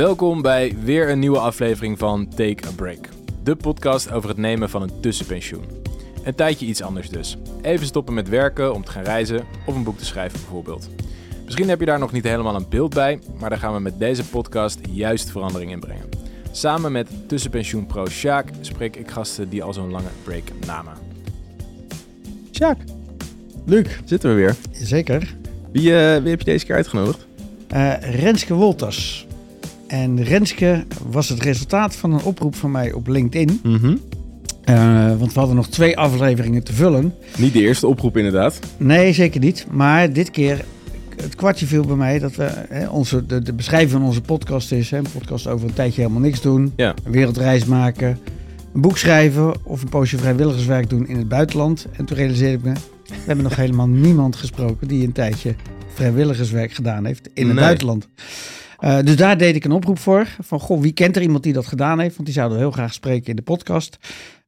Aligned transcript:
Welkom 0.00 0.42
bij 0.42 0.74
weer 0.82 1.10
een 1.10 1.18
nieuwe 1.18 1.38
aflevering 1.38 1.98
van 1.98 2.28
Take 2.28 2.66
a 2.66 2.70
Break. 2.76 3.08
De 3.42 3.56
podcast 3.56 4.12
over 4.12 4.28
het 4.28 4.38
nemen 4.38 4.70
van 4.70 4.82
een 4.82 5.00
tussenpensioen. 5.00 5.64
Een 6.24 6.34
tijdje 6.34 6.66
iets 6.66 6.82
anders 6.82 7.08
dus. 7.08 7.36
Even 7.62 7.86
stoppen 7.86 8.14
met 8.14 8.28
werken 8.28 8.74
om 8.74 8.84
te 8.84 8.90
gaan 8.90 9.02
reizen 9.02 9.44
of 9.66 9.74
een 9.74 9.84
boek 9.84 9.98
te 9.98 10.04
schrijven 10.04 10.40
bijvoorbeeld. 10.40 10.88
Misschien 11.44 11.68
heb 11.68 11.80
je 11.80 11.86
daar 11.86 11.98
nog 11.98 12.12
niet 12.12 12.24
helemaal 12.24 12.54
een 12.54 12.68
beeld 12.68 12.94
bij, 12.94 13.18
maar 13.38 13.50
daar 13.50 13.58
gaan 13.58 13.74
we 13.74 13.80
met 13.80 13.98
deze 13.98 14.24
podcast 14.24 14.78
juist 14.90 15.30
verandering 15.30 15.70
in 15.70 15.80
brengen. 15.80 16.08
Samen 16.50 16.92
met 16.92 17.08
tussenpensioenpro 17.26 18.06
Sjaak 18.06 18.48
spreek 18.60 18.96
ik 18.96 19.10
gasten 19.10 19.48
die 19.48 19.62
al 19.62 19.72
zo'n 19.72 19.90
lange 19.90 20.10
break 20.24 20.44
namen. 20.66 20.94
Sjaak, 22.52 22.78
Luc, 23.66 23.86
zitten 24.04 24.30
we 24.30 24.36
weer. 24.36 24.56
zeker. 24.72 25.36
Wie, 25.72 25.96
eh, 25.96 26.22
wie 26.22 26.30
heb 26.30 26.38
je 26.38 26.44
deze 26.44 26.66
keer 26.66 26.74
uitgenodigd? 26.74 27.26
Eh, 27.68 27.94
Renske 28.00 28.54
Wolters. 28.54 29.28
En 29.90 30.22
Renske 30.24 30.84
was 31.10 31.28
het 31.28 31.42
resultaat 31.42 31.96
van 31.96 32.12
een 32.12 32.22
oproep 32.22 32.54
van 32.54 32.70
mij 32.70 32.92
op 32.92 33.06
LinkedIn. 33.08 33.60
Mhm. 33.62 33.96
Eh, 34.64 35.16
want 35.18 35.32
we 35.32 35.38
hadden 35.38 35.56
nog 35.56 35.68
twee 35.68 35.98
afleveringen 35.98 36.62
te 36.64 36.72
vullen. 36.72 37.14
Niet 37.38 37.52
de 37.52 37.60
eerste 37.60 37.86
oproep 37.86 38.16
inderdaad. 38.16 38.58
Nee, 38.76 39.12
zeker 39.12 39.40
niet. 39.40 39.66
Maar 39.70 40.12
dit 40.12 40.30
keer, 40.30 40.64
het 41.22 41.34
kwartje 41.34 41.66
viel 41.66 41.84
bij 41.84 41.96
mij 41.96 42.18
dat 42.18 42.36
we, 42.36 42.50
hè, 42.68 42.88
onze, 42.88 43.26
de, 43.26 43.42
de 43.42 43.52
beschrijving 43.52 43.90
van 43.90 44.02
onze 44.02 44.20
podcast 44.20 44.72
is, 44.72 44.90
hè, 44.90 44.96
een 44.98 45.06
podcast 45.18 45.46
over 45.46 45.68
een 45.68 45.74
tijdje 45.74 46.00
helemaal 46.00 46.22
niks 46.22 46.40
doen, 46.40 46.72
Ja. 46.76 46.94
een 47.04 47.12
wereldreis 47.12 47.64
maken, 47.64 48.18
een 48.74 48.80
boek 48.80 48.98
schrijven 48.98 49.52
of 49.64 49.82
een 49.82 49.88
poosje 49.88 50.18
vrijwilligerswerk 50.18 50.90
doen 50.90 51.06
in 51.08 51.16
het 51.16 51.28
buitenland. 51.28 51.86
En 51.96 52.04
toen 52.04 52.16
realiseerde 52.16 52.56
ik 52.56 52.62
me, 52.64 52.72
we 53.06 53.14
hebben 53.26 53.44
nog 53.44 53.56
helemaal 53.64 53.88
niemand 53.88 54.36
gesproken 54.36 54.88
die 54.88 55.04
een 55.06 55.12
tijdje 55.12 55.54
vrijwilligerswerk 55.94 56.72
gedaan 56.72 57.04
heeft 57.04 57.28
in 57.34 57.46
het 57.46 57.54
Nee. 57.54 57.64
buitenland. 57.64 58.08
Eh, 58.80 58.98
dus 59.00 59.16
daar 59.16 59.38
deed 59.38 59.54
ik 59.54 59.64
een 59.64 59.72
oproep 59.72 59.98
voor. 59.98 60.26
Van, 60.38 60.60
goh, 60.60 60.80
wie 60.80 60.92
kent 60.92 61.16
er 61.16 61.22
iemand 61.22 61.42
die 61.42 61.52
dat 61.52 61.66
gedaan 61.66 61.98
heeft? 61.98 62.14
Want 62.14 62.26
die 62.26 62.34
zouden 62.34 62.58
we 62.58 62.64
heel 62.64 62.72
graag 62.72 62.92
spreken 62.92 63.26
in 63.26 63.36
de 63.36 63.42
podcast. 63.42 63.98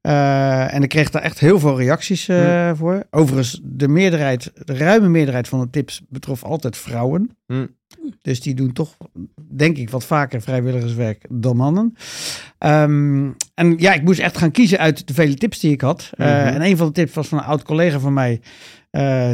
Eh, 0.01 0.75
en 0.75 0.83
ik 0.83 0.89
kreeg 0.89 1.11
daar 1.11 1.23
echt 1.23 1.39
heel 1.39 1.59
veel 1.59 1.79
reacties 1.79 2.29
eh, 2.29 2.71
voor. 2.75 3.07
Overigens, 3.11 3.61
de 3.63 3.89
meerderheid, 3.89 4.53
de 4.65 4.77
ruime 4.77 5.09
meerderheid 5.09 5.49
van 5.49 5.61
de 5.61 5.71
tips 5.71 6.03
betrof 6.09 6.45
altijd 6.45 6.77
vrouwen. 6.77 7.37
Hm. 7.47 7.67
Dus 8.23 8.41
die 8.41 8.55
doen 8.55 8.73
toch, 8.73 8.97
denk 9.55 9.77
ik, 9.77 9.91
wat 9.91 10.05
vaker 10.05 10.43
vrijwilligerswerk 10.43 11.25
dan 11.29 11.57
mannen. 11.57 11.95
Ehm, 12.59 13.31
en 13.55 13.75
ja, 13.79 13.93
ik 13.93 14.03
moest 14.03 14.21
echt 14.21 14.37
gaan 14.37 14.51
kiezen 14.51 14.79
uit 14.79 15.07
de 15.07 15.15
vele 15.15 15.35
tips 15.35 15.59
die 15.59 15.73
ik 15.73 15.81
had. 15.81 16.11
Mhm. 16.17 16.29
En 16.29 16.63
een 16.63 16.77
van 16.77 16.87
de 16.87 16.93
tips 16.93 17.15
was 17.15 17.29
van 17.29 17.39
een 17.39 17.45
oud 17.45 17.63
collega 17.63 17.99
van 17.99 18.13
mij, 18.13 18.41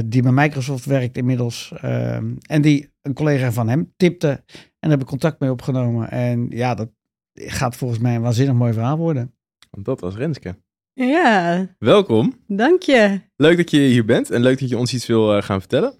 die 0.06 0.22
bij 0.22 0.32
Microsoft 0.32 0.84
werkt 0.84 1.16
inmiddels. 1.16 1.72
Ehm, 1.80 2.24
en 2.46 2.62
die 2.62 2.90
een 3.02 3.14
collega 3.14 3.52
van 3.52 3.68
hem 3.68 3.92
tipte. 3.96 4.42
En 4.80 4.88
daar 4.88 4.90
heb 4.90 5.00
ik 5.00 5.06
contact 5.06 5.40
mee 5.40 5.50
opgenomen. 5.50 6.10
En 6.10 6.46
ja, 6.50 6.74
dat 6.74 6.88
gaat 7.34 7.76
volgens 7.76 8.00
mij 8.00 8.14
een 8.14 8.22
waanzinnig 8.22 8.54
mooi 8.54 8.72
verhaal 8.72 8.96
worden. 8.96 9.34
Want 9.70 9.86
dat 9.86 10.00
was 10.00 10.14
Renske. 10.14 10.56
Ja, 10.92 11.66
Welkom. 11.78 12.34
dank 12.46 12.82
je. 12.82 13.20
Leuk 13.36 13.56
dat 13.56 13.70
je 13.70 13.78
hier 13.78 14.04
bent 14.04 14.30
en 14.30 14.40
leuk 14.40 14.60
dat 14.60 14.68
je 14.68 14.78
ons 14.78 14.94
iets 14.94 15.06
wil 15.06 15.36
eh, 15.36 15.42
gaan 15.42 15.60
vertellen. 15.60 15.92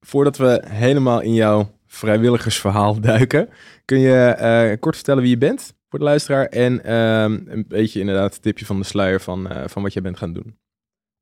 Voordat 0.00 0.36
we 0.36 0.62
helemaal 0.66 1.20
in 1.20 1.34
jouw 1.34 1.70
vrijwilligersverhaal 1.86 3.00
duiken, 3.10 3.48
kun 3.84 3.98
je 3.98 4.24
eh, 4.24 4.80
kort 4.80 4.94
vertellen 4.94 5.22
wie 5.22 5.30
je 5.30 5.38
bent 5.38 5.74
voor 5.88 5.98
de 5.98 6.04
luisteraar 6.04 6.46
en 6.46 6.84
ehm, 6.84 7.40
een 7.46 7.64
beetje 7.68 8.00
inderdaad 8.00 8.32
het 8.32 8.42
tipje 8.42 8.66
van 8.66 8.78
de 8.78 8.84
sluier 8.84 9.20
van, 9.20 9.48
eh, 9.48 9.68
van 9.68 9.82
wat 9.82 9.92
jij 9.92 10.02
bent 10.02 10.16
gaan 10.18 10.32
doen. 10.32 10.58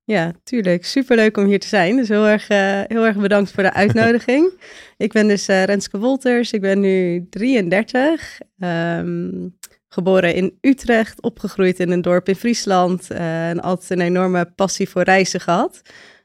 Ja, 0.07 0.33
tuurlijk. 0.43 0.85
Superleuk 0.85 1.37
om 1.37 1.45
hier 1.47 1.61
te 1.61 1.67
zijn. 1.69 1.97
Dus 1.97 2.09
heel 2.09 2.27
erg, 2.27 2.49
eh, 2.49 2.81
heel 2.87 3.07
erg 3.07 3.17
bedankt 3.17 3.51
voor 3.53 3.63
de 3.63 3.73
uitnodiging. 3.85 4.51
ik 4.97 5.13
ben 5.13 5.29
dus 5.29 5.49
eh, 5.49 5.65
Renske 5.65 5.99
Wolters. 5.99 6.53
Ik 6.53 6.61
ben 6.61 6.81
nu 6.81 7.27
33. 7.31 8.41
ehm, 8.59 9.49
geboren 9.89 10.35
in 10.35 10.59
Utrecht, 10.61 11.23
opgegroeid 11.23 11.81
in 11.81 11.91
een 11.91 12.03
dorp 12.03 12.29
in 12.29 12.35
Friesland. 12.37 13.11
eh, 13.11 13.49
en 13.49 13.61
altijd 13.61 13.91
een 13.91 14.01
enorme 14.07 14.45
passie 14.45 14.89
voor 14.89 15.03
reizen 15.03 15.41
gehad. 15.41 15.81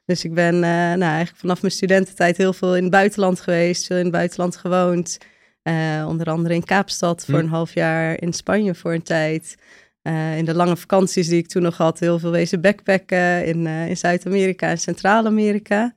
Dus 0.05 0.23
ik 0.23 0.33
ben 0.33 0.59
nou, 0.59 1.01
eigenlijk 1.01 1.37
vanaf 1.37 1.61
mijn 1.61 1.73
studententijd 1.73 2.37
heel 2.37 2.53
veel 2.53 2.75
in 2.75 2.81
het 2.83 2.91
buitenland 2.91 3.39
geweest. 3.39 3.85
Veel 3.87 3.97
in 3.97 4.03
het 4.03 4.11
buitenland 4.11 4.55
gewoond. 4.57 5.17
Onder 6.07 6.27
andere 6.27 6.53
in 6.53 6.63
Kaapstad 6.63 7.25
voor 7.25 7.33
Hm. 7.39 7.43
een 7.43 7.49
half 7.49 7.73
jaar. 7.73 8.21
In 8.21 8.33
Spanje 8.33 8.75
voor 8.75 8.93
een 8.93 9.03
tijd. 9.03 9.55
Eh, 10.09 10.37
in 10.37 10.45
de 10.45 10.53
lange 10.53 10.77
vakanties 10.77 11.27
die 11.27 11.37
ik 11.37 11.47
toen 11.47 11.61
nog 11.61 11.77
had, 11.77 11.99
heel 11.99 12.19
veel 12.19 12.31
wezen 12.31 12.61
backpacken 12.61 13.45
in, 13.45 13.67
eh, 13.67 13.89
in 13.89 13.97
Zuid-Amerika 13.97 14.69
en 14.69 14.77
Centraal-Amerika. 14.77 15.95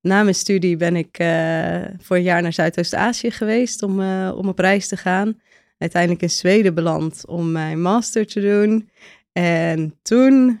Na 0.00 0.22
mijn 0.22 0.34
studie 0.34 0.76
ben 0.76 0.96
ik 0.96 1.18
eh, 1.18 1.82
voor 1.98 2.16
een 2.16 2.22
jaar 2.22 2.42
naar 2.42 2.52
Zuidoost-Azië 2.52 3.30
geweest 3.30 3.82
om, 3.82 4.00
om 4.30 4.48
op 4.48 4.58
reis 4.58 4.88
te 4.88 4.96
gaan. 4.96 5.40
Uiteindelijk 5.78 6.22
in 6.22 6.30
Zweden 6.30 6.74
beland 6.74 7.26
om 7.26 7.52
mijn 7.52 7.82
master 7.82 8.26
te 8.26 8.40
doen. 8.40 8.90
En 9.32 9.94
toen 10.02 10.60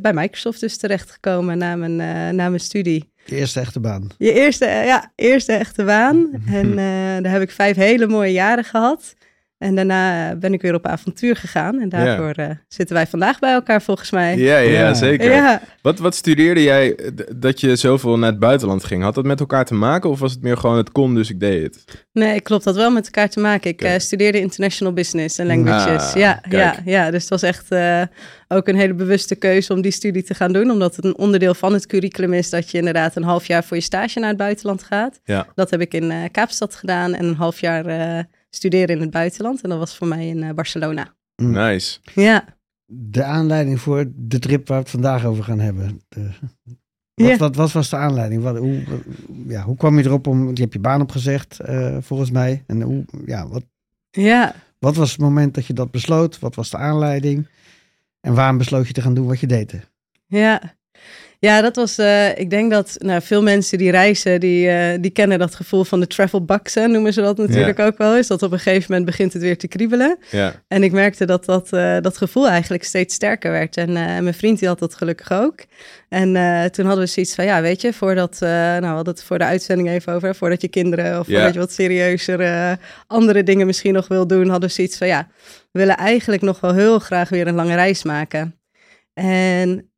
bij 0.00 0.12
Microsoft 0.12 0.60
dus 0.60 0.76
terechtgekomen 0.76 1.58
na 1.58 1.76
mijn, 1.76 1.96
na 2.36 2.48
mijn 2.48 2.60
studie. 2.60 3.12
De 3.24 3.36
eerste 3.36 3.60
echte 3.60 3.80
baan. 3.80 4.10
Je 4.18 4.32
eerste, 4.32 4.66
ja, 4.66 5.12
eerste 5.14 5.52
echte 5.52 5.84
baan. 5.84 6.30
En 6.60 6.76
daar 7.22 7.32
heb 7.32 7.42
ik 7.42 7.50
vijf 7.50 7.76
hele 7.76 8.06
mooie 8.06 8.32
jaren 8.32 8.64
gehad. 8.64 9.16
En 9.58 9.74
daarna 9.74 10.34
ben 10.36 10.52
ik 10.52 10.62
weer 10.62 10.74
op 10.74 10.86
avontuur 10.86 11.36
gegaan. 11.36 11.80
En 11.80 11.88
daarvoor 11.88 12.30
eh, 12.30 12.50
zitten 12.68 12.96
wij 12.96 13.06
vandaag 13.06 13.38
bij 13.38 13.52
elkaar 13.52 13.82
volgens 13.82 14.10
mij. 14.10 14.36
Ja, 14.36 14.58
ja, 14.58 14.70
Ja. 14.80 14.94
zeker. 14.94 15.30
Ja, 15.30 15.60
Wat, 15.82 15.98
wat 15.98 16.14
studeerde 16.14 16.62
jij 16.62 16.94
eh, 16.96 17.10
dat 17.36 17.60
je 17.60 17.76
zoveel 17.76 18.18
naar 18.18 18.30
het 18.30 18.38
buitenland 18.38 18.84
ging? 18.84 19.02
Had 19.02 19.14
dat 19.14 19.24
met 19.24 19.40
elkaar 19.40 19.64
te 19.64 19.74
maken 19.74 20.10
of 20.10 20.18
was 20.20 20.32
het 20.32 20.42
meer 20.42 20.56
gewoon 20.56 20.76
het 20.76 20.92
kon, 20.92 21.14
dus 21.14 21.30
ik 21.30 21.40
deed 21.40 21.62
het? 21.62 22.06
nee, 22.12 22.40
klopt. 22.40 22.64
Dat 22.64 22.76
wel 22.76 22.90
met 22.90 23.04
elkaar 23.04 23.28
te 23.28 23.40
maken. 23.40 23.70
Ik 23.70 23.82
eh, 23.82 23.98
studeerde 23.98 24.40
international 24.40 24.92
business 24.92 25.38
en 25.38 25.46
languages. 25.46 26.10
Ah, 26.10 26.16
ja, 26.16 26.32
kijk. 26.48 26.52
ja, 26.52 26.74
ja, 26.84 27.10
dus 27.10 27.20
het 27.20 27.30
was 27.30 27.42
echt 27.42 27.70
eh, 27.70 28.02
ook 28.48 28.68
een 28.68 28.76
hele 28.76 28.94
bewuste 28.94 29.34
keuze 29.36 29.72
om 29.72 29.80
die 29.80 29.92
studie 29.92 30.22
te 30.22 30.34
gaan 30.34 30.52
doen. 30.52 30.70
Omdat 30.70 30.96
het 30.96 31.04
een 31.04 31.16
onderdeel 31.18 31.54
van 31.54 31.72
het 31.72 31.86
curriculum 31.86 32.32
is 32.32 32.50
dat 32.50 32.70
je 32.70 32.78
inderdaad 32.78 33.16
een 33.16 33.22
half 33.22 33.46
jaar 33.46 33.64
voor 33.64 33.76
je 33.76 33.82
stage 33.82 34.18
naar 34.18 34.28
het 34.28 34.38
buitenland 34.38 34.82
gaat. 34.82 35.20
Ja. 35.24 35.46
Dat 35.54 35.70
heb 35.70 35.80
ik 35.80 35.94
in 35.94 36.10
eh, 36.10 36.16
Kaapstad 36.32 36.74
gedaan 36.74 37.14
en 37.14 37.24
een 37.24 37.34
half 37.34 37.60
jaar 37.60 37.86
eh, 37.86 38.24
studeren 38.50 38.88
in 38.94 39.00
het 39.00 39.10
buitenland. 39.10 39.60
En 39.62 39.68
dat 39.68 39.78
was 39.78 39.96
voor 39.96 40.06
mij 40.06 40.28
in 40.28 40.42
eh, 40.42 40.54
Barcelona. 40.54 41.14
Nice. 41.42 41.98
Ja. 42.14 42.44
De 42.86 43.24
aanleiding 43.24 43.80
voor 43.80 44.04
de 44.14 44.38
trip 44.38 44.68
waar 44.68 44.76
we 44.76 44.82
het 44.82 44.92
vandaag 44.92 45.24
over 45.24 45.44
gaan 45.44 45.58
hebben. 45.60 46.00
De- 46.08 46.30
wat, 47.14 47.28
Ja. 47.28 47.36
wat, 47.36 47.56
wat 47.56 47.72
was 47.72 47.90
de 47.90 47.96
aanleiding? 47.96 48.42
Wat, 48.42 48.56
hoe, 48.58 48.82
ja, 49.46 49.62
hoe 49.62 49.76
kwam 49.76 49.98
je 49.98 50.04
erop 50.04 50.26
om... 50.26 50.48
Je 50.54 50.60
hebt 50.60 50.72
je 50.72 50.78
baan 50.78 51.00
opgezegd, 51.00 51.60
eh, 51.60 51.96
volgens 52.00 52.30
mij. 52.30 52.64
En 52.66 52.82
hoe, 52.82 53.04
ja, 53.26 53.48
wat, 53.48 53.64
Ja, 54.10 54.54
wat 54.78 54.96
was 54.96 55.10
het 55.10 55.20
moment 55.20 55.54
dat 55.54 55.66
je 55.66 55.72
dat 55.72 55.90
besloot? 55.90 56.38
Wat 56.38 56.54
was 56.54 56.70
de 56.70 56.76
aanleiding? 56.76 57.48
En 58.20 58.34
waarom 58.34 58.58
besloot 58.58 58.86
je 58.86 58.92
te 58.92 59.00
gaan 59.02 59.14
doen 59.14 59.26
wat 59.26 59.40
je 59.40 59.46
deed? 59.46 59.74
Ja, 60.26 60.76
ja 61.40 61.60
dat 61.60 61.76
was, 61.76 61.98
eh, 61.98 62.38
ik 62.38 62.50
denk 62.50 62.70
dat 62.70 62.96
nou, 62.98 63.22
veel 63.22 63.42
mensen 63.42 63.78
die 63.78 63.90
reizen, 63.90 64.40
die, 64.40 64.68
eh, 64.68 64.98
die 65.00 65.10
kennen 65.10 65.38
dat 65.38 65.54
gevoel 65.54 65.84
van 65.84 66.00
de 66.00 66.06
travel 66.06 66.44
bugs, 66.44 66.74
hè, 66.74 66.86
noemen 66.86 67.12
ze 67.12 67.20
dat 67.20 67.36
natuurlijk 67.36 67.78
ook 67.78 67.98
wel 67.98 68.16
eens. 68.16 68.26
Dat 68.26 68.42
op 68.42 68.52
een 68.52 68.58
gegeven 68.58 68.84
moment 68.88 69.06
begint 69.06 69.32
het 69.32 69.42
weer 69.42 69.58
te 69.58 69.68
kriebelen. 69.68 70.18
Ja. 70.30 70.62
En 70.68 70.82
ik 70.82 70.92
merkte 70.92 71.24
dat 71.24 71.44
dat, 71.44 71.72
eh, 71.72 71.96
dat 72.00 72.16
gevoel 72.16 72.48
eigenlijk 72.48 72.84
steeds 72.84 73.14
sterker 73.14 73.50
werd. 73.50 73.76
En 73.76 73.92
mijn 73.92 74.34
vriend 74.34 74.58
die 74.58 74.68
had 74.68 74.78
dat 74.78 74.94
gelukkig 74.94 75.32
ook. 75.32 75.64
En 76.08 76.32
toen 76.72 76.86
hadden 76.86 77.04
we 77.04 77.10
zoiets 77.10 77.34
van, 77.34 77.44
ja, 77.44 77.60
weet 77.60 77.80
je, 77.80 77.92
voordat, 77.92 78.36
nou, 78.40 78.80
we 78.80 78.86
hadden 78.86 79.14
het 79.14 79.22
voor 79.22 79.38
de 79.38 79.44
uitzending 79.44 79.88
even 79.88 80.12
over, 80.12 80.34
voordat 80.34 80.60
je 80.60 80.68
kinderen 80.68 81.18
of 81.18 81.26
Ja. 81.26 81.34
voordat 81.34 81.52
je 81.54 81.58
wat 81.58 81.72
serieuzer 81.72 82.78
andere 83.06 83.42
dingen 83.42 83.66
misschien 83.66 83.92
nog 83.92 84.08
wil 84.08 84.26
doen, 84.26 84.48
hadden 84.48 84.68
we 84.68 84.74
zoiets 84.74 84.98
van, 84.98 85.06
ja, 85.06 85.28
we 85.72 85.78
willen 85.78 85.96
eigenlijk 85.96 86.42
nog 86.42 86.60
wel 86.60 86.74
heel 86.74 86.98
graag 86.98 87.28
weer 87.28 87.46
een 87.46 87.54
lange 87.54 87.74
reis 87.74 88.02
maken. 88.02 88.54
En 89.14 89.90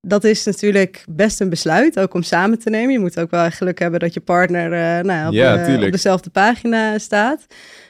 dat 0.00 0.24
is 0.24 0.44
natuurlijk 0.44 1.04
best 1.08 1.40
een 1.40 1.48
besluit, 1.48 1.98
ook 1.98 2.14
om 2.14 2.22
samen 2.22 2.58
te 2.58 2.70
nemen. 2.70 2.92
Je 2.92 2.98
moet 2.98 3.20
ook 3.20 3.30
wel 3.30 3.50
geluk 3.50 3.78
hebben 3.78 4.00
dat 4.00 4.14
je 4.14 4.20
partner 4.20 4.72
eh, 4.72 5.04
nou, 5.04 5.26
op, 5.28 5.32
Ja, 5.32 5.66
eh, 5.66 5.82
op 5.84 5.92
dezelfde 5.92 6.30
pagina 6.30 6.98
staat. 6.98 7.46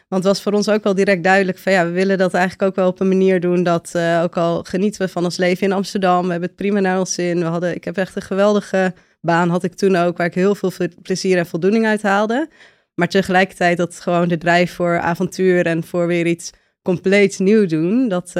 Want 0.09 0.25
het 0.25 0.33
was 0.33 0.43
voor 0.43 0.53
ons 0.53 0.69
ook 0.69 0.85
wel 0.85 0.95
direct 0.95 1.25
duidelijk 1.25 1.59
van 1.59 1.73
ja, 1.73 1.85
we 1.85 1.91
willen 1.91 2.19
dat 2.19 2.35
eigenlijk 2.35 2.63
ook 2.71 2.77
wel 2.77 2.89
op 2.89 3.01
een 3.01 3.09
manier 3.09 3.41
doen 3.41 3.63
dat 3.63 3.91
eh, 3.93 4.21
ook 4.23 4.37
al 4.37 4.63
genieten 4.63 5.03
we 5.03 5.09
van 5.09 5.25
ons 5.25 5.37
leven 5.37 5.67
in 5.67 5.73
Amsterdam, 5.73 6.25
we 6.25 6.31
hebben 6.31 6.49
het 6.49 6.57
prima 6.59 6.81
naar 6.81 6.99
ons 6.99 7.15
zin. 7.15 7.39
We 7.39 7.45
hadden, 7.45 7.75
ik 7.75 7.85
heb 7.85 7.97
echt 7.97 8.17
een 8.17 8.23
geweldige 8.23 8.95
baan, 9.21 9.49
had 9.49 9.65
ik 9.65 9.75
toen 9.75 9.97
ook, 9.97 10.17
waar 10.17 10.27
ik 10.27 10.35
heel 10.35 10.55
veel 10.55 10.71
ve- 10.71 10.91
plezier 11.03 11.39
en 11.39 11.47
voldoening 11.47 11.87
uit 11.87 12.03
haalde. 12.03 12.49
Maar 12.95 13.09
tegelijkertijd 13.09 13.77
dat 13.77 14.01
gewoon 14.01 14.29
de 14.29 14.39
drijf 14.39 14.73
voor 14.75 14.99
avontuur 15.01 15.67
en 15.67 15.85
voor 15.85 16.07
weer 16.07 16.27
iets 16.27 16.51
compleet 16.83 17.39
nieuw 17.39 17.67
doen, 17.67 18.09
dat, 18.09 18.31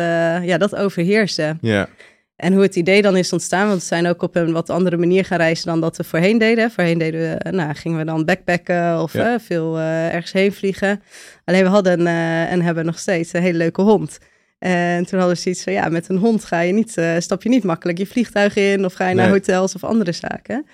ja, 0.43 0.59
dat 0.59 0.77
overheerste. 0.77 1.57
Ja. 1.61 1.89
En 2.41 2.53
hoe 2.53 2.63
het 2.63 2.77
idee 2.77 3.03
dan 3.03 3.17
is 3.17 3.33
ontstaan, 3.33 3.67
want 3.69 3.81
we 3.81 3.87
zijn 3.87 4.07
ook 4.07 4.23
op 4.23 4.37
een 4.37 4.53
wat 4.53 4.71
andere 4.71 4.97
manier 4.97 5.25
gaan 5.25 5.39
reizen 5.39 5.67
dan 5.67 5.81
dat 5.81 5.97
we 5.97 6.05
voorheen 6.05 6.39
deden. 6.39 6.71
Voorheen 6.71 6.99
deden 6.99 7.21
we, 7.21 7.51
nou, 7.51 7.75
gingen 7.75 7.99
we 7.99 8.05
dan 8.05 8.25
backpacken 8.25 9.01
of 9.03 9.13
Ja. 9.13 9.35
eh, 9.35 9.41
veel 9.41 9.77
eh, 9.79 10.15
ergens 10.15 10.33
heen 10.33 10.53
vliegen. 10.53 11.03
Alleen 11.45 11.63
we 11.63 11.69
hadden 11.69 12.07
eh, 12.07 12.53
en 12.53 12.63
hebben 12.63 12.85
nog 12.85 12.99
steeds 12.99 13.33
een 13.33 13.43
hele 13.43 13.59
leuke 13.59 13.83
hond. 13.83 14.19
En 14.59 15.07
toen 15.07 15.19
hadden 15.19 15.37
we 15.37 15.43
zoiets 15.43 15.63
van, 15.63 15.73
ja, 15.73 15.89
met 15.89 16.09
een 16.09 16.17
hond 16.17 16.45
ga 16.45 16.61
je 16.61 16.73
niet, 16.73 16.97
stap 17.19 17.43
je 17.43 17.49
niet 17.49 17.65
makkelijk 17.65 17.99
je 17.99 18.07
vliegtuig 18.07 18.57
in 18.57 18.85
of 18.85 18.93
ga 18.93 19.09
je 19.09 19.15
naar 19.15 19.25
Nee. 19.25 19.35
hotels 19.35 19.75
of 19.75 19.85
andere 19.85 20.13
zaken. 20.13 20.67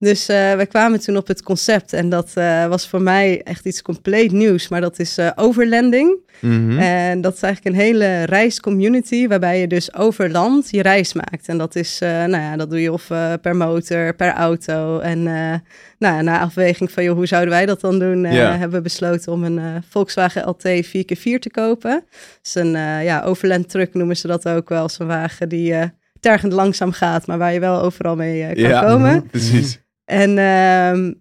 Dus 0.00 0.30
uh, 0.30 0.54
we 0.54 0.66
kwamen 0.66 1.00
toen 1.00 1.16
op 1.16 1.26
het 1.26 1.42
concept 1.42 1.92
en 1.92 2.08
dat 2.08 2.32
uh, 2.38 2.66
was 2.66 2.88
voor 2.88 3.02
mij 3.02 3.42
echt 3.42 3.66
iets 3.66 3.82
compleet 3.82 4.32
nieuws, 4.32 4.68
maar 4.68 4.80
dat 4.80 4.98
is 4.98 5.18
uh, 5.18 5.30
overlanding. 5.34 6.16
Mm 6.40 6.68
-hmm. 6.68 6.78
En 6.78 7.20
dat 7.20 7.34
is 7.34 7.42
eigenlijk 7.42 7.76
een 7.76 7.82
hele 7.82 8.24
reiscommunity 8.24 9.28
waarbij 9.28 9.60
je 9.60 9.66
dus 9.66 9.94
over 9.94 10.30
land 10.30 10.70
je 10.70 10.82
reis 10.82 11.12
maakt. 11.12 11.48
En 11.48 11.58
dat 11.58 11.76
is, 11.76 11.98
nou 12.00 12.30
ja, 12.30 12.56
dat 12.56 12.70
doe 12.70 12.80
je 12.80 12.92
of 12.92 13.06
per 13.42 13.56
motor, 13.56 14.14
per 14.14 14.32
auto. 14.32 14.98
En 14.98 15.22
nou 15.22 16.14
ja, 16.14 16.22
na 16.22 16.40
afweging 16.40 16.90
van, 16.92 17.04
joh, 17.04 17.16
hoe 17.16 17.26
zouden 17.26 17.50
wij 17.50 17.66
dat 17.66 17.80
dan 17.80 17.98
doen, 17.98 18.20
yeah. 18.20 18.58
hebben 18.58 18.76
we 18.76 18.82
besloten 18.82 19.32
om 19.32 19.44
een 19.44 19.82
Volkswagen 19.88 20.48
LT 20.48 20.86
4x4 20.86 21.38
te 21.38 21.50
kopen. 21.50 22.04
Dus 22.42 22.54
een 22.54 22.70
ja, 23.04 23.22
overland 23.22 23.68
truck 23.68 23.94
noemen 23.94 24.16
ze 24.16 24.26
dat 24.26 24.48
ook 24.48 24.68
wel, 24.68 24.88
zo'n 24.88 25.06
wagen 25.06 25.48
die 25.48 25.74
tergend 26.20 26.52
langzaam 26.52 26.92
gaat, 26.92 27.26
maar 27.26 27.38
waar 27.38 27.52
je 27.52 27.60
wel 27.60 27.82
overal 27.82 28.16
mee 28.16 28.54
kan 28.54 28.62
ja, 28.62 28.80
komen. 28.80 29.26
Precies. 29.30 29.80
En 30.08 30.30
uh, 30.30 31.12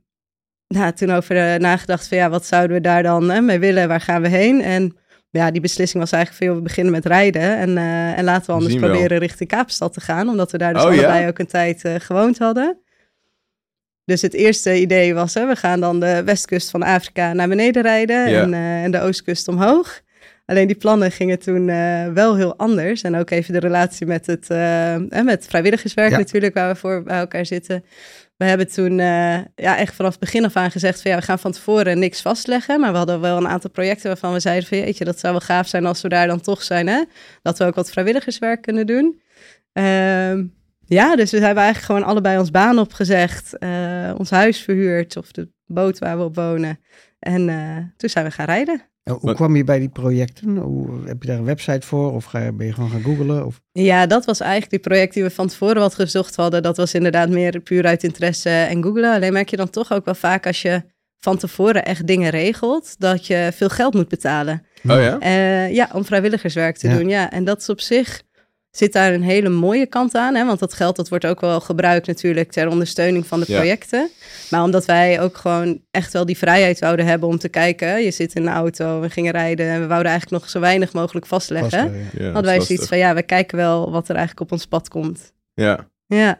nou, 0.67 0.91
toen 0.95 1.11
over 1.11 1.35
uh, 1.35 1.55
nagedacht 1.55 2.07
van 2.07 2.17
ja, 2.17 2.29
wat 2.29 2.45
zouden 2.45 2.75
we 2.75 2.81
daar 2.81 3.03
dan 3.03 3.31
uh, 3.31 3.39
mee 3.39 3.59
willen? 3.59 3.87
Waar 3.87 4.01
gaan 4.01 4.21
we 4.21 4.27
heen? 4.27 4.61
En 4.61 4.97
ja, 5.29 5.51
die 5.51 5.61
beslissing 5.61 6.03
was 6.03 6.11
eigenlijk 6.11 6.43
veel, 6.43 6.55
we 6.55 6.61
beginnen 6.61 6.93
met 6.93 7.05
rijden. 7.05 7.57
En, 7.57 7.69
uh, 7.69 8.17
en 8.17 8.23
laten 8.23 8.45
we 8.45 8.51
anders 8.51 8.75
proberen 8.75 9.09
wel. 9.09 9.17
richting 9.17 9.49
Kaapstad 9.49 9.93
te 9.93 10.01
gaan. 10.01 10.29
Omdat 10.29 10.51
we 10.51 10.57
daar 10.57 10.73
dus 10.73 10.81
oh, 10.81 10.87
allebei 10.87 11.21
ja? 11.21 11.27
ook 11.27 11.39
een 11.39 11.47
tijd 11.47 11.81
gewoond 11.97 12.37
hadden. 12.37 12.79
Dus 14.05 14.21
het 14.21 14.33
eerste 14.33 14.79
idee 14.79 15.13
was, 15.13 15.33
hè, 15.33 15.47
we 15.47 15.55
gaan 15.55 15.79
dan 15.79 15.99
de 15.99 16.23
westkust 16.23 16.69
van 16.69 16.83
Afrika 16.83 17.33
naar 17.33 17.47
beneden 17.47 17.81
rijden. 17.81 18.29
Ja. 18.29 18.41
En, 18.41 18.53
en 18.53 18.91
de 18.91 19.01
oostkust 19.01 19.47
omhoog. 19.47 20.01
Alleen 20.45 20.67
die 20.67 20.77
plannen 20.77 21.11
gingen 21.11 21.39
toen 21.39 21.65
wel 22.13 22.35
heel 22.35 22.57
anders. 22.57 23.01
En 23.01 23.15
ook 23.15 23.29
even 23.29 23.53
de 23.53 23.59
relatie 23.59 24.07
met 24.07 24.25
het 24.25 24.47
met 25.23 25.45
vrijwilligerswerk 25.47 26.11
Ja. 26.11 26.17
natuurlijk, 26.17 26.53
waar 26.53 26.73
we 26.73 26.79
voor 26.79 27.03
bij 27.03 27.19
elkaar 27.19 27.45
zitten. 27.45 27.83
We 28.37 28.45
hebben 28.45 28.67
toen 28.71 28.91
uh, 28.91 29.37
ja, 29.55 29.77
echt 29.77 29.95
vanaf 29.95 30.11
het 30.11 30.19
begin 30.19 30.45
af 30.45 30.55
aan 30.55 30.71
gezegd 30.71 31.01
van 31.01 31.11
ja, 31.11 31.17
we 31.17 31.23
gaan 31.23 31.39
van 31.39 31.51
tevoren 31.51 31.99
niks 31.99 32.21
vastleggen. 32.21 32.79
Maar 32.79 32.91
we 32.91 32.97
hadden 32.97 33.21
wel 33.21 33.37
een 33.37 33.47
aantal 33.47 33.69
projecten 33.69 34.07
waarvan 34.07 34.33
we 34.33 34.39
zeiden 34.39 34.67
van 34.67 34.77
jeetje, 34.77 35.05
dat 35.05 35.19
zou 35.19 35.33
wel 35.33 35.41
gaaf 35.41 35.67
zijn 35.67 35.85
als 35.85 36.01
we 36.01 36.09
daar 36.09 36.27
dan 36.27 36.41
toch 36.41 36.63
zijn. 36.63 36.87
Hè? 36.87 37.03
Dat 37.41 37.57
we 37.57 37.65
ook 37.65 37.75
wat 37.75 37.91
vrijwilligerswerk 37.91 38.61
kunnen 38.61 38.85
doen. 38.85 39.21
Ehm, 39.73 40.45
ja, 40.85 41.15
dus 41.15 41.31
we 41.31 41.39
hebben 41.39 41.63
eigenlijk 41.63 41.85
gewoon 41.85 42.03
allebei 42.03 42.37
ons 42.37 42.51
baan 42.51 42.79
opgezegd. 42.79 43.53
uh, 43.59 44.13
ons 44.17 44.29
huis 44.29 44.61
verhuurd 44.61 45.17
of 45.17 45.31
de 45.31 45.49
boot 45.65 45.99
waar 45.99 46.17
we 46.17 46.23
op 46.23 46.35
wonen. 46.35 46.79
En 47.19 47.47
uh, 47.47 47.77
toen 47.97 48.09
zijn 48.09 48.25
we 48.25 48.31
gaan 48.31 48.45
rijden. 48.45 48.81
En 49.07 49.17
hoe 49.19 49.33
kwam 49.33 49.55
je 49.55 49.63
bij 49.63 49.79
die 49.79 49.89
projecten? 49.89 50.57
Hoe, 50.57 50.89
heb 51.05 51.21
je 51.21 51.27
daar 51.27 51.37
een 51.37 51.43
website 51.45 51.87
voor 51.87 52.13
of 52.13 52.25
ga 52.25 52.39
je, 52.39 52.53
ben 52.53 52.65
je 52.65 52.73
gewoon 52.73 52.89
gaan 52.89 53.01
googlen? 53.01 53.45
Of? 53.45 53.61
Ja, 53.71 54.05
dat 54.05 54.25
was 54.25 54.39
eigenlijk 54.39 54.71
die 54.71 54.79
project 54.79 55.13
die 55.13 55.23
we 55.23 55.29
van 55.29 55.47
tevoren 55.47 55.81
wat 55.81 55.95
gezocht 55.95 56.35
hadden. 56.35 56.63
Dat 56.63 56.77
was 56.77 56.93
inderdaad 56.93 57.29
meer 57.29 57.59
puur 57.59 57.85
uit 57.85 58.03
interesse 58.03 58.49
en 58.49 58.83
googlen. 58.83 59.13
Alleen 59.13 59.33
merk 59.33 59.49
je 59.49 59.57
dan 59.57 59.69
toch 59.69 59.91
ook 59.91 60.05
wel 60.05 60.15
vaak 60.15 60.45
als 60.45 60.61
je 60.61 60.83
van 61.19 61.37
tevoren 61.37 61.85
echt 61.85 62.07
dingen 62.07 62.29
regelt, 62.29 62.95
dat 62.99 63.27
je 63.27 63.49
veel 63.53 63.69
geld 63.69 63.93
moet 63.93 64.07
betalen. 64.07 64.65
Oh 64.87 65.01
ja? 65.01 65.21
Uh, 65.21 65.73
ja, 65.73 65.89
om 65.93 66.05
vrijwilligerswerk 66.05 66.77
te 66.77 66.87
Ja. 66.87 66.97
doen. 66.97 67.09
Ja, 67.09 67.31
en 67.31 67.43
dat 67.43 67.61
is 67.61 67.69
op 67.69 67.81
zich 67.81 68.21
zit 68.77 68.93
daar 68.93 69.13
een 69.13 69.21
hele 69.23 69.49
mooie 69.49 69.85
kant 69.85 70.15
aan. 70.15 70.35
Hè? 70.35 70.45
Want 70.45 70.59
dat 70.59 70.73
geld 70.73 70.95
dat 70.95 71.09
wordt 71.09 71.25
ook 71.25 71.41
wel 71.41 71.59
gebruikt 71.59 72.07
natuurlijk 72.07 72.51
ter 72.51 72.67
ondersteuning 72.67 73.27
van 73.27 73.39
de 73.39 73.45
Ja. 73.47 73.57
projecten. 73.57 74.09
Maar 74.49 74.63
omdat 74.63 74.85
wij 74.85 75.21
ook 75.21 75.37
gewoon 75.37 75.81
echt 75.91 76.13
wel 76.13 76.25
die 76.25 76.37
vrijheid 76.37 76.79
wouden 76.79 77.05
hebben 77.05 77.29
om 77.29 77.37
te 77.37 77.49
kijken. 77.49 78.03
Je 78.03 78.11
zit 78.11 78.35
in 78.35 78.41
een 78.41 78.53
auto, 78.53 78.99
we 79.01 79.09
gingen 79.09 79.31
rijden 79.31 79.67
en 79.67 79.81
we 79.81 79.87
wouden 79.87 80.11
eigenlijk 80.11 80.41
nog 80.41 80.51
zo 80.51 80.59
weinig 80.59 80.93
mogelijk 80.93 81.25
vastleggen. 81.25 81.71
Vast, 81.71 81.93
ja. 82.17 82.23
ja 82.23 82.31
Hadden 82.31 82.51
wij 82.51 82.61
zoiets 82.61 82.87
van, 82.87 82.97
ja, 82.97 83.13
we 83.15 83.23
kijken 83.23 83.57
wel 83.57 83.91
wat 83.91 84.09
er 84.09 84.15
eigenlijk 84.15 84.45
op 84.45 84.51
ons 84.51 84.65
pad 84.65 84.89
komt. 84.89 85.33
Ja, 85.53 85.89
Ja. 86.07 86.39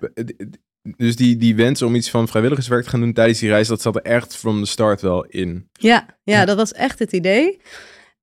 Dus 0.97 1.15
die, 1.15 1.37
die 1.37 1.55
wens 1.55 1.81
om 1.81 1.95
iets 1.95 2.09
van 2.09 2.27
vrijwilligerswerk 2.27 2.83
te 2.83 2.89
gaan 2.89 2.99
doen 2.99 3.13
tijdens 3.13 3.39
die 3.39 3.49
reis, 3.49 3.67
dat 3.67 3.81
zat 3.81 3.95
er 3.95 4.01
echt 4.01 4.35
from 4.35 4.63
the 4.63 4.69
start 4.69 5.01
wel 5.01 5.25
in. 5.25 5.69
ja, 5.71 6.05
ja, 6.23 6.39
Ja. 6.39 6.45
dat 6.45 6.57
was 6.57 6.71
echt 6.73 6.99
het 6.99 7.11
idee. 7.13 7.59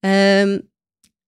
Ehm, 0.00 0.58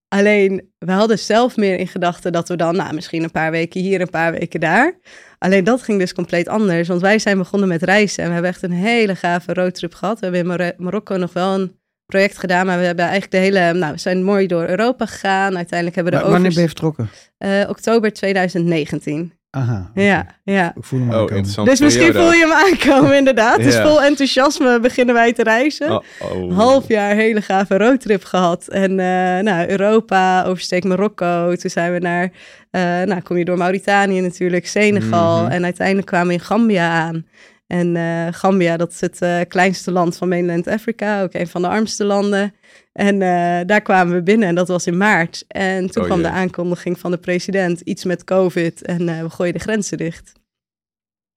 alleen, 0.07 0.71
we 0.77 0.91
hadden 0.91 1.19
zelf 1.19 1.57
meer 1.57 1.77
in 1.79 1.87
gedachten 1.87 2.31
dat 2.31 2.47
we 2.47 2.55
dan, 2.55 2.75
nou, 2.75 2.93
misschien 2.93 3.23
een 3.23 3.31
paar 3.31 3.51
weken 3.51 3.81
hier, 3.81 4.01
een 4.01 4.09
paar 4.09 4.31
weken 4.31 4.59
daar. 4.59 4.99
Alleen 5.37 5.63
dat 5.63 5.81
ging 5.81 5.99
dus 5.99 6.13
compleet 6.13 6.47
anders, 6.47 6.87
want 6.87 7.01
wij 7.01 7.19
zijn 7.19 7.37
begonnen 7.37 7.67
met 7.69 7.83
reizen 7.83 8.19
en 8.23 8.27
we 8.27 8.33
hebben 8.33 8.51
echt 8.51 8.63
een 8.63 8.71
hele 8.71 9.15
gave 9.15 9.53
roadtrip 9.53 9.93
gehad. 9.93 10.19
We 10.19 10.25
hebben 10.25 10.41
in 10.41 10.47
Mar- 10.47 10.73
Marokko 10.77 11.17
nog 11.17 11.33
wel 11.33 11.53
een 11.59 11.79
project 12.05 12.37
gedaan, 12.37 12.65
maar 12.65 12.79
we 12.79 12.85
hebben 12.85 13.05
eigenlijk 13.05 13.33
de 13.33 13.37
hele, 13.57 13.73
nou, 13.79 13.93
we 13.93 13.99
zijn 13.99 14.23
mooi 14.23 14.47
door 14.47 14.67
Europa 14.67 15.05
gegaan. 15.05 15.55
Uiteindelijk 15.55 15.95
hebben 15.95 16.13
we 16.13 16.19
de 16.19 16.25
wanneer 16.31 16.51
ben 16.53 16.61
je 16.61 16.67
vertrokken? 16.67 17.09
eh, 17.37 17.69
oktober 17.69 18.13
2019. 18.13 19.33
Aha. 19.49 19.91
Ja, 19.93 20.25
ja. 20.43 20.73
Ik 20.75 20.83
voel 20.83 20.99
hem 20.99 21.09
Oh, 21.09 21.15
aankomen. 21.15 21.65
Dus 21.65 21.79
misschien 21.79 22.13
voel 22.13 22.33
je 22.33 22.39
hem 22.39 22.51
aankomen, 22.51 23.17
inderdaad. 23.21 23.57
Dus 23.57 23.75
vol 23.77 24.03
enthousiasme 24.03 24.79
beginnen 24.79 25.15
wij 25.15 25.33
te 25.33 25.43
reizen. 25.43 25.91
Oh, 25.91 26.03
oh. 26.19 26.41
Een 26.41 26.51
half 26.51 26.87
jaar 26.87 27.15
hele 27.15 27.41
gave 27.41 27.77
roadtrip 27.77 28.23
gehad. 28.23 28.67
En 28.67 28.91
eh, 28.99 29.43
nou, 29.43 29.69
Europa, 29.69 30.43
oversteek 30.43 30.83
Marokko. 30.83 31.55
Toen 31.55 31.69
zijn 31.69 31.93
we 31.93 31.99
naar, 31.99 32.31
eh, 32.71 32.81
nou 32.81 33.21
kom 33.21 33.37
je 33.37 33.45
door 33.45 33.57
Mauritanië 33.57 34.21
natuurlijk, 34.21 34.67
Senegal. 34.67 35.43
Mhm. 35.43 35.51
En 35.51 35.63
uiteindelijk 35.63 36.07
kwamen 36.07 36.27
we 36.27 36.33
in 36.33 36.39
Gambia 36.39 36.89
aan. 36.89 37.25
En 37.67 37.95
eh, 37.95 38.27
Gambia, 38.31 38.77
dat 38.77 38.91
is 38.91 39.01
het 39.01 39.47
kleinste 39.47 39.91
land 39.91 40.17
van 40.17 40.29
mainland 40.29 40.67
Afrika. 40.67 41.21
Ook 41.21 41.33
een 41.33 41.47
van 41.47 41.61
de 41.61 41.67
armste 41.67 42.03
landen. 42.03 42.53
En 42.97 43.21
eh, 43.21 43.59
daar 43.65 43.81
kwamen 43.81 44.13
we 44.15 44.21
binnen 44.23 44.47
en 44.47 44.55
dat 44.55 44.67
was 44.67 44.87
in 44.87 44.97
maart. 44.97 45.43
En 45.47 45.91
toen 45.91 46.01
Oh 46.01 46.07
kwam 46.09 46.21
de 46.21 46.29
aankondiging 46.29 46.99
van 46.99 47.11
de 47.11 47.17
president. 47.17 47.81
Iets 47.81 48.03
met 48.03 48.23
COVID 48.23 48.81
en 48.81 49.09
eh, 49.09 49.21
we 49.21 49.29
gooien 49.29 49.53
de 49.53 49.59
grenzen 49.59 49.97
dicht. 49.97 50.31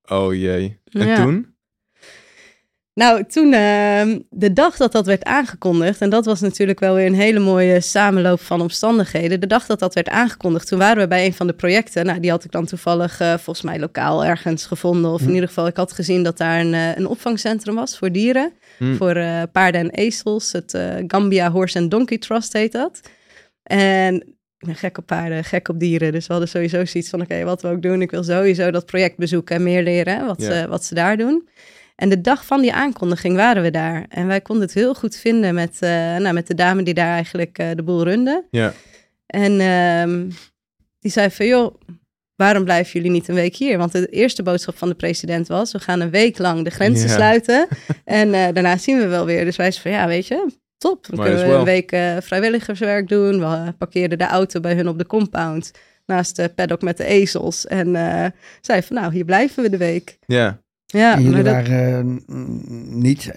Oh 0.09 0.35
jee. 0.35 0.81
En 0.85 1.07
Ja. 1.07 1.17
toen? 1.25 1.55
Nou, 2.95 3.25
toen 3.27 3.53
ehm, 3.53 4.19
de 4.31 4.53
dag 4.53 4.77
dat 4.77 4.93
dat 4.93 5.07
werd 5.07 5.25
aangekondigd, 5.25 6.01
en 6.01 6.11
dat 6.11 6.25
was 6.25 6.41
natuurlijk 6.41 6.81
wel 6.81 6.95
weer 6.95 7.07
een 7.07 7.15
hele 7.15 7.39
mooie 7.39 7.81
samenloop 7.81 8.41
van 8.41 8.61
omstandigheden. 8.61 9.41
De 9.41 9.47
dag 9.47 9.67
dat 9.67 9.79
dat 9.79 9.95
werd 9.95 10.09
aangekondigd, 10.09 10.67
toen 10.69 10.79
waren 10.79 11.03
we 11.03 11.09
bij 11.09 11.27
een 11.27 11.33
van 11.35 11.47
de 11.47 11.53
projecten. 11.53 12.07
Nou, 12.07 12.21
die 12.21 12.31
had 12.31 12.45
ik 12.45 12.51
dan 12.51 12.67
toevallig 12.67 13.21
eh, 13.21 13.29
volgens 13.29 13.63
mij 13.63 13.79
lokaal 13.79 14.25
ergens 14.25 14.67
gevonden. 14.67 15.11
Of 15.11 15.21
in 15.21 15.27
Hm. 15.27 15.33
ieder 15.35 15.49
geval, 15.49 15.67
ik 15.67 15.77
had 15.77 15.93
gezien 15.93 16.23
dat 16.23 16.39
daar 16.39 16.61
een, 16.61 16.73
een 16.73 17.07
opvangcentrum 17.07 17.75
was 17.75 17.99
voor 17.99 18.13
dieren. 18.13 18.53
Hm. 18.81 18.95
Voor 18.95 19.15
eh, 19.15 19.43
paarden 19.53 19.81
en 19.81 19.91
ezels. 19.91 20.53
Het 20.53 20.75
eh, 20.75 20.95
Gambia 21.07 21.51
Horse 21.51 21.79
and 21.79 21.91
Donkey 21.91 22.19
Trust 22.19 22.53
heet 22.53 22.73
dat. 22.73 23.01
En 23.63 24.15
ik 24.59 24.67
ben 24.67 24.75
gek 24.75 24.99
op 24.99 25.07
paarden, 25.07 25.45
gek 25.45 25.69
op 25.69 25.81
dieren. 25.81 26.13
Dus 26.13 26.27
we 26.27 26.33
hadden 26.33 26.51
sowieso 26.51 26.85
zoiets 26.85 27.11
van, 27.11 27.21
oké, 27.21 27.45
wat 27.45 27.63
we 27.63 27.69
ook 27.69 27.83
doen. 27.83 28.03
Ik 28.03 28.11
wil 28.11 28.23
sowieso 28.23 28.71
dat 28.71 28.87
project 28.87 29.17
bezoeken 29.17 29.57
en 29.57 29.63
meer 29.63 29.83
leren, 29.83 30.17
hè, 30.17 30.27
wat, 30.27 30.43
ze, 30.43 30.67
wat 30.69 30.85
ze 30.85 30.95
daar 30.95 31.17
doen. 31.17 31.49
En 31.97 32.09
de 32.09 32.21
dag 32.21 32.47
van 32.47 32.61
die 32.61 32.73
aankondiging 32.73 33.37
waren 33.37 33.63
we 33.63 33.71
daar. 33.71 34.07
En 34.09 34.27
wij 34.27 34.41
konden 34.41 34.65
het 34.65 34.75
heel 34.75 34.95
goed 34.95 35.17
vinden 35.17 35.55
met, 35.55 35.77
eh, 35.81 35.91
nou, 35.91 36.33
met 36.33 36.47
de 36.47 36.55
dame 36.55 36.83
die 36.83 36.95
daar 36.95 37.15
eigenlijk 37.15 37.63
de 37.77 37.83
boel 37.83 38.05
runde. 38.05 38.45
Ja. 38.51 38.73
En 39.27 39.61
ehm, 39.61 40.29
die 41.01 41.11
zei 41.11 41.31
van, 41.31 41.47
joh, 41.47 41.75
waarom 42.41 42.65
blijven 42.65 42.93
jullie 42.93 43.11
niet 43.11 43.29
een 43.29 43.35
week 43.35 43.57
hier? 43.57 43.79
Want 43.79 43.93
de 43.93 44.07
eerste 44.07 44.43
boodschap 44.43 44.77
van 44.79 44.89
de 44.89 44.95
president 44.95 45.49
was, 45.49 45.73
we 45.73 45.79
gaan 45.79 46.01
een 46.01 46.11
week 46.11 46.39
lang 46.39 46.65
de 46.65 46.71
grenzen 46.71 47.09
sluiten. 47.09 47.69
En 48.05 48.35
eh, 48.35 48.53
daarna 48.53 48.77
zien 48.77 48.99
we 48.99 49.07
wel 49.07 49.25
weer. 49.25 49.45
Dus 49.45 49.57
wij 49.57 49.71
zeiden 49.71 49.93
van, 49.93 50.01
ja, 50.03 50.07
weet 50.15 50.27
je, 50.27 50.51
top. 50.79 51.07
Dan 51.07 51.19
Might 51.19 51.31
kunnen 51.31 51.45
we 51.47 51.51
well. 51.51 51.59
een 51.59 51.65
week 51.65 51.93
eh, 51.93 52.17
vrijwilligerswerk 52.21 53.09
doen. 53.09 53.39
We 53.39 53.45
eh, 53.45 53.69
parkeerden 53.79 54.19
de 54.19 54.25
auto 54.27 54.61
bij 54.61 54.75
hun 54.75 54.89
op 54.89 54.99
de 54.99 55.07
compound. 55.07 55.71
Naast 56.07 56.37
de 56.37 56.49
paddock 56.49 56.83
met 56.83 56.97
de 56.97 57.05
ezels. 57.05 57.67
En 57.67 57.97
eh 57.97 58.27
zei 58.61 58.83
van, 58.83 58.97
nou, 58.97 59.13
hier 59.13 59.25
blijven 59.25 59.63
we 59.63 59.71
de 59.71 59.77
week. 59.77 60.19
Ja. 60.27 60.61
Ja, 60.87 61.15
en 61.15 61.23
jullie 61.23 61.43
maar 61.43 61.45
dat- 61.55 61.69
waren 61.69 62.23
eh, 62.29 62.35
n- 62.37 63.01
niet, 63.01 63.31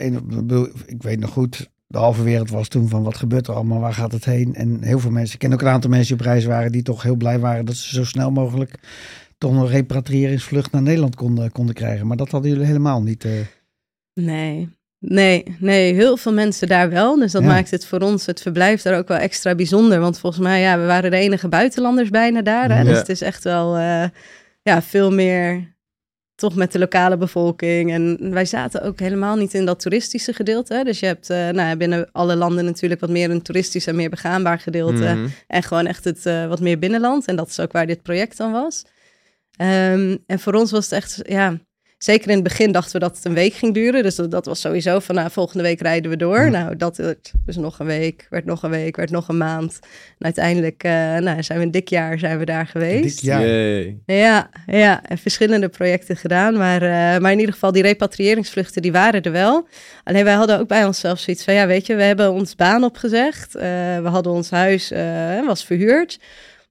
ik 0.86 1.02
weet 1.04 1.20
nog 1.20 1.30
goed, 1.30 1.70
de 1.94 2.00
halve 2.00 2.24
wereld 2.24 2.50
was 2.50 2.68
toen 2.68 2.90
van 2.90 3.04
wat 3.04 3.18
gebeurt 3.18 3.48
er 3.48 3.54
allemaal, 3.54 3.80
waar 3.80 3.94
gaat 3.94 4.12
het 4.12 4.26
heen? 4.26 4.56
En 4.56 4.84
heel 4.84 5.00
veel 5.00 5.12
mensen, 5.12 5.34
ik 5.34 5.40
ken 5.40 5.54
ook 5.54 5.62
een 5.62 5.68
aantal 5.68 5.90
mensen 5.90 6.08
die 6.18 6.26
op 6.26 6.32
reis 6.32 6.46
waren 6.46 6.72
die 6.72 6.82
toch 6.84 7.04
heel 7.04 7.16
blij 7.16 7.40
waren 7.40 7.66
dat 7.66 7.76
ze 7.76 7.96
zo 7.96 8.04
snel 8.04 8.32
mogelijk 8.32 8.74
toch 9.38 9.52
een 9.52 9.68
repatriëringsvlucht 9.68 10.72
naar 10.72 10.82
Nederland 10.82 11.16
konden, 11.16 11.52
konden 11.52 11.76
krijgen. 11.76 12.08
Maar 12.08 12.18
dat 12.18 12.30
hadden 12.32 12.52
jullie 12.52 12.66
helemaal 12.66 13.02
niet. 13.02 13.26
eh. 13.26 13.32
Nee, 14.14 14.70
nee, 15.00 15.44
nee, 15.60 15.94
heel 15.94 16.18
veel 16.18 16.34
mensen 16.34 16.68
daar 16.68 16.90
wel. 16.90 17.20
Dus 17.20 17.32
dat 17.32 17.42
Ja. 17.42 17.48
maakt 17.48 17.72
het 17.72 17.86
voor 17.86 18.00
ons, 18.00 18.26
het 18.26 18.42
verblijf 18.42 18.82
daar 18.82 18.98
ook 18.98 19.08
wel 19.08 19.18
extra 19.18 19.56
bijzonder. 19.56 20.00
Want 20.00 20.20
volgens 20.20 20.42
mij, 20.44 20.62
ja, 20.62 20.80
we 20.80 20.86
waren 20.86 21.12
de 21.12 21.18
enige 21.18 21.48
buitenlanders 21.48 22.10
bijna 22.10 22.42
daar. 22.42 22.70
Hè? 22.70 22.78
Ja. 22.78 22.84
Dus 22.84 22.98
het 22.98 23.10
is 23.10 23.22
echt 23.22 23.44
wel, 23.44 23.78
eh, 23.78 24.04
ja, 24.62 24.82
veel 24.82 25.12
meer 25.12 25.73
toch 26.36 26.56
met 26.56 26.72
de 26.72 26.80
lokale 26.80 27.18
bevolking. 27.18 27.92
En 27.92 28.32
wij 28.32 28.46
zaten 28.46 28.82
ook 28.82 29.00
helemaal 29.00 29.36
niet 29.36 29.54
in 29.54 29.66
dat 29.66 29.80
toeristische 29.80 30.34
gedeelte. 30.34 30.82
Dus 30.84 31.00
je 31.00 31.06
hebt 31.06 31.30
eh, 31.30 31.50
nou, 31.50 31.78
binnen 31.78 32.10
alle 32.12 32.36
landen 32.36 32.66
natuurlijk 32.66 33.02
wat 33.02 33.10
meer 33.10 33.30
een 33.30 33.42
toeristisch 33.42 33.88
en 33.88 33.96
meer 33.96 34.10
begaanbaar 34.10 34.60
gedeelte. 34.60 35.04
Mhm. 35.04 35.28
En 35.48 35.64
gewoon 35.64 35.86
echt 35.86 36.04
het 36.04 36.26
eh, 36.26 36.48
wat 36.48 36.60
meer 36.60 36.80
binnenland. 36.80 37.26
En 37.26 37.36
dat 37.36 37.50
is 37.50 37.60
ook 37.60 37.72
waar 37.72 37.88
dit 37.88 38.02
project 38.02 38.38
dan 38.38 38.52
was. 38.52 38.86
Ehm, 39.56 40.18
en 40.26 40.40
voor 40.40 40.54
ons 40.54 40.72
was 40.72 40.84
het 40.84 40.94
echt, 40.94 41.20
ja, 41.24 41.60
zeker 42.04 42.30
in 42.30 42.36
het 42.36 42.44
begin 42.44 42.72
dachten 42.72 42.94
we 42.94 43.00
dat 43.00 43.16
het 43.16 43.26
een 43.26 43.34
week 43.34 43.54
ging 43.54 43.74
duren. 43.74 44.04
Dus 44.04 44.16
dat, 44.16 44.32
dat 44.32 44.46
was 44.46 44.62
sowieso 44.62 45.00
van, 45.00 45.16
nou, 45.16 45.32
volgende 45.32 45.64
week 45.64 45.82
rijden 45.82 46.12
we 46.12 46.18
door. 46.18 46.42
Ja. 46.42 46.50
Nou, 46.50 46.76
dat 46.76 46.98
werd 46.98 47.32
dus 47.46 47.56
nog 47.56 47.80
een 47.80 47.86
week, 47.86 48.28
werd 48.30 48.46
nog 48.46 48.64
een 48.64 48.70
week, 48.70 48.96
werd 48.96 49.10
nog 49.10 49.28
een 49.28 49.38
maand. 49.38 49.80
En 50.18 50.26
uiteindelijk 50.26 50.84
eh, 50.84 50.92
nou, 51.18 51.44
zijn 51.44 51.60
we 51.60 51.66
een 51.66 51.72
dik 51.72 51.90
jaar 51.90 52.20
zijn 52.20 52.38
we 52.38 52.46
daar 52.46 52.68
geweest. 52.68 53.16
Dik 53.16 53.26
jaar. 53.26 53.48
Yay. 53.48 53.98
Ja, 54.06 54.50
ja, 54.66 55.04
en 55.04 55.18
verschillende 55.18 55.70
projecten 55.70 56.18
gedaan. 56.18 56.58
Maar, 56.58 56.82
eh, 56.82 57.22
maar 57.22 57.32
in 57.32 57.40
ieder 57.40 57.54
geval, 57.54 57.72
die 57.72 57.82
repatriëringsvluchten, 57.82 58.82
die 58.82 58.92
waren 58.92 59.22
er 59.22 59.32
wel. 59.32 59.68
Alleen 60.04 60.24
wij 60.24 60.34
hadden 60.34 60.60
ook 60.60 60.68
bij 60.68 60.86
onszelf 60.86 61.20
zoiets 61.20 61.44
van, 61.44 61.54
ja, 61.54 61.68
weet 61.68 61.86
je, 61.86 61.96
we 61.96 62.04
hebben 62.04 62.32
ons 62.32 62.56
baan 62.56 62.84
opgezegd. 62.84 63.56
Eh, 63.56 63.64
we 64.02 64.08
hadden 64.08 64.32
ons 64.32 64.50
huis, 64.50 64.92
eh, 64.92 65.46
was 65.46 65.66
verhuurd. 65.66 66.20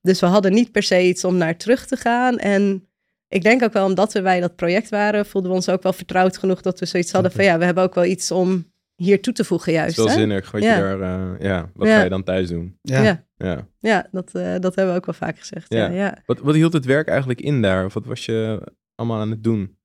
Dus 0.03 0.21
we 0.21 0.27
hadden 0.27 0.53
niet 0.53 0.73
per 0.73 0.83
se 0.83 1.03
iets 1.03 1.25
om 1.25 1.37
naar 1.37 1.57
terug 1.57 1.87
te 1.87 1.97
gaan. 1.97 2.39
En 2.39 2.87
ik 3.33 3.43
denk 3.43 3.63
ook 3.63 3.73
wel, 3.73 3.87
omdat 3.87 4.13
we 4.13 4.23
bij 4.23 4.41
dat 4.41 4.57
project 4.57 4.89
waren, 4.89 5.27
voelden 5.27 5.51
we 5.51 5.57
ons 5.57 5.69
ook 5.69 5.83
wel 5.83 5.93
vertrouwd 5.93 6.37
genoeg 6.37 6.61
dat 6.61 6.81
we 6.81 6.87
zoiets 6.87 7.13
hadden 7.13 7.33
van, 7.33 7.45
ja, 7.45 7.59
we 7.59 7.65
hebben 7.65 7.83
ook 7.85 7.95
wel 7.95 8.05
iets 8.05 8.31
om 8.31 8.71
hier 8.95 9.23
toe 9.23 9.33
te 9.33 9.45
voegen 9.45 9.73
Het 9.73 9.89
is 9.89 9.95
juist. 9.97 9.97
wel 9.97 10.07
hè? 10.17 10.21
zinnig 10.23 10.51
wat 10.51 10.63
Ja. 10.63 10.77
je 10.77 10.81
daar, 10.99 11.01
eh, 11.01 11.41
ja, 11.47 11.71
wat 11.75 11.89
Ja. 11.89 11.97
ga 11.97 12.03
je 12.03 12.09
dan 12.11 12.23
thuis 12.23 12.49
doen? 12.49 12.79
Ja. 12.83 13.03
Ja, 13.03 13.25
Ja. 13.37 13.67
ja 13.79 14.09
dat, 14.11 14.35
eh, 14.35 14.53
dat 14.59 14.75
hebben 14.75 14.95
we 14.95 14.99
ook 15.01 15.07
wel 15.07 15.15
vaak 15.15 15.39
gezegd. 15.39 15.73
Ja, 15.73 15.85
Ja. 15.87 15.91
ja. 15.91 16.19
Wat, 16.27 16.39
wat 16.39 16.55
hield 16.55 16.73
het 16.73 16.85
werk 16.85 17.09
eigenlijk 17.09 17.41
in 17.41 17.63
daar? 17.63 17.85
Of 17.85 17.95
wat 17.95 18.07
was 18.07 18.25
je 18.25 18.69
allemaal 18.95 19.21
aan 19.21 19.31
het 19.31 19.45
doen? 19.45 19.77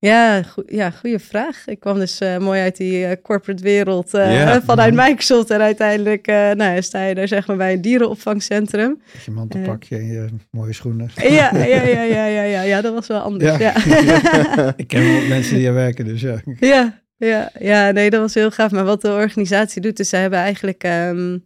Ja, 0.00 0.44
ja, 0.66 0.90
goede 0.90 1.18
vraag. 1.18 1.66
Ik 1.66 1.80
kwam 1.80 1.98
dus 1.98 2.20
eh, 2.20 2.38
mooi 2.38 2.60
uit 2.60 2.76
die 2.76 3.06
eh, 3.06 3.22
corporate 3.22 3.62
wereld 3.62 4.14
eh, 4.14 4.56
vanuit 4.66 4.94
Microsoft. 4.94 5.50
En 5.50 5.60
uiteindelijk 5.60 6.26
nou, 6.56 6.82
sta 6.82 7.04
je 7.04 7.14
daar 7.14 7.28
zeg 7.28 7.46
maar 7.46 7.56
bij 7.56 7.72
een 7.72 7.80
dierenopvangcentrum. 7.80 9.00
Met 9.12 9.24
je 9.24 9.30
mantelpakje 9.30 9.96
en 9.96 10.06
je 10.06 10.26
mooie 10.50 10.72
schoenen. 10.72 11.10
Ja, 11.14 11.50
ja, 11.54 11.64
ja, 11.64 11.82
ja, 11.82 12.26
ja, 12.26 12.42
ja, 12.42 12.62
ja, 12.62 12.80
dat 12.80 12.94
was 12.94 13.06
wel 13.06 13.20
anders. 13.20 13.58
Ja, 13.58 13.72
ja. 13.74 14.74
Ik 14.76 14.88
ken 14.88 15.12
wel 15.12 15.26
mensen 15.28 15.56
die 15.56 15.66
er 15.66 15.74
werken, 15.74 16.04
dus 16.04 16.20
ja. 16.20 16.40
ja, 16.60 17.02
ja, 17.16 17.50
ja, 17.58 17.90
nee, 17.90 18.10
dat 18.10 18.20
was 18.20 18.34
heel 18.34 18.50
gaaf. 18.50 18.70
Maar 18.70 18.84
wat 18.84 19.00
de 19.00 19.12
organisatie 19.12 19.82
doet, 19.82 19.96
dus 19.96 20.08
ze 20.08 20.16
hebben 20.16 20.38
eigenlijk... 20.38 20.82
ehm, 20.82 21.38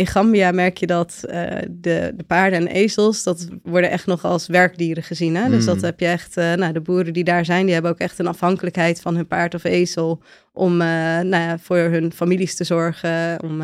in 0.00 0.06
Gambia 0.06 0.52
merk 0.52 0.76
je 0.76 0.86
dat 0.86 1.24
eh, 1.28 1.56
de, 1.70 2.12
de 2.16 2.24
paarden 2.26 2.58
en 2.58 2.66
ezels, 2.66 3.22
dat 3.22 3.48
worden 3.62 3.90
echt 3.90 4.06
nog 4.06 4.24
als 4.24 4.46
werkdieren 4.46 5.02
gezien. 5.02 5.36
Hè? 5.36 5.48
Dus 5.48 5.60
Mm. 5.60 5.66
dat 5.66 5.80
heb 5.80 6.00
je 6.00 6.06
echt, 6.06 6.36
eh, 6.36 6.52
nou, 6.52 6.72
de 6.72 6.80
boeren 6.80 7.12
die 7.12 7.24
daar 7.24 7.44
zijn, 7.44 7.64
die 7.64 7.72
hebben 7.72 7.90
ook 7.90 7.98
echt 7.98 8.18
een 8.18 8.26
afhankelijkheid 8.26 9.00
van 9.00 9.14
hun 9.16 9.26
paard 9.26 9.54
of 9.54 9.64
ezel 9.64 10.22
om 10.52 10.80
eh, 10.80 10.86
nou 10.88 11.28
ja, 11.28 11.58
voor 11.58 11.76
hun 11.76 12.12
families 12.12 12.56
te 12.56 12.64
zorgen, 12.64 13.42
om 13.42 13.62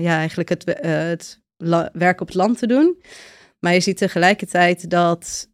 ja, 0.00 0.18
eigenlijk 0.18 0.48
het, 0.48 0.78
het 0.80 1.40
werk 1.92 2.20
op 2.20 2.26
het 2.26 2.36
land 2.36 2.58
te 2.58 2.66
doen. 2.66 3.02
Maar 3.58 3.72
je 3.72 3.80
ziet 3.80 3.96
tegelijkertijd 3.96 4.90
dat 4.90 5.47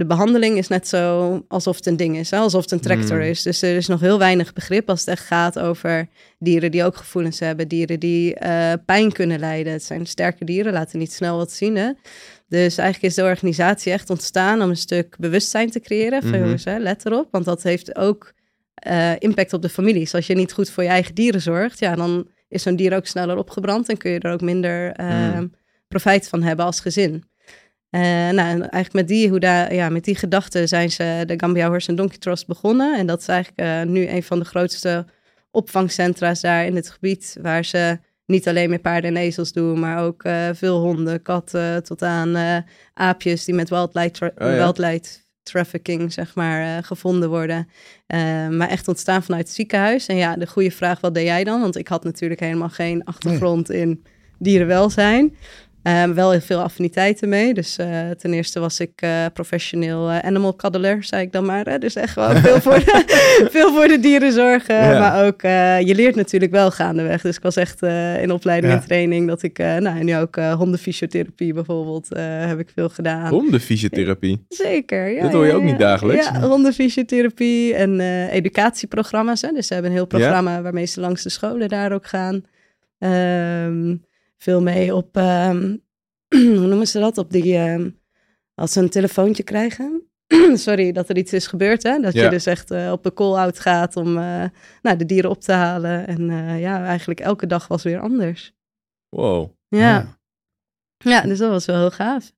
de 0.00 0.06
behandeling 0.06 0.56
is 0.58 0.68
net 0.68 0.88
zo 0.88 1.44
alsof 1.48 1.76
het 1.76 1.86
een 1.86 1.96
ding 1.96 2.16
is, 2.16 2.30
hè? 2.30 2.36
alsof 2.38 2.62
het 2.62 2.70
een 2.72 2.80
tractor 2.80 3.16
Mm. 3.16 3.22
is. 3.22 3.42
Dus 3.42 3.62
er 3.62 3.76
is 3.76 3.86
nog 3.86 4.00
heel 4.00 4.18
weinig 4.18 4.52
begrip 4.52 4.88
als 4.90 5.00
het 5.00 5.08
echt 5.08 5.26
gaat 5.26 5.58
over 5.58 6.08
dieren 6.38 6.70
die 6.70 6.84
ook 6.84 6.96
gevoelens 6.96 7.38
hebben, 7.38 7.68
dieren 7.68 8.00
die 8.00 8.34
eh, 8.34 8.72
pijn 8.86 9.12
kunnen 9.12 9.38
lijden. 9.38 9.72
Het 9.72 9.82
zijn 9.82 10.06
sterke 10.06 10.44
dieren, 10.44 10.72
laten 10.72 10.98
niet 10.98 11.12
snel 11.12 11.36
wat 11.36 11.52
zien. 11.52 11.76
Hè? 11.76 11.90
Dus 12.48 12.78
eigenlijk 12.78 13.02
is 13.02 13.14
de 13.14 13.22
organisatie 13.22 13.92
echt 13.92 14.10
ontstaan 14.10 14.62
om 14.62 14.68
een 14.70 14.76
stuk 14.76 15.16
bewustzijn 15.18 15.70
te 15.70 15.80
creëren. 15.80 16.20
Van 16.22 16.30
Mhm. 16.30 16.40
jongens, 16.40 16.64
hè, 16.64 16.78
let 16.78 17.06
erop, 17.06 17.28
want 17.30 17.44
dat 17.44 17.62
heeft 17.62 17.96
ook 17.96 18.32
eh, 18.74 19.12
impact 19.18 19.52
op 19.52 19.62
de 19.62 19.68
families. 19.68 20.14
Als 20.14 20.26
je 20.26 20.34
niet 20.34 20.52
goed 20.52 20.70
voor 20.70 20.82
je 20.82 20.88
eigen 20.88 21.14
dieren 21.14 21.40
zorgt, 21.40 21.78
ja, 21.78 21.94
dan 21.94 22.28
is 22.48 22.62
zo'n 22.62 22.76
dier 22.76 22.94
ook 22.96 23.06
sneller 23.06 23.36
opgebrand 23.36 23.88
en 23.88 23.96
kun 23.96 24.10
je 24.10 24.18
er 24.18 24.32
ook 24.32 24.40
minder 24.40 24.92
eh, 24.92 25.34
Mm. 25.38 25.52
profijt 25.88 26.28
van 26.28 26.42
hebben 26.42 26.64
als 26.64 26.80
gezin. 26.80 27.24
Eh, 27.90 28.00
nou, 28.00 28.34
en 28.34 28.60
eigenlijk 28.60 28.92
met 28.92 29.08
die, 29.08 29.28
hoe 29.28 29.38
daar, 29.40 29.74
ja, 29.74 29.88
met 29.88 30.04
die 30.04 30.14
gedachten 30.14 30.68
zijn 30.68 30.90
ze 30.90 31.22
de 31.26 31.34
Gambia 31.36 31.68
Horse 31.68 31.88
and 31.88 31.98
Donkey 31.98 32.18
Trust 32.18 32.46
begonnen. 32.46 32.98
En 32.98 33.06
dat 33.06 33.20
is 33.20 33.28
eigenlijk 33.28 33.68
eh, 33.68 33.82
nu 33.92 34.08
een 34.08 34.22
van 34.22 34.38
de 34.38 34.44
grootste 34.44 35.04
opvangcentra's 35.50 36.40
daar 36.40 36.64
in 36.64 36.76
het 36.76 36.90
gebied, 36.90 37.36
waar 37.42 37.64
ze 37.64 37.98
niet 38.26 38.48
alleen 38.48 38.70
met 38.70 38.82
paarden 38.82 39.10
en 39.16 39.22
ezels 39.22 39.52
doen, 39.52 39.80
maar 39.80 40.02
ook 40.02 40.22
eh, 40.22 40.48
veel 40.52 40.80
honden, 40.80 41.22
katten, 41.22 41.82
tot 41.84 42.02
aan 42.02 42.64
aapjes 42.94 43.44
die 43.44 43.54
met 43.54 43.68
wildlife, 43.68 44.10
tra- 44.10 44.32
Oh 44.38 44.48
ja. 44.48 44.54
wildlife 44.56 45.18
trafficking, 45.42 46.12
zeg 46.12 46.34
maar, 46.34 46.84
gevonden 46.84 47.28
worden. 47.28 47.68
Maar 48.50 48.68
echt 48.68 48.88
ontstaan 48.88 49.22
vanuit 49.22 49.46
het 49.46 49.54
ziekenhuis. 49.54 50.06
En 50.06 50.16
ja, 50.16 50.36
de 50.36 50.46
goede 50.46 50.70
vraag, 50.70 51.00
wat 51.00 51.14
deed 51.14 51.26
jij 51.26 51.44
dan? 51.44 51.60
Want 51.60 51.76
ik 51.76 51.88
had 51.88 52.04
natuurlijk 52.04 52.40
helemaal 52.40 52.68
geen 52.68 53.04
achtergrond 53.04 53.70
in 53.70 54.04
dierenwelzijn. 54.38 55.36
Eh, 55.82 56.04
wel 56.04 56.30
heel 56.30 56.40
veel 56.40 56.60
affiniteiten 56.60 57.28
mee. 57.28 57.54
Dus 57.54 57.76
eh, 57.76 58.10
ten 58.10 58.32
eerste 58.32 58.60
was 58.60 58.80
ik 58.80 58.90
eh, 58.96 59.24
professioneel 59.32 60.10
eh, 60.10 60.18
animal 60.18 60.56
cuddler, 60.56 61.04
zei 61.04 61.22
ik 61.22 61.32
dan 61.32 61.44
maar. 61.44 61.64
Hè? 61.64 61.78
Dus 61.78 61.94
echt 61.94 62.14
wel 62.14 62.36
veel 62.36 62.60
voor 62.60 62.74
de, 62.78 63.04
veel 63.50 63.74
voor 63.74 63.88
de 63.88 64.00
dieren 64.00 64.32
zorgen. 64.32 64.74
Ja. 64.74 64.98
Maar 64.98 65.26
ook, 65.26 65.40
je 65.86 65.92
leert 65.94 66.14
natuurlijk 66.14 66.52
wel 66.52 66.70
gaandeweg. 66.70 67.22
Dus 67.22 67.36
ik 67.36 67.42
was 67.42 67.56
echt 67.56 67.82
in 68.22 68.30
opleiding 68.30 68.72
Ja. 68.72 68.78
en 68.78 68.86
training 68.86 69.28
dat 69.28 69.42
ik, 69.42 69.58
nou 69.58 69.98
en 69.98 70.04
nu 70.04 70.16
ook 70.16 70.36
hondenfysiotherapie 70.36 71.52
bijvoorbeeld, 71.52 72.08
heb 72.18 72.58
ik 72.58 72.70
veel 72.74 72.88
gedaan. 72.88 73.28
Hondenfysiotherapie. 73.28 74.44
Zeker, 74.48 75.08
ja. 75.08 75.22
Dat 75.22 75.32
hoor 75.32 75.46
je 75.46 75.52
ook 75.52 75.62
niet 75.62 75.78
dagelijks. 75.78 76.26
Ja, 76.26 76.40
hondenfysiotherapie 76.40 77.74
en 77.74 78.00
educatieprogramma's. 78.30 79.42
Hè? 79.42 79.52
Dus 79.52 79.66
ze 79.66 79.72
hebben 79.72 79.90
een 79.90 79.96
heel 79.96 80.06
programma 80.06 80.62
waarmee 80.62 80.86
ze 80.86 81.00
langs 81.00 81.22
de 81.22 81.30
scholen 81.30 81.68
daar 81.68 81.92
ook 81.92 82.06
gaan. 82.06 82.44
Ehm, 82.98 83.94
veel 84.42 84.62
mee 84.62 84.94
op, 84.94 85.16
ehm, 85.16 85.76
hoe 86.28 86.66
noemen 86.66 86.86
ze 86.88 86.98
dat? 86.98 87.18
Op 87.18 87.30
die, 87.32 87.56
ehm, 87.56 87.90
als 88.54 88.72
ze 88.72 88.80
een 88.80 88.90
telefoontje 88.90 89.42
krijgen. 89.42 90.02
Sorry, 90.54 90.92
dat 90.92 91.08
er 91.08 91.16
iets 91.16 91.32
is 91.32 91.46
gebeurd, 91.46 91.82
hè? 91.82 91.98
Dat 92.00 92.12
Ja. 92.12 92.24
je 92.24 92.30
dus 92.30 92.46
echt 92.46 92.70
eh, 92.70 92.92
op 92.92 93.02
de 93.02 93.12
call-out 93.12 93.60
gaat 93.60 93.96
om 93.96 94.18
eh, 94.18 94.44
nou, 94.82 94.96
de 94.96 95.06
dieren 95.06 95.30
op 95.30 95.40
te 95.40 95.52
halen. 95.52 96.06
En 96.06 96.30
eh, 96.30 96.60
ja, 96.60 96.84
eigenlijk 96.84 97.20
elke 97.20 97.46
dag 97.46 97.68
was 97.68 97.82
weer 97.82 98.00
anders. 98.00 98.52
Wow. 99.08 99.50
Ja. 99.68 100.18
Ja, 100.98 101.20
dus 101.20 101.38
dat 101.38 101.50
was 101.50 101.66
wel 101.66 101.76
heel 101.78 101.90
gaaf. 101.90 102.32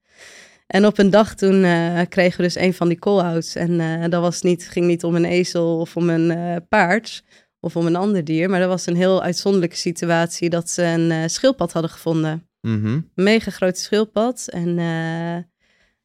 En 0.67 0.87
op 0.87 0.99
een 0.99 1.11
dag 1.11 1.35
toen 1.35 1.65
eh, 1.65 2.01
kregen 2.09 2.37
we 2.37 2.43
dus 2.43 2.55
een 2.57 2.75
van 2.75 2.89
die 2.89 2.99
call-outs. 2.99 3.55
En 3.55 3.81
eh, 3.81 4.11
dat 4.11 4.21
was 4.21 4.43
niet, 4.43 4.69
ging 4.69 4.87
niet 4.87 5.05
om 5.05 5.15
een 5.15 5.25
ezel 5.25 5.79
of 5.81 5.97
om 5.97 6.09
een 6.11 6.31
eh, 6.31 6.57
paard 6.69 7.23
of 7.65 7.77
om 7.77 7.87
een 7.87 7.97
ander 7.97 8.25
dier. 8.25 8.51
Maar 8.51 8.61
dat 8.61 8.69
was 8.69 8.87
een 8.87 8.97
heel 8.97 9.23
uitzonderlijke 9.23 9.77
situatie 9.77 10.51
dat 10.51 10.71
ze 10.71 10.83
een 10.83 11.11
eh, 11.11 11.23
schildpad 11.27 11.73
hadden 11.73 11.91
gevonden. 11.91 12.47
Mhm. 12.61 12.87
Een 12.87 13.11
mega 13.15 13.51
grote 13.51 13.81
schildpad. 13.81 14.49
En 14.51 14.79
eh, 14.79 15.37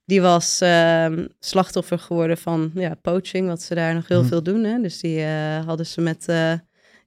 die 0.06 0.22
was 0.22 0.62
ehm, 0.62 1.26
slachtoffer 1.40 2.00
geworden 2.00 2.38
van 2.38 2.72
ja, 2.74 2.94
poaching, 3.02 3.48
wat 3.48 3.62
ze 3.62 3.76
daar 3.76 3.94
nog 3.94 4.08
heel 4.08 4.22
Hm. 4.22 4.28
veel 4.28 4.44
doen. 4.44 4.64
Hè? 4.64 4.82
Dus 4.82 5.00
die 5.00 5.24
eh, 5.24 5.66
hadden 5.66 5.86
ze 5.86 6.02
met 6.02 6.26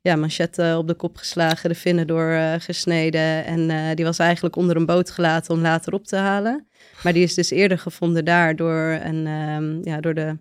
ja, 0.02 0.16
manchetten 0.16 0.78
op 0.78 0.87
de 0.88 0.95
kop 0.95 1.16
geslagen, 1.16 1.69
de 1.69 1.75
vinnen 1.75 2.07
doorgesneden. 2.07 3.45
en 3.45 3.71
eh, 3.71 3.95
die 3.95 4.04
was 4.04 4.19
eigenlijk 4.19 4.57
onder 4.57 4.76
een 4.76 4.87
boot 4.87 5.11
gelaten 5.11 5.54
om 5.54 5.61
later 5.61 5.92
op 5.92 6.07
te 6.07 6.16
halen. 6.16 6.69
Maar 7.02 7.12
die 7.12 7.23
is 7.23 7.35
dus 7.35 7.50
eerder 7.50 7.78
gevonden 7.78 8.25
daar 8.25 8.57
door, 8.57 8.99
een, 9.02 9.26
ehm, 9.26 9.88
ja, 9.88 10.00
door 10.00 10.14
de 10.14 10.37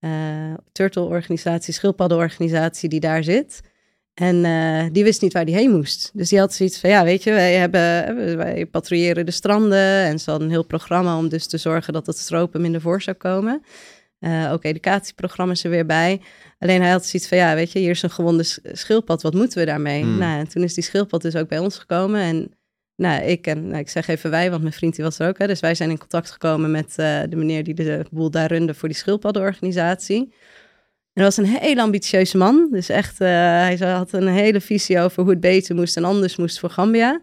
eh 0.00 0.54
turtle-organisatie, 0.72 1.74
schildpaddenorganisatie 1.74 2.88
die 2.88 3.00
daar 3.00 3.24
zit. 3.24 3.60
En 4.14 4.44
eh, 4.44 4.84
die 4.92 5.04
wist 5.04 5.22
niet 5.22 5.32
waar 5.32 5.44
die 5.44 5.54
heen 5.54 5.70
moest. 5.70 6.10
Dus 6.12 6.28
die 6.28 6.38
had 6.38 6.54
zoiets 6.54 6.78
van, 6.78 6.90
ja, 6.90 7.04
weet 7.04 7.22
je, 7.22 7.30
wij, 7.30 7.54
hebben, 7.54 8.36
wij 8.36 8.66
patrouilleren 8.66 9.26
de 9.26 9.32
stranden. 9.32 10.04
En 10.04 10.18
ze 10.18 10.30
hadden 10.30 10.48
een 10.48 10.54
heel 10.54 10.66
programma 10.66 11.18
om 11.18 11.28
dus 11.28 11.46
te 11.46 11.58
zorgen 11.58 11.92
dat 11.92 12.06
het 12.06 12.18
stropen 12.18 12.60
minder 12.60 12.80
voor 12.80 13.02
zou 13.02 13.16
komen. 13.16 13.62
Eh, 14.18 14.52
ook 14.52 14.64
educatieprogramma's 14.64 15.64
er 15.64 15.70
weer 15.70 15.86
bij. 15.86 16.20
Alleen 16.58 16.80
hij 16.80 16.90
had 16.90 17.06
zoiets 17.06 17.28
van, 17.28 17.38
ja, 17.38 17.54
weet 17.54 17.72
je, 17.72 17.78
hier 17.78 17.90
is 17.90 18.02
een 18.02 18.10
gewonde 18.10 18.42
sch- 18.42 18.58
schildpad. 18.62 19.22
Wat 19.22 19.34
moeten 19.34 19.58
we 19.58 19.64
daarmee? 19.64 20.02
Hmm. 20.02 20.18
Nou, 20.18 20.38
en 20.38 20.48
toen 20.48 20.62
is 20.62 20.74
die 20.74 20.84
schildpad 20.84 21.22
dus 21.22 21.36
ook 21.36 21.48
bij 21.48 21.58
ons 21.58 21.78
gekomen. 21.78 22.20
En 22.20 22.50
nou, 23.00 23.22
ik 23.22 23.46
en 23.46 23.66
nou, 23.66 23.78
ik 23.78 23.88
zeg 23.88 24.08
even 24.08 24.30
wij, 24.30 24.50
want 24.50 24.62
mijn 24.62 24.74
vriend 24.74 24.94
die 24.94 25.04
was 25.04 25.18
er 25.18 25.28
ook. 25.28 25.38
Hè, 25.38 25.46
dus 25.46 25.60
wij 25.60 25.74
zijn 25.74 25.90
in 25.90 25.98
contact 25.98 26.30
gekomen 26.30 26.70
met 26.70 26.94
eh, 26.96 27.20
de 27.28 27.36
meneer 27.36 27.64
die 27.64 27.74
de 27.74 28.04
boel 28.10 28.30
daar 28.30 28.52
runde 28.52 28.74
voor 28.74 28.88
die 28.88 28.96
schildpaddenorganisatie. 28.96 30.20
En 31.12 31.22
dat 31.22 31.24
was 31.24 31.36
een 31.36 31.58
hele 31.60 31.80
ambitieuze 31.80 32.36
man. 32.36 32.68
Dus 32.70 32.88
echt, 32.88 33.20
eh, 33.20 33.28
hij 33.28 33.76
had 33.76 34.12
een 34.12 34.28
hele 34.28 34.60
visie 34.60 35.00
over 35.00 35.22
hoe 35.22 35.30
het 35.30 35.40
beter 35.40 35.74
moest 35.74 35.96
en 35.96 36.04
anders 36.04 36.36
moest 36.36 36.58
voor 36.58 36.70
Gambia. 36.70 37.20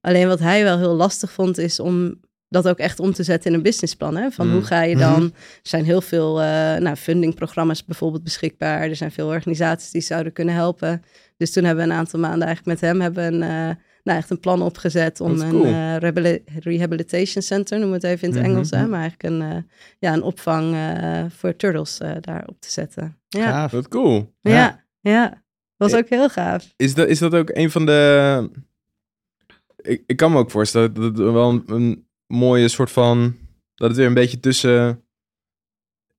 Alleen 0.00 0.28
wat 0.28 0.38
hij 0.38 0.62
wel 0.62 0.78
heel 0.78 0.94
lastig 0.94 1.32
vond, 1.32 1.58
is 1.58 1.80
om 1.80 2.20
dat 2.48 2.68
ook 2.68 2.78
echt 2.78 3.00
om 3.00 3.12
te 3.12 3.22
zetten 3.22 3.50
in 3.50 3.56
een 3.56 3.62
businessplan. 3.62 4.16
Hè? 4.16 4.30
Van 4.30 4.46
Mm. 4.46 4.52
hoe 4.52 4.62
ga 4.62 4.82
je 4.82 4.96
dan... 4.96 5.22
Er 5.22 5.30
zijn 5.62 5.84
heel 5.84 6.00
veel 6.00 6.40
eh 6.40 6.76
nou, 6.76 6.96
fundingprogramma's 6.96 7.84
bijvoorbeeld 7.84 8.24
beschikbaar. 8.24 8.80
Er 8.80 8.96
zijn 8.96 9.12
veel 9.12 9.26
organisaties 9.26 9.90
die 9.90 10.00
zouden 10.00 10.32
kunnen 10.32 10.54
helpen. 10.54 11.02
Dus 11.36 11.52
toen 11.52 11.64
hebben 11.64 11.84
we 11.84 11.90
een 11.90 11.98
aantal 11.98 12.20
maanden 12.20 12.46
eigenlijk 12.46 12.80
met 12.80 12.90
hem 12.90 13.00
hebben 13.00 13.42
een, 13.42 13.78
nou, 14.02 14.18
echt 14.18 14.30
een 14.30 14.40
plan 14.40 14.62
opgezet 14.62 15.20
om 15.20 15.36
Dat 15.36 15.46
is 15.46 15.52
een 15.52 15.64
eh, 15.64 16.10
rehabilitation 16.58 17.42
center, 17.42 17.78
noemen 17.78 18.00
we 18.00 18.06
het 18.06 18.16
even 18.16 18.28
in 18.28 18.34
het 18.34 18.42
Mhm. 18.42 18.52
Engels, 18.52 18.70
hè? 18.70 18.86
maar 18.86 19.00
eigenlijk 19.00 19.34
een, 19.34 19.42
eh, 19.50 19.62
ja, 19.98 20.12
een 20.12 20.22
opvang 20.22 20.74
eh, 20.74 21.24
voor 21.28 21.56
turtles 21.56 21.98
daar 22.20 22.42
op 22.46 22.60
te 22.60 22.70
zetten. 22.70 23.18
Ja, 23.28 23.50
Gaaf. 23.50 23.70
Wat 23.70 23.88
cool. 23.88 24.34
ja, 24.40 24.84
ja. 25.00 25.42
Was 25.76 25.94
ook 25.94 26.08
heel 26.08 26.28
gaaf. 26.28 26.72
Is 26.76 26.94
dat, 26.94 27.08
is 27.08 27.18
dat 27.18 27.34
ook 27.34 27.50
een 27.52 27.70
van 27.70 27.86
de... 27.86 28.50
Ik, 29.76 30.02
ik 30.06 30.16
kan 30.16 30.32
me 30.32 30.38
ook 30.38 30.50
voorstellen 30.50 30.94
dat 30.94 31.04
het 31.04 31.16
wel 31.16 31.48
een, 31.50 31.62
een 31.66 32.06
mooie 32.26 32.68
soort 32.68 32.90
van... 32.90 33.36
Dat 33.74 33.88
het 33.88 33.96
weer 33.96 34.06
een 34.06 34.14
beetje 34.14 34.40
tussen 34.40 35.04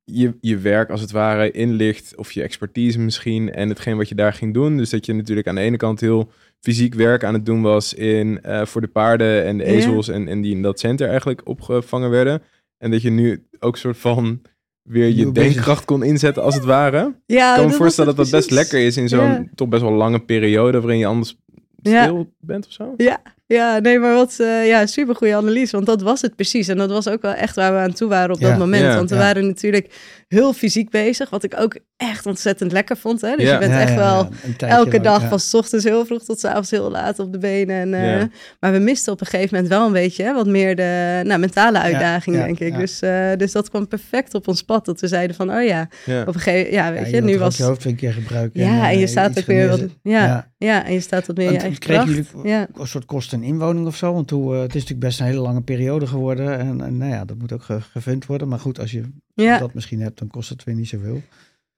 je, 0.04 0.38
je 0.42 0.58
werk 0.58 0.90
als 0.90 1.02
het 1.02 1.12
ware 1.12 1.52
inlicht, 1.52 2.16
of 2.16 2.32
je 2.32 2.42
expertise 2.42 3.00
misschien, 3.00 3.54
en 3.54 3.70
hetgeen 3.70 3.98
wat 3.98 4.10
je 4.10 4.16
daar 4.16 4.34
ging 4.34 4.54
doen. 4.54 4.78
Dus 4.78 4.90
dat 4.90 5.06
je 5.06 5.14
natuurlijk 5.14 5.48
aan 5.48 5.56
de 5.56 5.62
ene 5.62 5.78
kant 5.78 6.00
heel 6.00 6.30
fysiek 6.60 6.94
werk 6.94 7.24
aan 7.24 7.34
het 7.34 7.46
doen 7.46 7.62
was 7.62 7.94
in, 7.94 8.42
eh, 8.42 8.66
voor 8.66 8.82
de 8.82 8.88
paarden 8.88 9.44
en 9.46 9.58
de 9.58 9.64
ezels 9.64 10.08
en, 10.08 10.28
en 10.28 10.42
die 10.42 10.56
in 10.56 10.62
dat 10.62 10.80
center 10.80 11.08
eigenlijk 11.08 11.42
opgevangen 11.44 12.10
werden. 12.10 12.42
En 12.78 12.92
dat 12.92 13.02
je 13.02 13.10
nu 13.10 13.44
ook 13.60 13.78
soort 13.78 13.98
van 13.98 14.42
weer 14.82 15.08
je 15.08 15.32
bezig. 15.32 15.54
denkkracht 15.54 15.86
kon 15.86 16.04
inzetten 16.04 16.44
als 16.44 16.56
het 16.56 16.64
ware. 16.64 17.16
Ja, 17.26 17.50
Ik 17.56 17.60
kan 17.62 17.70
me 17.70 17.76
voorstellen 17.76 18.16
dat 18.16 18.26
dat 18.26 18.40
best 18.40 18.52
lekker 18.52 18.86
is 18.86 18.98
in 18.98 19.10
zo'n 19.10 19.50
toch 19.56 19.68
best 19.68 19.82
wel 19.82 19.92
lange 19.92 20.20
periode 20.20 20.80
waarin 20.80 21.00
je 21.00 21.06
anders 21.06 21.38
Ja. 21.82 22.04
stil 22.04 22.34
bent 22.40 22.66
of 22.66 22.72
zo. 22.72 22.94
Ja, 22.98 23.22
nee, 23.48 24.00
maar 24.00 24.14
wat 24.14 24.40
eh 24.40 24.68
ja, 24.68 24.86
super 24.86 25.16
goede 25.16 25.36
analyse. 25.36 25.72
Want 25.76 25.86
dat 25.88 26.02
was 26.02 26.22
het 26.22 26.36
precies. 26.36 26.68
En 26.68 26.78
dat 26.78 26.90
was 26.90 27.08
ook 27.08 27.22
wel 27.22 27.34
echt 27.34 27.56
waar 27.56 27.74
we 27.74 27.80
aan 27.80 27.94
toe 27.94 28.10
waren 28.10 28.36
op 28.36 28.42
Ja, 28.42 28.50
dat 28.50 28.58
moment. 28.58 28.84
ja, 28.84 28.96
want 28.96 29.10
we 29.10 29.16
ja. 29.16 29.22
waren 29.22 29.46
natuurlijk 29.48 29.94
heel 30.28 30.54
fysiek 30.54 30.90
bezig. 30.90 31.30
Wat 31.30 31.44
ik 31.44 31.54
ook 31.60 31.78
echt 31.98 32.26
ontzettend 32.26 32.72
lekker 32.72 32.98
vond. 32.98 33.22
Hè? 33.22 33.36
Dus 33.36 33.46
Ja. 33.46 33.54
je 33.54 33.60
bent 33.60 33.72
Ja, 33.72 33.80
echt 33.80 33.90
ja, 33.90 33.96
wel 33.96 34.18
ja, 34.18 34.30
een 34.48 34.70
elke 34.70 35.02
dag 35.02 35.22
ja. 35.22 35.28
van 35.30 35.40
's 35.40 35.54
ochtends 35.54 35.86
heel 35.86 36.06
vroeg 36.06 36.24
tot 36.24 36.40
's 36.40 36.44
avonds 36.46 36.72
heel 36.72 36.92
laat 36.92 37.20
op 37.20 37.32
de 37.32 37.38
benen. 37.38 37.76
En, 37.76 37.94
eh, 37.94 38.20
Ja. 38.20 38.30
Maar 38.60 38.72
we 38.72 38.80
misten 38.80 39.14
op 39.14 39.22
een 39.22 39.28
gegeven 39.28 39.50
moment 39.56 39.74
wel 39.74 39.86
een 39.86 39.92
beetje 39.94 40.24
hè, 40.24 40.34
wat 40.34 40.48
meer 40.48 40.76
de 40.76 41.22
nou, 41.24 41.40
mentale 41.40 41.80
uitdaging, 41.80 42.36
ja, 42.36 42.46
denk 42.46 42.60
ik. 42.60 42.72
ja. 42.74 42.78
Dus, 42.80 43.02
eh, 43.02 43.30
dus 43.38 43.52
dat 43.52 43.70
kwam 43.70 43.88
perfect 43.88 44.34
op 44.34 44.48
ons 44.48 44.62
pad. 44.64 44.86
Dat 44.86 45.02
we 45.02 45.08
zeiden 45.08 45.36
van, 45.36 45.54
oh 45.56 45.64
ja, 45.64 45.88
Ja. 46.06 46.22
op 46.22 46.28
een 46.28 46.34
gegeven 46.42 46.72
ja, 46.72 46.92
weet 46.92 47.00
Ja, 47.02 47.08
je, 47.08 47.16
je 47.16 47.22
nu 47.22 47.38
was... 47.38 47.58
je 47.58 47.64
hoofd 47.64 47.80
twee 47.80 47.96
keer 47.96 48.14
gebruiken. 48.14 48.62
Ja, 48.62 48.90
en 48.92 49.00
je 49.00 49.08
staat 49.08 49.40
ook 49.40 49.46
weer 49.46 49.68
wat... 49.68 49.82
Ja, 50.04 50.52
ja. 50.58 50.86
en 50.86 50.94
je 50.94 51.00
staat 51.00 51.28
wat 51.28 51.38
meer 51.38 51.52
je 51.52 51.58
eigen 51.58 51.80
kracht. 51.80 52.08
jullie 52.08 52.26
Ja. 52.44 52.68
een 52.74 52.88
soort 52.88 53.06
kosten 53.06 53.33
en 53.34 53.44
inwoning 53.44 53.88
of 53.88 53.96
zo? 53.96 54.13
Want 54.13 54.30
hoe, 54.30 54.54
eh, 54.56 54.60
het 54.62 54.70
is 54.75 54.82
natuurlijk 54.82 55.00
best 55.08 55.20
een 55.20 55.25
hele 55.25 55.40
lange 55.40 55.62
periode 55.62 56.08
geworden. 56.08 56.58
En, 56.60 56.82
en 56.82 56.98
nou 56.98 57.12
ja, 57.12 57.25
dat 57.25 57.38
moet 57.38 57.52
ook 57.54 57.63
ge- 57.63 57.82
gevund 57.82 58.25
worden. 58.25 58.48
Maar 58.48 58.60
goed, 58.60 58.80
als 58.80 58.92
je 58.92 59.04
Ja. 59.34 59.58
dat 59.58 59.74
misschien 59.74 60.02
hebt, 60.02 60.20
dan 60.20 60.28
kost 60.28 60.50
het 60.50 60.63
weer 60.63 60.75
niet 60.75 60.88
zoveel. 60.88 61.22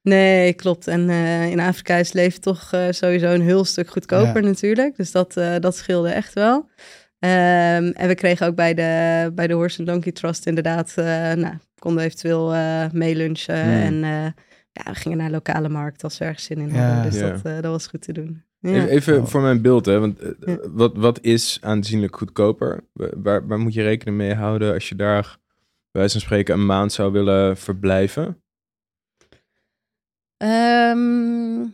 Nee, 0.01 0.53
klopt. 0.53 0.87
En 0.87 1.09
eh, 1.09 1.49
in 1.51 1.59
Afrika 1.59 1.95
is 1.95 2.13
leven 2.13 2.41
toch 2.41 2.71
eh, 2.73 2.85
sowieso 2.89 3.33
een 3.33 3.41
heel 3.41 3.65
stuk 3.65 3.89
goedkoper 3.89 4.41
natuurlijk. 4.43 4.95
Dus 4.95 5.11
dat, 5.11 5.37
eh, 5.37 5.55
dat 5.59 5.75
scheelde 5.75 6.09
echt 6.09 6.33
wel. 6.33 6.69
Ehm, 7.19 7.91
en 7.93 8.07
we 8.07 8.15
kregen 8.15 8.47
ook 8.47 8.55
bij 8.55 8.73
de, 8.73 9.31
bij 9.33 9.47
de 9.47 9.53
Horse 9.53 9.77
and 9.79 9.87
Donkey 9.87 10.11
Trust 10.11 10.45
inderdaad, 10.45 10.93
eh 10.95 11.05
nou, 11.33 11.53
konden 11.79 12.03
eventueel 12.03 12.53
eh 12.53 12.85
meelunchen. 12.91 13.55
En 13.55 14.03
eh, 14.03 14.09
ja, 14.71 14.83
we 14.91 14.95
gingen 14.95 15.17
naar 15.17 15.29
lokale 15.31 15.69
markt 15.69 16.03
als 16.03 16.17
we 16.17 16.25
ergens 16.25 16.43
zin 16.45 16.57
in 16.57 16.73
Ja. 16.73 16.87
hadden. 16.93 17.11
Dus 17.11 17.19
dat, 17.21 17.41
eh, 17.43 17.53
dat 17.53 17.71
was 17.71 17.87
goed 17.87 18.01
te 18.01 18.13
doen. 18.13 18.43
Even, 18.65 18.81
Ja. 18.81 18.87
even 18.87 19.19
Oh. 19.21 19.25
voor 19.27 19.41
mijn 19.41 19.61
beeld, 19.61 19.85
hè, 19.85 19.99
want 19.99 20.19
eh, 20.19 20.31
Ja. 20.45 20.57
wat, 20.69 20.95
wat 20.95 21.21
is 21.21 21.57
aanzienlijk 21.61 22.15
goedkoper? 22.17 22.83
Wa- 22.93 23.09
Waar, 23.15 23.47
waar 23.47 23.59
moet 23.59 23.73
je 23.73 23.83
rekening 23.83 24.17
mee 24.17 24.33
houden 24.33 24.73
als 24.73 24.89
je 24.89 24.95
daar 24.95 25.21
bij 25.91 26.01
wijze 26.01 26.11
van 26.11 26.21
spreken 26.21 26.53
een 26.53 26.65
maand 26.65 26.91
zou 26.93 27.11
willen 27.11 27.57
verblijven? 27.57 28.41
Ehm, 30.37 31.57
dat 31.59 31.69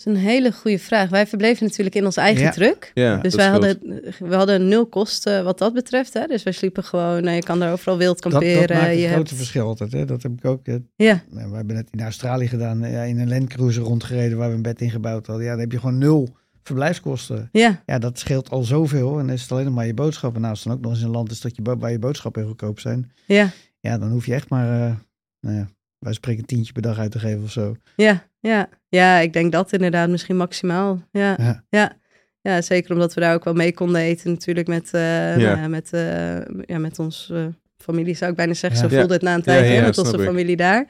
is 0.00 0.04
een 0.04 0.16
hele 0.16 0.52
goede 0.52 0.78
vraag. 0.78 1.08
Wij 1.10 1.26
verbleven 1.26 1.66
natuurlijk 1.66 1.94
in 1.96 2.04
ons 2.04 2.16
eigen 2.16 2.42
Ja. 2.42 2.50
truck. 2.50 2.90
Ja, 2.94 3.16
Dus 3.16 3.32
dat 3.34 3.40
wij 3.50 3.58
scheelt. 3.60 3.78
hadden, 3.82 4.28
we 4.28 4.34
hadden 4.34 4.68
nul 4.68 4.86
kosten 4.86 5.44
wat 5.44 5.58
dat 5.58 5.74
betreft. 5.74 6.12
Hè? 6.12 6.26
Dus 6.26 6.42
wij 6.42 6.52
sliepen 6.52 6.84
gewoon, 6.84 7.22
nou, 7.22 7.36
je 7.36 7.42
kan 7.42 7.58
daar 7.58 7.72
overal 7.72 7.98
wild 7.98 8.22
Dat, 8.22 8.32
kamperen. 8.32 8.66
dat 8.68 8.76
maakt 8.76 8.86
je 8.94 9.00
het 9.00 9.04
grote 9.12 9.16
hebt- 9.28 9.34
verschil 9.34 9.66
altijd. 9.66 9.92
Hè? 9.92 10.04
Dat 10.04 10.22
heb 10.22 10.32
ik 10.32 10.44
ook. 10.44 10.60
Ja, 10.96 11.22
nou, 11.30 11.50
we 11.50 11.56
hebben 11.56 11.76
net 11.76 11.88
in 11.90 12.00
Australië 12.00 12.48
gedaan. 12.48 12.84
eh, 12.84 12.92
Ja, 12.92 13.02
in 13.02 13.18
een 13.18 13.28
Landcruiser 13.28 13.82
rondgereden 13.82 14.38
waar 14.38 14.48
we 14.48 14.54
een 14.54 14.62
bed 14.62 14.80
in 14.80 14.90
gebouwd 14.90 15.26
hadden. 15.26 15.44
Ja, 15.44 15.50
dan 15.50 15.60
heb 15.60 15.72
je 15.72 15.78
gewoon 15.78 15.98
nul 15.98 16.28
verblijfskosten. 16.62 17.48
ja, 17.52 17.82
Ja, 17.86 17.98
dat 17.98 18.18
scheelt 18.18 18.50
al 18.50 18.62
zoveel. 18.62 19.10
En 19.18 19.26
dan 19.26 19.34
is 19.34 19.42
het 19.42 19.52
alleen 19.52 19.64
nog 19.64 19.74
maar 19.74 19.86
je 19.86 19.94
boodschappen. 19.94 20.40
Nou, 20.40 20.52
als 20.52 20.60
het 20.64 20.68
dan 20.68 20.76
ook 20.78 20.82
nog 20.84 20.92
eens 20.92 21.02
een 21.02 21.10
land 21.10 21.30
is 21.30 21.40
dat 21.40 21.56
je, 21.56 21.62
waar 21.78 21.90
je 21.90 21.98
boodschappen 21.98 22.40
heel 22.40 22.50
goedkoop 22.50 22.80
zijn. 22.80 23.12
ja, 23.26 23.50
Ja, 23.80 23.98
dan 23.98 24.10
hoef 24.10 24.26
je 24.26 24.34
echt 24.34 24.48
maar, 24.48 24.86
eh, 24.88 24.94
nou 25.40 25.56
ja, 25.56 25.68
wij 25.98 26.12
spreken 26.12 26.40
een 26.40 26.46
tientje 26.46 26.72
per 26.72 26.82
dag 26.82 26.98
uit 26.98 27.10
te 27.10 27.18
geven 27.18 27.42
of 27.42 27.50
zo. 27.50 27.76
ja, 27.96 28.26
ja. 28.40 28.68
Ja, 28.90 29.18
ik 29.18 29.32
denk 29.32 29.52
dat 29.52 29.72
inderdaad 29.72 30.08
misschien 30.08 30.36
maximaal. 30.36 31.02
Ja, 31.10 31.34
Ja. 31.38 31.64
ja. 31.68 31.92
ja. 32.40 32.60
zeker 32.62 32.92
omdat 32.92 33.14
we 33.14 33.20
daar 33.20 33.34
ook 33.34 33.44
wel 33.44 33.54
mee 33.54 33.74
konden 33.74 34.00
eten 34.00 34.30
natuurlijk 34.30 34.66
met, 34.68 34.88
ja, 34.92 35.68
met, 35.68 35.92
eh, 35.92 36.38
ja, 36.66 36.78
met 36.78 36.98
ons 36.98 37.30
eh, 37.32 37.46
familie, 37.76 38.14
zou 38.14 38.30
ik 38.30 38.36
bijna 38.36 38.54
zeggen. 38.54 38.82
Ja. 38.82 38.88
Zo 38.88 38.96
voelde 38.98 39.12
het 39.14 39.22
na 39.22 39.30
een 39.30 39.36
Ja, 39.38 39.42
tijd, 39.44 39.64
ja, 39.64 39.70
hè, 39.70 39.78
ja, 39.78 39.84
met 39.86 39.98
onze 39.98 40.18
familie 40.18 40.56
daar. 40.56 40.86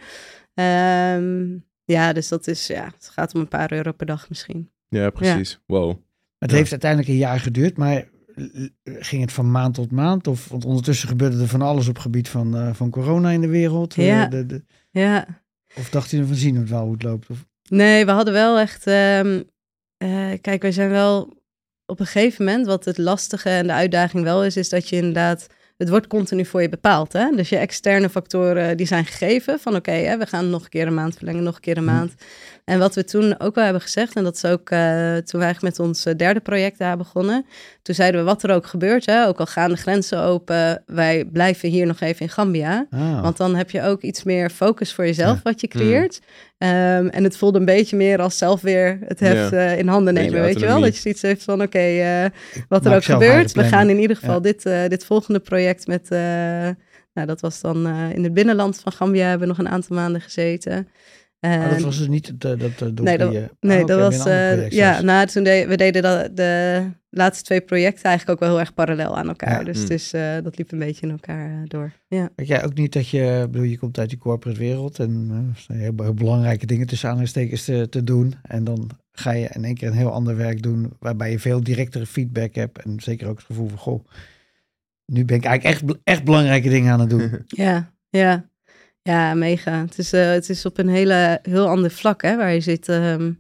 Ehm, 0.55 1.47
ja, 1.85 2.13
dus 2.13 2.29
dat 2.29 2.47
is, 2.47 2.67
ja, 2.67 2.85
het 2.85 3.09
gaat 3.13 3.35
om 3.35 3.41
een 3.41 3.49
paar 3.49 3.73
euro 3.73 3.93
per 3.93 4.07
dag 4.07 4.29
misschien. 4.29 4.71
Ja, 4.89 5.11
precies. 5.11 5.61
Wow. 5.67 5.97
Het 6.39 6.51
Ja. 6.51 6.57
heeft 6.57 6.71
uiteindelijk 6.71 7.11
een 7.11 7.17
jaar 7.17 7.41
geduurd, 7.41 7.77
maar 7.77 8.09
ging 8.85 9.21
het 9.23 9.33
van 9.33 9.51
maand 9.51 9.75
tot 9.75 9.91
maand? 9.91 10.27
Of, 10.27 10.49
want 10.49 10.65
ondertussen 10.65 11.09
gebeurde 11.09 11.41
er 11.41 11.47
van 11.49 11.63
alles 11.63 11.89
op 11.89 11.99
gebied 11.99 12.29
van, 12.29 12.57
eh, 12.57 12.75
van 12.75 12.91
corona 12.91 13.31
in 13.31 13.41
de 13.41 13.49
wereld. 13.49 13.95
Ja. 13.95 14.27
de, 14.27 14.47
de- 14.47 14.65
Ja, 14.91 15.27
of 15.77 15.91
dacht 15.91 16.11
je 16.11 16.25
van 16.27 16.35
zien 16.35 16.57
het 16.57 16.69
wel 16.69 16.83
hoe 16.85 16.93
het 16.93 17.03
loopt? 17.03 17.31
Of, 17.31 17.47
Nee, 17.71 18.05
we 18.05 18.11
hadden 18.11 18.33
wel 18.35 18.59
echt. 18.59 18.87
ehm, 18.87 19.43
eh, 19.97 20.29
kijk, 20.41 20.63
wij 20.63 20.73
zijn 20.73 20.91
wel 20.91 21.33
op 21.87 22.01
een 22.01 22.07
gegeven 22.07 22.45
moment. 22.45 22.67
Wat 22.67 22.85
het 22.85 22.99
lastige 22.99 23.49
en 23.49 23.67
de 23.67 23.73
uitdaging 23.73 24.23
wel 24.23 24.45
is, 24.45 24.57
is 24.57 24.69
dat 24.69 24.89
je 24.89 24.97
inderdaad. 24.97 25.47
Het 25.77 25.89
wordt 25.89 26.07
continu 26.07 26.45
voor 26.45 26.63
je 26.63 26.69
bepaald. 26.69 27.13
Hè? 27.13 27.31
Dus 27.37 27.49
je 27.49 27.57
externe 27.57 28.09
factoren 28.09 28.77
die 28.77 28.87
zijn 28.87 29.05
gegeven. 29.05 29.59
Van 29.61 29.75
oké, 29.77 30.17
we 30.19 30.27
gaan 30.27 30.51
nog 30.51 30.63
een 30.63 30.69
keer 30.69 30.87
een 30.87 30.95
maand 30.95 31.15
verlengen, 31.17 31.43
nog 31.43 31.55
een 31.55 31.61
keer 31.61 31.77
een 31.77 31.85
Mhm. 31.85 31.95
maand. 31.95 32.15
En 32.65 32.79
wat 32.79 32.95
we 32.95 33.05
toen 33.05 33.41
ook 33.41 33.55
wel 33.55 33.65
hebben 33.65 33.83
gezegd, 33.83 34.17
en 34.17 34.25
dat 34.25 34.35
is 34.37 34.45
ook 34.45 34.71
eh, 34.71 34.79
toen 35.17 35.41
we 35.41 35.47
eigenlijk 35.47 35.63
met 35.63 35.79
ons 35.79 36.05
eh, 36.07 36.15
derde 36.17 36.41
project 36.41 36.79
daar 36.79 36.97
begonnen. 36.97 37.47
Toen 37.83 37.95
zeiden 37.95 38.21
we 38.21 38.27
wat 38.27 38.43
er 38.43 38.51
ook 38.55 38.67
gebeurt, 38.67 39.07
hè, 39.07 39.27
ook 39.27 39.39
al 39.39 39.47
gaan 39.47 39.71
de 39.71 39.77
grenzen 39.77 40.19
open, 40.21 40.83
wij 40.87 41.25
blijven 41.25 41.69
hier 41.69 41.87
nog 41.87 42.01
even 42.01 42.21
in 42.21 42.29
Gambia. 42.29 42.87
ah, 42.91 43.23
Want 43.23 43.37
dan 43.37 43.55
heb 43.55 43.71
je 43.71 43.83
ook 43.83 44.03
iets 44.03 44.23
meer 44.23 44.51
focus 44.51 44.95
voor 44.95 45.05
jezelf 45.07 45.35
Ja. 45.37 45.41
wat 45.43 45.61
je 45.61 45.69
creëert. 45.69 46.21
Ehm, 46.59 47.07
en 47.07 47.25
het 47.25 47.37
voelde 47.37 47.59
een 47.59 47.65
beetje 47.65 47.97
meer 47.97 48.21
als 48.21 48.39
zelf 48.39 48.61
weer 48.61 48.99
het 49.05 49.21
heft 49.21 49.51
Ja. 49.51 49.57
eh, 49.73 49.79
in 49.79 49.89
handen 49.89 50.15
nemen. 50.15 50.41
Weet 50.41 50.61
je 50.61 50.67
wel? 50.67 50.81
Dat 50.81 50.95
je 50.95 51.01
zoiets 51.01 51.23
heeft 51.23 51.45
van: 51.45 51.63
oké, 51.63 51.79
eh, 51.79 52.25
wat 52.69 52.87
er 52.87 52.95
ook 52.95 53.05
gebeurt. 53.05 53.53
We 53.53 53.65
gaan 53.65 53.89
in 53.91 53.99
ieder 53.99 54.17
geval 54.17 54.35
Ja. 54.35 54.41
dit, 54.41 54.67
eh, 54.67 54.87
dit 54.89 55.05
volgende 55.05 55.41
project 55.41 55.87
met. 55.87 56.09
nou, 57.15 57.27
dat 57.27 57.41
was 57.41 57.61
dan 57.61 57.87
in 58.15 58.25
het 58.25 58.35
binnenland 58.35 58.81
van 58.81 58.93
Gambia. 58.93 59.29
Hebben 59.29 59.49
we 59.49 59.55
nog 59.55 59.67
een 59.67 59.73
aantal 59.73 59.97
maanden 59.97 60.21
gezeten. 60.21 60.89
Maar 61.41 61.69
dat 61.69 61.77
En- 61.79 61.85
was 61.85 61.99
dus 61.99 62.09
niet 62.09 62.27
het, 62.27 62.45
eh, 62.45 62.59
dat, 62.59 62.79
dat 62.79 63.01
Nee, 63.01 63.19
dat- 63.19 63.33
Nee, 63.61 63.85
dat 63.85 64.01
was. 64.01 64.27
eh, 64.27 64.69
ja, 64.71 65.01
nou, 65.01 65.27
toen 65.27 65.43
de, 65.45 65.65
we 65.69 65.77
deden 65.77 66.03
dat, 66.03 66.37
de 66.37 66.83
laatste 67.11 67.45
twee 67.45 67.61
projecten 67.61 68.05
eigenlijk 68.05 68.31
ook 68.39 68.45
wel 68.47 68.57
heel 68.57 68.61
erg 68.67 68.75
parallel 68.75 69.17
aan 69.17 69.29
elkaar. 69.29 69.59
Ja. 69.59 69.65
Dus 69.65 69.77
Mm. 69.77 69.83
het 69.83 69.91
is, 69.91 70.13
eh, 70.13 70.37
dat 70.43 70.59
liep 70.59 70.73
een 70.73 70.79
beetje 70.79 71.07
in 71.07 71.13
elkaar 71.13 71.51
eh, 71.51 71.57
door. 71.69 71.93
Ja. 72.09 72.29
Weet 72.37 72.47
jij 72.47 72.65
ook 72.65 72.75
niet 72.75 72.93
dat 72.93 73.09
je, 73.09 73.47
bedoel, 73.51 73.67
je 73.67 73.79
komt 73.79 73.99
uit 73.99 74.09
die 74.09 74.19
corporate 74.19 74.59
wereld 74.59 74.99
en 74.99 75.27
eh, 75.31 75.37
er 75.37 75.63
zijn 75.67 75.79
heel, 75.79 75.93
heel 75.97 76.15
belangrijke 76.15 76.67
dingen 76.67 76.87
tussen 76.87 77.07
aanhalingstekens 77.09 77.65
te, 77.65 77.87
te 77.91 78.05
doen. 78.05 78.35
En 78.43 78.65
dan 78.65 78.91
ga 79.13 79.31
je 79.31 79.49
in 79.53 79.65
één 79.65 79.75
keer 79.75 79.89
een 79.89 79.95
heel 79.95 80.13
ander 80.13 80.37
werk 80.37 80.63
doen 80.63 80.93
waarbij 80.99 81.31
je 81.31 81.39
veel 81.39 81.63
directere 81.63 82.07
feedback 82.07 82.55
hebt 82.55 82.79
en 82.83 83.01
zeker 83.01 83.29
ook 83.29 83.37
het 83.37 83.47
gevoel 83.47 83.69
van, 83.69 83.79
goh, 83.79 84.05
nu 85.07 85.25
ben 85.25 85.37
ik 85.37 85.45
eigenlijk 85.45 85.89
echt, 85.91 85.99
echt 86.05 86.25
belangrijke 86.25 86.69
dingen 86.69 86.93
aan 86.93 87.01
het 87.01 87.11
doen. 87.11 87.31
Ja, 87.47 87.93
ja. 88.09 88.49
Ja, 89.03 89.35
mega. 89.35 89.81
Het 89.81 89.99
is, 89.99 90.13
eh, 90.13 90.31
het 90.31 90.49
is 90.49 90.65
op 90.67 90.79
een 90.79 90.89
hele, 90.89 91.39
heel 91.43 91.67
ander 91.69 91.91
vlak 91.91 92.23
hè, 92.23 92.37
waar 92.37 92.53
je 92.53 92.61
zit. 92.61 92.89
ehm. 92.89 93.33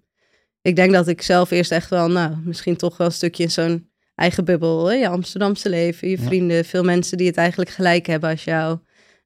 ik 0.62 0.76
denk 0.76 0.92
dat 0.92 1.08
ik 1.08 1.22
zelf 1.22 1.50
eerst 1.50 1.72
echt 1.72 1.90
wel, 1.90 2.08
nou, 2.10 2.36
misschien 2.44 2.76
toch 2.76 2.96
wel 2.96 3.06
een 3.06 3.12
stukje 3.12 3.42
in 3.42 3.50
zo'n 3.50 3.90
eigen 4.14 4.44
bubbel. 4.44 4.86
Hè? 4.86 4.94
Je 4.94 5.08
Amsterdamse 5.08 5.68
leven, 5.68 6.08
je 6.08 6.16
Ja. 6.18 6.22
vrienden, 6.22 6.64
veel 6.64 6.82
mensen 6.84 7.16
die 7.18 7.26
het 7.26 7.36
eigenlijk 7.36 7.70
gelijk 7.70 8.06
hebben 8.06 8.30
als 8.30 8.44
jou. 8.44 8.78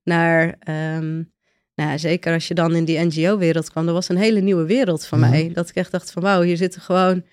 Naar, 0.03 0.57
ehm, 0.59 1.23
nou 1.75 1.99
zeker 1.99 2.33
als 2.33 2.49
je 2.49 2.55
dan 2.55 2.75
in 2.75 2.85
die 2.85 2.99
NGO-wereld 3.05 3.71
kwam. 3.71 3.85
Dat 3.87 3.95
was 3.95 4.09
een 4.09 4.17
hele 4.17 4.41
nieuwe 4.41 4.65
wereld 4.65 5.07
voor 5.07 5.19
Mhm. 5.19 5.31
mij. 5.31 5.51
Dat 5.53 5.69
ik 5.69 5.75
echt 5.75 5.91
dacht 5.91 6.11
van, 6.13 6.23
wauw, 6.23 6.43
hier 6.43 6.57
zitten 6.57 6.81
gewoon 6.81 7.25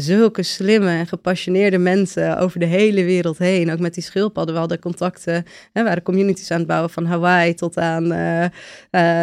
zulke 0.00 0.42
slimme 0.42 0.88
en 0.90 1.06
gepassioneerde 1.06 1.78
mensen 1.78 2.38
over 2.38 2.60
de 2.60 2.66
hele 2.66 3.04
wereld 3.04 3.38
heen. 3.38 3.70
Ook 3.70 3.78
met 3.78 3.94
die 3.94 4.02
schildpadden. 4.02 4.54
We 4.54 4.60
hadden 4.60 4.78
contacten. 4.78 5.34
Hè, 5.72 5.82
we 5.82 5.82
waren 5.82 6.02
communities 6.02 6.50
aan 6.50 6.58
het 6.58 6.66
bouwen 6.66 6.90
van 6.90 7.04
Hawaii 7.06 7.54
tot 7.54 7.76
aan, 7.78 8.12
eh, 8.12 8.44
eh, 8.44 8.50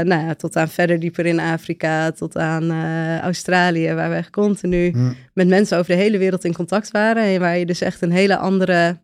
nou 0.06 0.26
ja, 0.26 0.34
tot 0.36 0.56
aan 0.56 0.70
verder 0.70 1.00
dieper 1.00 1.26
in 1.26 1.40
Afrika, 1.40 2.12
tot 2.12 2.38
aan 2.38 2.72
eh, 2.72 3.20
Australië, 3.20 3.94
waar 3.94 4.10
we 4.10 4.16
echt 4.16 4.30
continu 4.30 4.92
met 5.34 5.48
mensen 5.48 5.78
over 5.78 5.96
de 5.96 6.02
hele 6.02 6.18
wereld 6.18 6.44
in 6.44 6.54
contact 6.54 6.92
waren. 6.92 7.24
En 7.24 7.40
waar 7.40 7.58
je 7.58 7.66
dus 7.66 7.82
echt 7.82 8.02
een 8.02 8.12
hele 8.12 8.38
andere, 8.38 9.00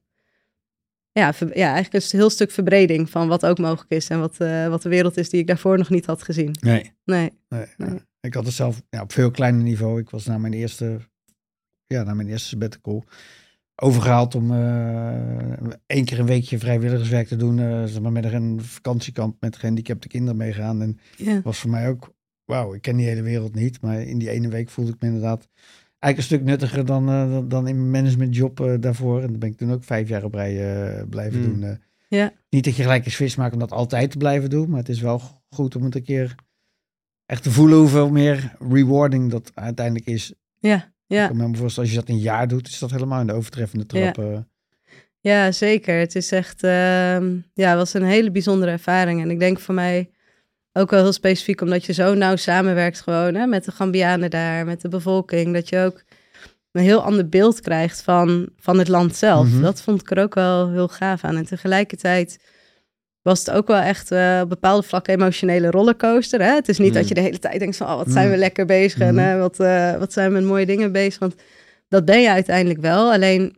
ja, 1.12 1.34
ver- 1.34 1.58
ja 1.58 1.74
eigenlijk 1.74 2.06
een 2.12 2.20
heel 2.20 2.30
stuk 2.30 2.52
verbreding 2.52 3.10
van 3.10 3.28
wat 3.28 3.46
ook 3.46 3.58
mogelijk 3.58 3.92
is. 3.92 4.08
En 4.10 4.20
wat, 4.20 4.38
wat 4.70 4.82
de 4.82 4.90
wereld 4.90 5.18
is 5.18 5.30
die 5.30 5.40
ik 5.40 5.48
daarvoor 5.48 5.78
nog 5.78 5.90
niet 5.90 6.06
had 6.06 6.24
gezien. 6.24 6.56
Nee. 6.62 6.92
Nee. 7.06 7.30
Nee, 7.50 7.66
Nee. 7.78 8.00
Ik 8.22 8.34
had 8.34 8.46
het 8.46 8.54
zelf 8.54 8.82
ja, 8.90 9.02
op 9.02 9.12
veel 9.12 9.32
kleiner 9.32 9.64
niveau. 9.64 10.00
Ik 10.00 10.10
was 10.10 10.26
na 10.26 10.38
mijn 10.38 10.54
eerste, 10.54 11.00
ja, 11.92 12.04
na 12.04 12.14
mijn 12.14 12.28
eerste 12.28 12.48
sabbatical 12.48 13.04
overgehaald 13.76 14.36
om 14.36 14.52
eh 14.52 15.70
één 15.86 16.06
keer 16.06 16.20
een 16.20 16.26
weekje 16.26 16.60
vrijwilligerswerk 16.60 17.28
te 17.28 17.36
doen. 17.36 17.60
eh, 17.60 17.84
zeg 17.84 18.02
maar 18.02 18.12
met 18.12 18.26
een 18.26 18.62
vakantiekamp 18.62 19.36
met 19.40 19.56
gehandicapte 19.56 20.08
kinderen 20.08 20.38
meegaan. 20.38 20.82
En 20.82 21.00
was 21.44 21.58
voor 21.60 21.70
mij 21.70 21.90
ook, 21.90 22.14
wauw, 22.46 22.74
ik 22.74 22.82
ken 22.82 22.96
die 22.98 23.08
hele 23.08 23.22
wereld 23.22 23.56
niet. 23.56 23.82
Maar 23.82 24.02
in 24.02 24.18
die 24.18 24.30
ene 24.30 24.48
week 24.50 24.70
voelde 24.70 24.92
ik 24.92 25.02
me 25.02 25.08
inderdaad 25.08 25.48
eigenlijk 26.00 26.18
een 26.18 26.38
stuk 26.38 26.44
nuttiger 26.44 26.86
dan, 26.86 27.10
eh, 27.10 27.40
dan- 27.48 27.68
in 27.68 27.76
mijn 27.78 27.92
managementjob 28.04 28.60
eh, 28.60 28.74
daarvoor. 28.80 29.22
En 29.22 29.28
dat 29.28 29.40
ben 29.40 29.50
ik 29.50 29.58
toen 29.58 29.72
ook 29.72 29.84
vijf 29.84 30.10
jaar 30.10 30.24
op 30.24 30.34
rij 30.34 30.76
eh, 31.00 31.04
blijven 31.10 31.42
Hmm. 31.42 31.52
doen. 31.52 31.64
eh. 31.64 31.76
Ja. 32.08 32.32
Niet 32.50 32.64
dat 32.64 32.76
je 32.76 32.82
gelijk 32.82 33.06
een 33.06 33.12
switch 33.12 33.38
maakt 33.38 33.54
om 33.54 33.60
dat 33.60 33.72
altijd 33.72 34.12
te 34.12 34.18
blijven 34.18 34.50
doen, 34.50 34.70
maar 34.70 34.80
het 34.80 34.90
is 34.90 35.02
wel 35.02 35.22
goed 35.50 35.76
om 35.76 35.84
het 35.84 35.96
een 35.96 36.04
keer 36.04 36.36
echt 37.26 37.44
te 37.44 37.52
voelen 37.52 37.78
hoeveel 37.78 38.10
meer 38.10 38.56
rewarding 38.70 39.32
dat 39.32 39.52
uiteindelijk 39.54 40.06
is. 40.06 40.34
Ja, 40.60 40.91
ja. 41.16 41.30
Ik 41.30 41.38
kan 41.38 41.52
me 41.52 41.58
voorstellen, 41.58 41.90
als 41.90 41.98
je 42.00 42.04
dat 42.06 42.16
een 42.16 42.22
jaar 42.22 42.48
doet, 42.48 42.68
is 42.68 42.80
dat 42.80 42.92
helemaal 42.92 43.22
in 43.22 43.28
de 43.28 43.34
overtreffende 43.34 43.86
Ja. 43.88 44.12
trap. 44.12 44.26
eh. 44.26 44.40
Ja, 45.20 45.52
zeker. 45.52 46.00
Het 46.00 46.16
is 46.16 46.32
echt, 46.32 46.64
ehm, 46.64 47.36
ja, 47.54 47.76
was 47.76 47.94
een 47.94 48.04
hele 48.04 48.32
bijzondere 48.32 48.72
ervaring. 48.72 49.22
En 49.22 49.32
ik 49.32 49.40
denk 49.40 49.60
voor 49.60 49.74
mij 49.74 50.10
ook 50.74 50.90
wel 50.90 51.02
heel 51.02 51.14
specifiek, 51.14 51.62
omdat 51.62 51.86
je 51.86 51.94
zo 51.94 52.14
nauw 52.14 52.36
samenwerkt 52.36 53.02
gewoon 53.02 53.36
hè, 53.36 53.46
met 53.46 53.66
de 53.66 53.72
Gambianen 53.72 54.30
daar, 54.30 54.66
met 54.66 54.82
de 54.82 54.88
bevolking, 54.88 55.54
dat 55.54 55.70
je 55.70 55.80
ook 55.80 56.04
een 56.72 56.82
heel 56.84 57.04
ander 57.04 57.30
beeld 57.30 57.60
krijgt 57.62 58.02
van, 58.02 58.50
van 58.58 58.78
het 58.80 58.88
land 58.88 59.16
zelf. 59.16 59.48
Mhm. 59.48 59.62
Dat 59.62 59.82
vond 59.82 60.02
ik 60.02 60.12
er 60.12 60.24
ook 60.24 60.34
wel 60.36 60.70
heel 60.72 60.88
gaaf 60.88 61.24
aan. 61.24 61.36
En 61.38 61.46
tegelijkertijd 61.46 62.40
was 63.22 63.40
het 63.40 63.52
ook 63.52 63.68
wel 63.68 63.80
echt 63.82 64.12
eh, 64.12 64.40
op 64.44 64.50
bepaalde 64.50 64.88
vlakken 64.88 65.14
emotionele 65.14 65.70
rollercoaster. 65.72 66.42
Hè? 66.42 66.54
Het 66.54 66.70
is 66.70 66.78
niet 66.78 66.88
Mm. 66.88 66.94
dat 66.94 67.08
je 67.08 67.14
de 67.14 67.22
hele 67.22 67.40
tijd 67.40 67.60
denkt 67.60 67.78
van, 67.78 67.88
oh, 67.88 67.96
wat 67.96 68.12
zijn 68.12 68.28
we 68.28 68.34
Mm. 68.34 68.40
lekker 68.40 68.66
bezig 68.66 69.00
en 69.00 69.16
Mhm. 69.16 69.26
eh, 69.34 69.40
wat, 69.40 69.60
eh, 69.60 69.96
wat 69.98 70.14
zijn 70.14 70.28
we 70.28 70.34
met 70.34 70.44
mooie 70.44 70.66
dingen 70.66 70.92
bezig. 70.92 71.20
Want 71.20 71.36
dat 71.88 72.06
ben 72.06 72.22
je 72.22 72.30
uiteindelijk 72.30 72.80
wel. 72.82 73.12
Alleen 73.12 73.58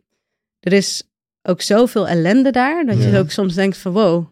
er 0.60 0.72
is 0.72 1.02
ook 1.42 1.60
zoveel 1.62 2.08
ellende 2.08 2.50
daar, 2.50 2.84
dat 2.86 3.02
je 3.02 3.18
ook 3.18 3.30
soms 3.30 3.54
denkt 3.54 3.76
van, 3.76 3.92
wow, 3.92 4.26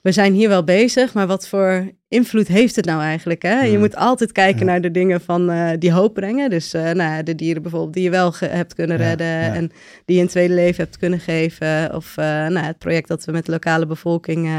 we 0.00 0.12
zijn 0.12 0.32
hier 0.32 0.48
wel 0.48 0.64
bezig, 0.64 1.14
maar 1.14 1.26
wat 1.26 1.48
voor 1.48 1.90
invloed 2.08 2.48
heeft 2.48 2.76
het 2.76 2.84
nou 2.84 3.00
eigenlijk? 3.02 3.42
Hè? 3.42 3.60
Je 3.62 3.72
Mm. 3.72 3.78
moet 3.78 3.96
altijd 3.96 4.32
kijken 4.32 4.66
naar 4.66 4.80
de 4.80 4.90
dingen 4.90 5.20
van, 5.20 5.50
eh, 5.50 5.70
die 5.78 5.92
hoop 5.92 6.14
brengen. 6.14 6.50
Dus 6.50 6.74
eh, 6.74 6.90
nou, 6.90 7.22
de 7.22 7.34
dieren 7.34 7.62
bijvoorbeeld 7.62 7.92
die 7.92 8.02
je 8.02 8.10
wel 8.10 8.32
hebt 8.38 8.74
kunnen 8.74 8.96
redden 8.96 9.26
en 9.26 9.70
die 10.04 10.16
je 10.16 10.22
een 10.22 10.28
tweede 10.28 10.54
leven 10.54 10.84
hebt 10.84 10.96
kunnen 10.98 11.20
geven. 11.20 11.94
Of 11.94 12.16
eh, 12.16 12.24
nou, 12.24 12.58
het 12.66 12.78
project 12.78 13.08
dat 13.08 13.24
we 13.24 13.32
met 13.32 13.44
de 13.46 13.52
lokale 13.52 13.86
bevolking 13.86 14.50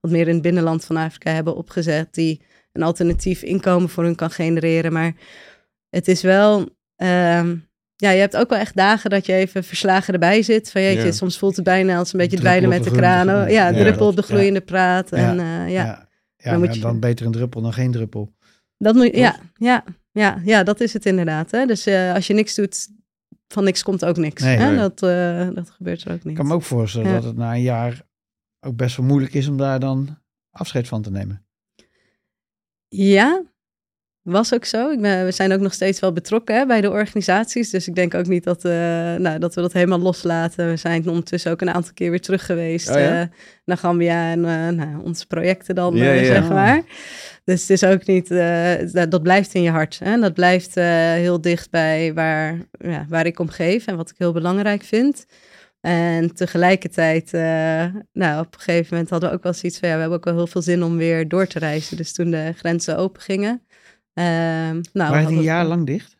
wat 0.00 0.10
meer 0.10 0.28
in 0.28 0.34
het 0.34 0.42
binnenland 0.42 0.84
van 0.84 0.96
Afrika 0.96 1.30
hebben 1.32 1.56
opgezet, 1.56 2.14
die 2.14 2.42
een 2.72 2.82
alternatief 2.82 3.42
inkomen 3.42 3.88
voor 3.88 4.04
hun 4.04 4.14
kan 4.14 4.30
genereren. 4.30 4.92
Maar 4.92 5.12
het 5.90 6.08
is 6.08 6.22
wel, 6.22 6.68
ehm, 6.96 7.56
ja, 8.00 8.10
je 8.10 8.20
hebt 8.20 8.36
ook 8.36 8.48
wel 8.50 8.58
echt 8.58 8.76
dagen 8.76 9.10
dat 9.10 9.26
je 9.26 9.32
even 9.32 9.64
verslagen 9.64 10.12
erbij 10.14 10.42
zit. 10.42 10.70
Van 10.70 10.82
jeetje, 10.82 11.04
Ja. 11.06 11.12
soms 11.12 11.38
voelt 11.38 11.56
het 11.56 11.64
bijna 11.64 11.96
als 11.98 12.12
een 12.12 12.18
beetje 12.18 12.36
dweilen 12.36 12.68
met 12.68 12.84
de 12.84 12.90
kranen. 12.90 13.50
Ja, 13.52 13.72
druppel 13.72 14.06
op 14.06 14.16
de 14.16 14.22
Ja. 14.22 14.26
gloeiende 14.28 14.60
praat. 14.60 15.10
Ja. 15.10 15.16
En 15.16 15.38
eh, 15.40 15.72
ja, 15.72 16.08
ja. 16.36 16.50
Dan 16.58 16.72
je- 16.72 16.80
dan 16.80 17.00
beter 17.00 17.26
een 17.26 17.32
druppel 17.32 17.60
dan 17.62 17.72
geen 17.72 17.92
druppel. 17.92 18.32
dat 18.78 18.94
moet, 18.94 19.14
ja, 19.16 19.36
ja, 19.54 19.84
ja, 20.12 20.40
ja, 20.44 20.62
dat 20.62 20.80
is 20.80 20.92
het 20.92 21.06
inderdaad. 21.06 21.50
Hè? 21.50 21.66
Dus 21.66 21.86
eh, 21.86 22.14
als 22.14 22.26
je 22.26 22.34
niks 22.34 22.54
doet, 22.54 22.88
van 23.48 23.64
niks 23.64 23.82
komt 23.82 24.04
ook 24.04 24.16
niks. 24.16 24.42
Nee. 24.42 24.56
hè? 24.56 24.66
Nee. 24.68 24.76
Dat, 24.78 25.02
eh, 25.02 25.48
dat 25.54 25.70
gebeurt 25.70 26.02
er 26.04 26.10
ook 26.10 26.16
Ik 26.18 26.24
niet. 26.24 26.36
kan 26.36 26.46
me 26.46 26.54
ook 26.54 26.62
voorstellen 26.62 27.08
Ja. 27.08 27.14
dat 27.14 27.24
het 27.24 27.36
na 27.36 27.54
een 27.54 27.62
jaar 27.62 28.02
ook 28.60 28.76
best 28.76 28.96
wel 28.96 29.06
moeilijk 29.06 29.34
is 29.34 29.48
om 29.48 29.56
daar 29.56 29.80
dan 29.80 30.18
afscheid 30.50 30.88
van 30.88 31.02
te 31.02 31.10
nemen. 31.10 31.44
Ja, 32.88 33.42
was 34.30 34.54
ook 34.54 34.64
zo. 34.64 34.90
Ik 34.90 35.00
ben, 35.00 35.24
we 35.24 35.30
zijn 35.30 35.52
ook 35.52 35.60
nog 35.60 35.72
steeds 35.72 36.00
wel 36.00 36.12
betrokken 36.12 36.56
hè, 36.56 36.66
bij 36.66 36.80
de 36.80 36.90
organisaties. 36.90 37.70
Dus 37.70 37.88
ik 37.88 37.94
denk 37.94 38.14
ook 38.14 38.26
niet 38.26 38.44
dat, 38.44 38.64
eh, 38.64 38.72
nou, 39.14 39.38
dat 39.38 39.54
we 39.54 39.60
dat 39.60 39.72
helemaal 39.72 39.98
loslaten. 39.98 40.68
We 40.68 40.76
zijn 40.76 41.08
ondertussen 41.08 41.50
ook 41.50 41.60
een 41.60 41.70
aantal 41.70 41.92
keer 41.94 42.10
weer 42.10 42.20
terug 42.20 42.46
geweest 42.46 42.88
Oh 42.90 42.98
ja? 42.98 43.20
eh, 43.20 43.26
naar 43.64 43.76
Gambia 43.76 44.30
en 44.30 44.44
eh, 44.44 44.68
nou, 44.68 45.02
onze 45.04 45.26
projecten 45.26 45.74
dan, 45.74 45.96
Ja, 45.96 46.12
ja. 46.12 46.24
zeg 46.24 46.48
maar. 46.48 46.82
Dus 47.44 47.60
het 47.60 47.70
is 47.70 47.84
ook 47.84 48.06
niet, 48.06 48.30
eh, 48.30 48.72
dat, 48.92 49.10
dat 49.10 49.22
blijft 49.22 49.54
in 49.54 49.62
je 49.62 49.70
hart. 49.70 49.98
Hè? 50.04 50.20
Dat 50.20 50.34
blijft 50.34 50.76
eh, 50.76 50.84
heel 51.12 51.40
dicht 51.40 51.70
bij 51.70 52.14
waar, 52.14 52.58
ja, 52.70 53.06
waar 53.08 53.26
ik 53.26 53.38
om 53.38 53.48
geef 53.48 53.86
en 53.86 53.96
wat 53.96 54.10
ik 54.10 54.14
heel 54.18 54.32
belangrijk 54.32 54.82
vind. 54.82 55.26
En 55.80 56.34
tegelijkertijd, 56.34 57.34
eh, 57.34 57.84
nou, 58.12 58.40
op 58.40 58.54
een 58.54 58.60
gegeven 58.60 58.86
moment 58.90 59.10
hadden 59.10 59.28
we 59.28 59.34
ook 59.34 59.42
wel 59.42 59.52
zoiets 59.52 59.78
van, 59.78 59.88
ja, 59.88 59.94
we 59.94 60.00
hebben 60.00 60.18
ook 60.18 60.24
wel 60.24 60.34
heel 60.34 60.46
veel 60.46 60.62
zin 60.62 60.82
om 60.82 60.96
weer 60.96 61.28
door 61.28 61.46
te 61.46 61.58
reizen. 61.58 61.96
Dus 61.96 62.12
toen 62.12 62.30
de 62.30 62.52
grenzen 62.56 62.96
open 62.96 63.22
gingen. 63.22 63.62
Ehm, 64.14 64.80
nou, 64.92 65.10
Waren 65.10 65.26
die 65.26 65.36
een 65.36 65.42
jaar 65.42 65.64
lang 65.64 65.86
dicht? 65.86 66.18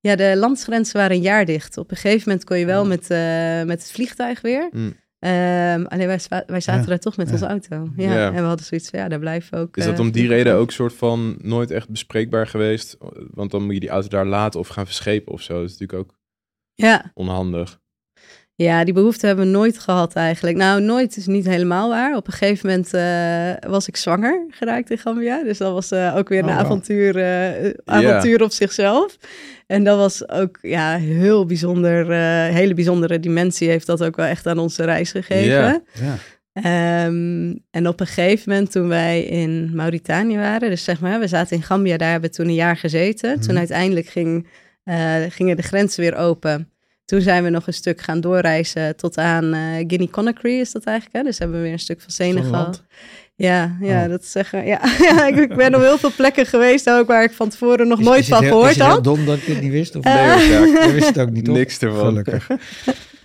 Ja, 0.00 0.16
de 0.16 0.36
landsgrenzen 0.36 0.96
waren 0.96 1.16
een 1.16 1.22
jaar 1.22 1.44
dicht. 1.44 1.76
Op 1.76 1.90
een 1.90 1.96
gegeven 1.96 2.22
moment 2.28 2.44
kon 2.44 2.58
je 2.58 2.66
wel 2.66 2.82
Oh. 2.82 2.88
met, 2.88 3.10
eh, 3.10 3.62
met 3.62 3.82
het 3.82 3.90
vliegtuig 3.92 4.40
weer. 4.40 4.68
Mm. 4.72 4.94
Ehm, 5.18 5.84
alleen 5.84 6.06
wij, 6.06 6.20
wij 6.46 6.60
zaten 6.60 6.80
Ja, 6.82 6.86
daar 6.88 6.98
toch 6.98 7.16
met 7.16 7.26
ja. 7.26 7.32
onze 7.32 7.46
auto. 7.46 7.88
Ja. 7.96 8.12
Ja. 8.12 8.26
En 8.26 8.34
we 8.34 8.40
hadden 8.48 8.66
zoiets 8.66 8.90
van, 8.90 8.98
ja, 8.98 9.08
daar 9.08 9.18
blijven 9.18 9.58
we 9.58 9.64
ook. 9.64 9.76
Is 9.76 9.84
dat 9.84 9.94
eh, 9.94 10.00
om 10.00 10.10
die 10.10 10.28
reden 10.28 10.54
ook 10.54 10.70
soort 10.70 10.92
van 10.94 11.36
nooit 11.42 11.70
echt 11.70 11.88
bespreekbaar 11.88 12.46
geweest? 12.46 12.96
Want 13.30 13.50
dan 13.50 13.64
moet 13.64 13.74
je 13.74 13.80
die 13.80 13.88
auto 13.88 14.08
daar 14.08 14.26
laten 14.26 14.60
of 14.60 14.68
gaan 14.68 14.84
verschepen 14.86 15.32
of 15.32 15.42
zo. 15.42 15.54
Dat 15.54 15.70
is 15.70 15.78
natuurlijk 15.78 15.98
ook 15.98 16.18
Ja, 16.74 17.10
onhandig. 17.14 17.80
Ja, 18.56 18.84
die 18.84 18.94
behoefte 18.94 19.26
hebben 19.26 19.44
we 19.44 19.50
nooit 19.50 19.78
gehad 19.78 20.14
eigenlijk. 20.14 20.56
Nou, 20.56 20.80
nooit 20.80 21.16
is 21.16 21.26
niet 21.26 21.46
helemaal 21.46 21.88
waar. 21.88 22.16
Op 22.16 22.26
een 22.26 22.32
gegeven 22.32 22.68
moment 22.68 22.94
eh, 22.94 23.70
was 23.70 23.88
ik 23.88 23.96
zwanger 23.96 24.44
geraakt 24.50 24.90
in 24.90 24.98
Gambia. 24.98 25.42
Dus 25.42 25.58
dat 25.58 25.72
was 25.72 25.90
eh, 25.90 26.16
ook 26.16 26.28
weer 26.28 26.38
een 26.38 26.44
Oh, 26.48 26.50
wow. 26.56 26.64
avontuur, 26.64 27.16
eh, 27.16 27.70
avontuur 27.84 28.42
op 28.42 28.52
zichzelf. 28.52 29.16
En 29.66 29.84
dat 29.84 29.96
was 29.98 30.28
ook 30.28 30.58
ja, 30.60 30.96
heel 30.96 31.46
bijzonder. 31.46 32.12
hele 32.52 32.74
bijzondere 32.74 33.20
dimensie 33.20 33.68
heeft 33.68 33.86
dat 33.86 34.02
ook 34.04 34.16
wel 34.16 34.26
echt 34.26 34.46
aan 34.46 34.58
onze 34.58 34.84
reis 34.84 35.10
gegeven. 35.10 35.84
Ehm, 36.52 37.54
en 37.70 37.88
op 37.88 38.00
een 38.00 38.06
gegeven 38.06 38.50
moment 38.52 38.70
toen 38.72 38.88
wij 38.88 39.22
in 39.24 39.70
Mauritanië 39.74 40.36
waren, 40.36 40.70
dus 40.70 40.84
zeg 40.84 41.00
maar, 41.00 41.20
we 41.20 41.26
zaten 41.26 41.56
in 41.56 41.62
Gambia, 41.62 41.96
daar 41.96 42.10
hebben 42.10 42.30
we 42.30 42.36
toen 42.36 42.46
een 42.46 42.54
jaar 42.54 42.76
gezeten. 42.76 43.34
Toen 43.40 43.48
Mhm. 43.50 43.58
uiteindelijk 43.58 44.06
ging, 44.06 44.46
gingen 45.28 45.56
de 45.56 45.62
grenzen 45.62 46.00
weer 46.02 46.16
open. 46.16 46.68
Toen 47.04 47.20
zijn 47.20 47.44
we 47.44 47.50
nog 47.50 47.66
een 47.66 47.72
stuk 47.74 48.00
gaan 48.00 48.20
doorreizen 48.20 48.96
tot 48.96 49.18
aan 49.18 49.52
eh 49.54 49.60
Guinea-Conakry 49.86 50.60
is 50.60 50.72
dat 50.72 50.84
eigenlijk. 50.84 51.16
Hè? 51.16 51.22
Dus 51.22 51.38
hebben 51.38 51.56
we 51.56 51.62
weer 51.62 51.72
een 51.72 51.78
stuk 51.78 52.00
van 52.00 52.10
Senegal. 52.10 52.74
Ja, 53.36 53.76
ja, 53.80 54.02
Oh. 54.02 54.08
dat 54.08 54.24
zeggen. 54.24 54.66
Ja, 54.66 54.80
ja 55.08 55.26
ik, 55.26 55.36
ik 55.36 55.56
ben 55.56 55.74
op 55.74 55.80
heel 55.80 55.98
veel 55.98 56.12
plekken 56.16 56.46
geweest 56.46 56.90
ook 56.90 57.06
waar 57.06 57.22
ik 57.24 57.32
van 57.32 57.48
tevoren 57.48 57.88
nog 57.88 57.98
Is- 57.98 58.04
nooit 58.04 58.20
is 58.20 58.28
van 58.28 58.40
heel- 58.42 58.48
gehoord 58.50 58.70
Is 58.70 58.76
het 58.76 58.84
heel 58.84 58.94
had. 58.94 59.04
dom 59.04 59.24
dat 59.24 59.36
ik 59.36 59.46
dit 59.46 59.60
niet 59.60 59.70
wist? 59.72 59.96
Of 59.96 60.04
Eh, 60.04 60.36
Nee, 60.36 60.38
Sjaak. 60.48 60.84
Je 60.86 60.92
wist 60.92 61.06
het 61.06 61.18
ook 61.18 61.30
niet? 61.30 61.46
Niks 61.58 61.78
ervan. 61.78 62.06
Gelukkig. 62.06 62.46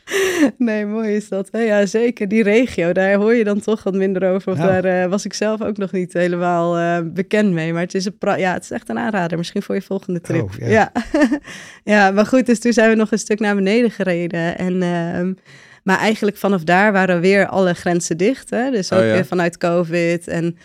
Nee, 0.58 0.86
mooi 0.86 1.16
is 1.16 1.30
dat. 1.30 1.48
Hè? 1.52 1.60
Ja, 1.60 1.86
zeker. 1.86 2.28
Die 2.28 2.44
regio, 2.44 2.92
daar 2.92 3.14
hoor 3.14 3.34
je 3.34 3.44
dan 3.44 3.60
toch 3.60 3.84
wat 3.84 3.94
minder 3.94 4.30
over. 4.32 4.52
Of 4.52 4.58
Ja. 4.58 4.68
daar 4.82 5.04
eh, 5.04 5.10
was 5.10 5.26
ik 5.26 5.34
zelf 5.34 5.62
ook 5.62 5.78
nog 5.78 5.92
niet 5.92 6.14
helemaal 6.14 6.78
eh, 6.78 6.98
bekend 7.14 7.52
mee. 7.54 7.74
Maar 7.74 7.82
het 7.82 7.94
is, 7.96 8.06
een 8.06 8.18
pra- 8.18 8.36
ja, 8.36 8.54
het 8.54 8.64
is 8.64 8.72
echt 8.72 8.90
een 8.90 8.98
aanrader. 9.00 9.38
Misschien 9.38 9.62
voor 9.62 9.76
je 9.76 9.82
volgende 9.82 10.22
trip. 10.22 10.42
Oh, 10.44 10.52
ja. 10.60 10.68
ja. 10.68 10.92
Ja. 11.84 12.12
maar 12.12 12.26
goed. 12.26 12.46
Dus 12.46 12.60
toen 12.60 12.74
zijn 12.74 12.90
we 12.90 12.96
nog 12.96 13.12
een 13.12 13.18
stuk 13.20 13.40
naar 13.40 13.56
beneden 13.56 13.92
gereden. 13.92 14.58
En, 14.58 14.82
ehm, 14.82 15.34
maar 15.84 15.98
eigenlijk 16.00 16.38
vanaf 16.38 16.64
daar 16.64 16.92
waren 16.92 17.22
weer 17.22 17.48
alle 17.48 17.74
grenzen 17.74 18.18
dicht. 18.18 18.50
Hè? 18.50 18.72
Dus 18.72 18.92
ook 18.92 19.00
Oh, 19.00 19.06
ja. 19.06 19.12
weer 19.14 19.26
vanuit 19.26 19.58
COVID. 19.58 20.28
En 20.28 20.58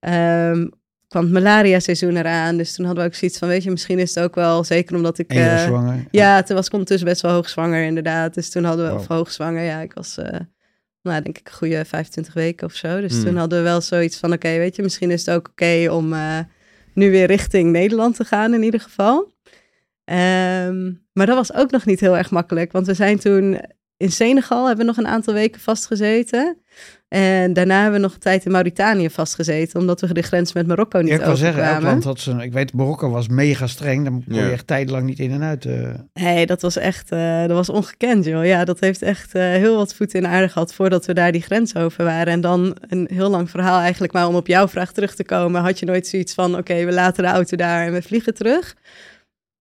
ehm, 0.00 0.66
kwam 1.08 1.22
het 1.24 1.32
malaria-seizoen 1.32 2.16
eraan. 2.16 2.56
Dus 2.56 2.74
toen 2.74 2.84
hadden 2.86 3.04
we 3.04 3.10
ook 3.10 3.16
zoiets 3.16 3.38
van, 3.38 3.48
weet 3.48 3.62
je, 3.62 3.70
misschien 3.70 3.98
is 3.98 4.14
het 4.14 4.24
ook 4.24 4.34
wel... 4.34 4.64
Zeker 4.64 4.96
omdat 4.96 5.18
ik... 5.18 5.30
Eh, 5.32 5.62
zwanger. 5.66 6.04
ja, 6.10 6.42
toen 6.42 6.56
was 6.56 6.66
ik 6.66 6.72
ondertussen 6.72 7.08
best 7.08 7.20
wel 7.22 7.32
hoogzwanger 7.32 7.84
inderdaad. 7.84 8.34
Dus 8.34 8.50
toen 8.50 8.64
hadden 8.64 8.84
we, 8.84 8.90
Wow. 8.90 9.00
of 9.00 9.06
hoogzwanger, 9.06 9.62
ja, 9.62 9.80
ik 9.80 9.92
was, 9.92 10.18
eh, 10.18 10.40
nou 11.02 11.22
denk 11.22 11.38
ik, 11.38 11.46
een 11.48 11.54
goede 11.54 11.84
25 11.84 12.34
weken 12.34 12.66
of 12.66 12.74
zo. 12.74 13.00
Dus 13.00 13.12
Hmm. 13.12 13.24
toen 13.24 13.36
hadden 13.36 13.58
we 13.58 13.64
wel 13.64 13.80
zoiets 13.80 14.16
van, 14.16 14.32
oké, 14.32 14.48
weet 14.56 14.76
je, 14.76 14.82
misschien 14.82 15.10
is 15.10 15.26
het 15.26 15.34
ook 15.34 15.48
oké 15.48 15.88
om 15.90 16.12
eh, 16.12 16.38
nu 16.94 17.10
weer 17.10 17.26
richting 17.26 17.70
Nederland 17.72 18.16
te 18.16 18.24
gaan 18.24 18.54
in 18.54 18.62
ieder 18.62 18.80
geval. 18.80 19.34
Ehm, 20.04 20.92
maar 21.12 21.26
dat 21.26 21.36
was 21.36 21.52
ook 21.54 21.70
nog 21.70 21.84
niet 21.84 22.00
heel 22.00 22.16
erg 22.16 22.30
makkelijk, 22.30 22.72
want 22.72 22.86
we 22.86 22.94
zijn 22.94 23.18
toen 23.18 23.60
in 23.96 24.12
Senegal, 24.12 24.66
hebben 24.66 24.86
we 24.86 24.92
nog 24.92 25.00
een 25.04 25.10
aantal 25.12 25.34
weken 25.34 25.60
vastgezeten. 25.60 26.58
En 27.16 27.52
daarna 27.52 27.74
hebben 27.82 27.92
we 28.00 28.06
nog 28.06 28.14
een 28.14 28.20
tijd 28.20 28.44
in 28.44 28.50
Mauritanië 28.52 29.10
vastgezeten, 29.10 29.80
omdat 29.80 30.00
we 30.00 30.14
de 30.14 30.22
grens 30.22 30.52
met 30.52 30.66
Marokko 30.66 30.98
niet 31.00 31.08
Ja, 31.08 31.14
ik 31.18 31.24
wil 31.24 31.36
zeggen, 31.36 31.62
elk 31.64 31.82
land 31.82 32.04
had 32.04 32.20
zijn... 32.20 32.40
Ik 32.40 32.52
weet, 32.52 32.72
Marokko 32.72 33.10
was 33.10 33.28
mega 33.28 33.66
streng. 33.66 34.02
Daar 34.02 34.12
kon 34.12 34.24
je 34.26 34.34
Ja. 34.34 34.50
echt 34.50 34.66
tijdenlang 34.66 35.06
niet 35.06 35.18
in 35.18 35.30
en 35.32 35.42
uit. 35.42 35.64
eh. 35.64 35.94
Nee, 36.14 36.46
dat 36.46 36.62
was 36.62 36.76
echt, 36.76 37.10
eh, 37.10 37.40
dat 37.40 37.50
was 37.56 37.68
ongekend, 37.68 38.24
joh. 38.24 38.46
Ja, 38.46 38.64
dat 38.64 38.80
heeft 38.80 39.02
echt 39.02 39.34
eh, 39.34 39.42
heel 39.42 39.76
wat 39.76 39.94
voeten 39.94 40.18
in 40.18 40.26
aarde 40.26 40.48
gehad 40.48 40.74
voordat 40.74 41.06
we 41.06 41.14
daar 41.14 41.32
die 41.32 41.42
grens 41.42 41.76
over 41.76 42.04
waren. 42.04 42.32
En 42.32 42.40
dan 42.40 42.76
een 42.88 43.08
heel 43.12 43.30
lang 43.30 43.50
verhaal 43.50 43.78
eigenlijk, 43.80 44.12
maar 44.12 44.26
om 44.28 44.34
op 44.34 44.46
jouw 44.46 44.68
vraag 44.68 44.92
terug 44.92 45.14
te 45.14 45.24
komen, 45.24 45.62
had 45.62 45.78
je 45.78 45.86
nooit 45.86 46.06
zoiets 46.06 46.34
van, 46.34 46.56
oké, 46.56 46.84
we 46.84 46.92
laten 46.92 47.22
de 47.24 47.30
auto 47.30 47.56
daar 47.56 47.86
en 47.86 47.92
we 47.92 48.02
vliegen 48.02 48.34
terug. 48.34 48.74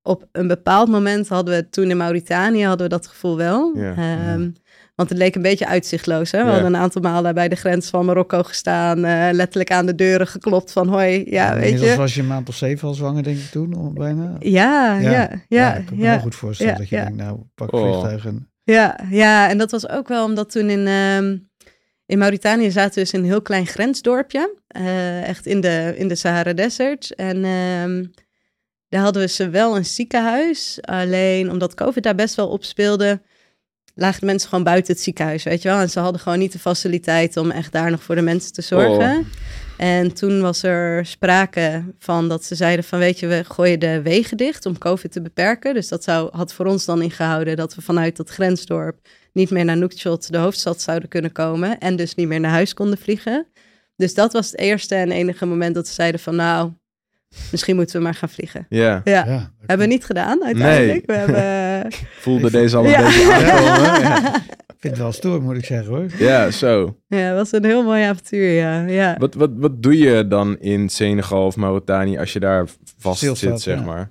Op 0.02 0.26
een 0.32 0.48
bepaald 0.48 0.88
moment 0.90 1.28
hadden 1.28 1.56
we 1.56 1.70
toen 1.70 1.90
in 1.90 1.98
Mauritanië 1.98 2.66
hadden 2.66 2.88
we 2.90 2.94
dat 2.94 3.08
gevoel 3.08 3.38
wel. 3.38 3.72
Ja. 3.78 3.94
Ehm, 3.96 4.50
Want 4.96 5.10
het 5.10 5.18
leek 5.18 5.36
een 5.36 5.42
beetje 5.42 5.68
uitzichtloos. 5.68 6.32
Hè? 6.32 6.38
We 6.40 6.46
Ja. 6.46 6.52
hadden 6.52 6.74
een 6.74 6.80
aantal 6.82 7.02
malen 7.02 7.34
bij 7.34 7.48
de 7.50 7.56
grens 7.56 7.90
van 7.90 8.06
Marokko 8.06 8.44
gestaan. 8.44 9.06
eh, 9.06 9.30
letterlijk 9.32 9.72
aan 9.72 9.86
de 9.86 9.96
deuren 9.96 10.28
geklopt 10.28 10.72
van 10.72 10.88
hoi. 10.88 11.24
Ja, 11.30 11.54
weet 11.54 11.64
Inmiddels 11.64 11.92
je. 11.92 11.98
was 11.98 12.16
je 12.16 12.22
een 12.22 12.28
maand 12.28 12.50
of 12.50 12.56
zeven 12.56 12.88
al 12.88 12.94
zwanger, 12.94 13.24
denk 13.24 13.38
ik 13.38 13.50
toen, 13.52 13.94
bijna. 13.94 14.36
Ja, 14.40 14.98
ja, 15.00 15.12
ja, 15.12 15.30
ja. 15.48 15.74
ik 15.76 15.86
kan 15.86 15.98
me 15.98 16.04
ja. 16.04 16.12
heel 16.12 16.20
goed 16.20 16.36
voorstellen 16.36 16.74
Ja, 16.74 16.78
dat 16.80 16.90
je 16.90 16.96
ja. 16.96 17.04
denkt, 17.04 17.18
nou, 17.18 17.40
pak 17.56 17.74
Oh. 17.74 17.82
vliegtuig 17.82 18.26
en... 18.26 18.50
Ja, 18.64 19.00
ja, 19.10 19.50
en 19.50 19.58
dat 19.58 19.72
was 19.72 19.90
ook 19.90 20.08
wel 20.08 20.26
omdat 20.26 20.52
toen 20.52 20.70
in, 20.70 20.88
ehm, 20.88 21.38
in 22.06 22.18
Mauritanië 22.18 22.72
zaten 22.72 22.94
we 22.94 23.00
dus 23.00 23.12
in 23.14 23.20
een 23.20 23.26
heel 23.26 23.42
klein 23.42 23.66
grensdorpje. 23.68 24.56
eh, 24.68 25.28
echt 25.28 25.46
in 25.46 25.62
de, 25.62 25.94
in 25.98 26.08
de 26.08 26.16
Sahara 26.16 26.54
Desert. 26.54 27.16
En 27.16 27.36
ehm, 27.44 28.06
daar 28.90 29.02
hadden 29.02 29.22
we 29.22 29.28
zowel 29.28 29.76
een 29.76 29.86
ziekenhuis. 29.86 30.78
Alleen 30.82 31.52
omdat 31.52 31.74
COVID 31.74 32.04
daar 32.04 32.16
best 32.16 32.36
wel 32.36 32.48
op 32.50 32.64
speelde, 32.64 33.22
lagen 33.96 34.20
de 34.20 34.26
mensen 34.26 34.50
gewoon 34.50 34.64
buiten 34.64 34.94
het 34.94 35.04
ziekenhuis, 35.04 35.44
weet 35.44 35.62
je 35.62 35.70
wel. 35.70 35.80
En 35.80 35.90
ze 35.90 36.00
hadden 36.00 36.22
gewoon 36.22 36.40
niet 36.40 36.52
de 36.52 36.60
faciliteit 36.60 37.38
om 37.38 37.52
echt 37.52 37.72
daar 37.72 37.92
nog 37.92 38.04
voor 38.04 38.16
de 38.16 38.22
mensen 38.22 38.54
te 38.54 38.62
zorgen. 38.62 39.18
Oh. 39.18 39.26
En 39.78 40.14
toen 40.14 40.42
was 40.42 40.64
er 40.64 41.06
sprake 41.06 41.84
van 42.00 42.30
dat 42.30 42.46
ze 42.46 42.56
zeiden 42.56 42.86
van, 42.86 43.00
weet 43.00 43.20
je, 43.20 43.28
we 43.28 43.44
gooien 43.44 43.80
de 43.80 44.02
wegen 44.02 44.38
dicht 44.38 44.66
om 44.66 44.78
COVID 44.78 45.12
te 45.12 45.22
beperken. 45.22 45.74
Dus 45.74 45.88
dat 45.88 46.04
zou, 46.04 46.30
had 46.32 46.54
voor 46.54 46.66
ons 46.66 46.86
dan 46.86 47.02
ingehouden 47.02 47.56
dat 47.56 47.76
we 47.76 47.82
vanuit 47.82 48.16
dat 48.16 48.30
grensdorp 48.30 49.08
niet 49.34 49.50
meer 49.50 49.66
naar 49.66 49.78
Nookshot, 49.78 50.32
de 50.32 50.38
hoofdstad, 50.38 50.82
zouden 50.82 51.10
kunnen 51.10 51.32
komen. 51.32 51.80
En 51.80 51.96
dus 51.96 52.16
niet 52.16 52.28
meer 52.28 52.40
naar 52.40 52.52
huis 52.52 52.74
konden 52.74 52.98
vliegen. 52.98 53.48
Dus 53.96 54.14
dat 54.14 54.34
was 54.34 54.52
het 54.52 54.60
eerste 54.60 54.96
en 54.96 55.12
enige 55.12 55.46
moment 55.46 55.76
dat 55.76 55.88
ze 55.88 55.94
zeiden 55.94 56.20
van, 56.20 56.36
nou, 56.36 56.72
misschien 57.52 57.76
moeten 57.76 57.96
we 57.98 58.04
maar 58.04 58.14
gaan 58.14 58.30
vliegen. 58.30 58.66
Ja, 58.70 59.02
Ja, 59.04 59.26
Ja, 59.26 59.52
hebben 59.66 59.88
we 59.88 59.94
niet 59.94 60.06
gedaan 60.06 60.44
uiteindelijk. 60.44 61.06
We 61.06 61.14
hebben... 61.14 61.92
voelde 62.22 62.52
deze 62.52 62.78
al 62.78 62.84
een 62.86 62.90
Ja. 62.90 63.02
beetje 63.04 63.34
aankomen. 63.34 64.02
Ja. 64.02 64.36
ik 64.76 64.82
vind 64.82 64.94
het 64.94 64.98
wel 64.98 65.12
stoer, 65.12 65.42
moet 65.42 65.58
ik 65.58 65.66
zeggen 65.66 65.88
hoor. 65.94 66.06
ja, 66.18 66.52
zo. 66.52 66.98
Ja, 67.08 67.18
het 67.18 67.36
was 67.36 67.52
een 67.52 67.66
heel 67.66 67.84
mooi 67.84 68.04
avontuur, 68.04 68.50
ja. 68.52 68.82
ja. 68.88 69.16
Wat, 69.20 69.34
wat, 69.34 69.50
wat 69.56 69.84
doe 69.84 69.98
je 69.98 70.28
dan 70.28 70.60
in 70.60 70.90
Senegal 70.90 71.46
of 71.46 71.56
Mauritanië 71.56 72.18
als 72.18 72.34
je 72.34 72.40
daar 72.40 72.68
vast 72.98 73.18
Stilstaat, 73.18 73.50
zit, 73.50 73.62
zeg 73.62 73.78
ja. 73.80 73.86
maar? 73.86 74.10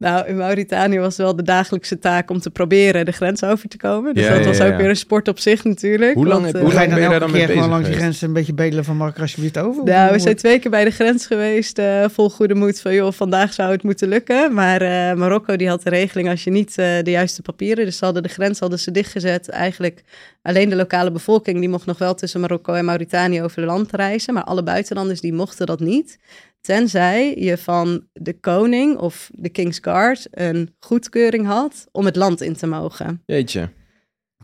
Nou, 0.00 0.26
in 0.26 0.36
Mauritanië 0.36 0.98
was 0.98 1.16
wel 1.16 1.36
de 1.36 1.42
dagelijkse 1.42 1.98
taak 1.98 2.30
om 2.30 2.40
te 2.40 2.50
proberen 2.50 3.04
de 3.04 3.12
grens 3.12 3.44
over 3.44 3.68
te 3.68 3.76
komen. 3.76 4.14
Dus 4.14 4.24
Ja, 4.24 4.30
dat 4.30 4.40
ja, 4.40 4.46
was 4.46 4.56
ja, 4.56 4.64
ook 4.64 4.70
ja. 4.70 4.76
weer 4.76 4.88
een 4.88 4.96
sport 4.96 5.28
op 5.28 5.38
zich 5.38 5.64
natuurlijk. 5.64 6.14
Hoe 6.14 6.26
lang 6.26 6.40
want, 6.40 6.46
heb- 6.52 6.54
eh, 6.56 6.62
Hoe 6.62 6.70
ga 6.70 6.82
je 6.82 6.88
lang 6.88 7.18
dan 7.18 7.30
ben 7.30 7.40
je 7.40 7.46
daar 7.46 7.54
gewoon 7.56 7.70
langs 7.70 7.84
geweest? 7.84 8.02
grens 8.02 8.20
een 8.22 8.32
beetje 8.32 8.54
bedelen 8.54 8.84
van 8.84 8.96
mag 8.96 9.10
ik 9.10 9.20
alsjeblieft 9.20 9.58
over? 9.58 9.84
Nou, 9.84 10.12
we 10.12 10.18
zijn 10.18 10.36
twee 10.36 10.58
keer 10.58 10.70
bij 10.70 10.84
de 10.84 10.90
grens 10.90 11.26
geweest, 11.26 11.78
eh, 11.78 12.04
vol 12.08 12.30
goede 12.30 12.54
moed 12.54 12.80
van 12.80 12.94
joh, 12.94 13.12
vandaag 13.12 13.52
zou 13.52 13.70
het 13.72 13.82
moeten 13.82 14.08
lukken. 14.08 14.54
Maar 14.54 14.80
eh, 14.82 15.16
Marokko 15.16 15.56
die 15.56 15.68
had 15.68 15.82
de 15.82 15.90
regeling 15.90 16.28
als 16.28 16.44
je 16.44 16.50
niet 16.50 16.78
eh, 16.78 16.86
de 17.02 17.10
juiste 17.10 17.42
papieren, 17.42 17.84
dus 17.84 17.96
ze 17.96 18.04
hadden 18.04 18.22
de 18.22 18.28
grens 18.28 18.58
hadden 18.58 18.78
ze 18.78 18.90
dichtgezet. 18.90 19.48
Eigenlijk 19.48 20.02
alleen 20.42 20.68
de 20.68 20.76
lokale 20.76 21.10
bevolking 21.10 21.58
die 21.58 21.68
mocht 21.68 21.86
nog 21.86 21.98
wel 21.98 22.14
tussen 22.14 22.40
Marokko 22.40 22.72
en 22.72 22.84
Mauritanië 22.84 23.42
over 23.42 23.56
het 23.62 23.70
land 23.70 23.92
reizen, 23.92 24.34
maar 24.34 24.44
alle 24.44 24.62
buitenlanders 24.62 25.20
die 25.20 25.32
mochten 25.32 25.66
dat 25.66 25.80
niet. 25.80 26.18
Tenzij 26.60 27.36
je 27.38 27.58
van 27.58 28.06
de 28.12 28.40
koning 28.40 28.96
of 28.96 29.30
de 29.34 29.48
King's 29.48 29.78
Guard 29.82 30.26
een 30.30 30.74
goedkeuring 30.78 31.46
had 31.46 31.86
om 31.92 32.04
het 32.04 32.16
land 32.16 32.40
in 32.40 32.54
te 32.56 32.66
mogen. 32.66 33.22
Jeetje. 33.26 33.68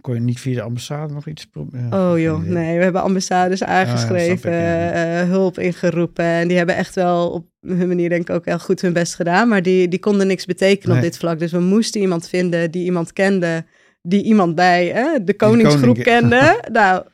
Kon 0.01 0.15
je 0.15 0.21
niet 0.21 0.41
via 0.41 0.55
de 0.55 0.63
ambassade 0.63 1.13
nog 1.15 1.27
iets 1.27 1.45
proberen? 1.47 1.93
Oh 1.93 2.19
joh, 2.19 2.43
nee, 2.43 2.77
we 2.77 2.83
hebben 2.83 3.03
ambassades 3.03 3.63
aangeschreven, 3.65 4.39
snap 4.39 4.53
ik, 4.53 4.59
ja. 4.61 5.21
eh, 5.21 5.29
hulp 5.29 5.59
ingeroepen. 5.59 6.25
En 6.25 6.49
die 6.49 6.57
hebben 6.57 6.77
echt 6.77 6.95
wel 6.95 7.31
op 7.31 7.47
hun 7.61 7.89
manier 7.89 8.09
denk 8.09 8.29
ik 8.29 8.35
ook 8.35 8.45
heel 8.45 8.59
goed 8.59 8.81
hun 8.81 8.93
best 8.93 9.15
gedaan. 9.15 9.49
Maar 9.49 9.63
die, 9.63 9.89
die 9.89 9.99
konden 9.99 10.27
niks 10.27 10.45
betekenen 10.45 10.97
Nee. 10.97 11.05
op 11.05 11.11
dit 11.11 11.19
vlak. 11.19 11.39
Dus 11.39 11.53
we 11.53 11.61
moesten 11.61 12.01
iemand 12.01 12.29
vinden 12.29 12.71
die 12.71 12.85
iemand 12.85 13.13
kende, 13.13 13.65
die 14.03 14.23
iemand 14.23 14.55
bij 14.55 14.93
eh, 14.93 15.15
de 15.25 15.35
koningsgroep 15.35 15.81
koning- 15.97 16.03
kende. 16.05 16.61
nou, 16.73 17.05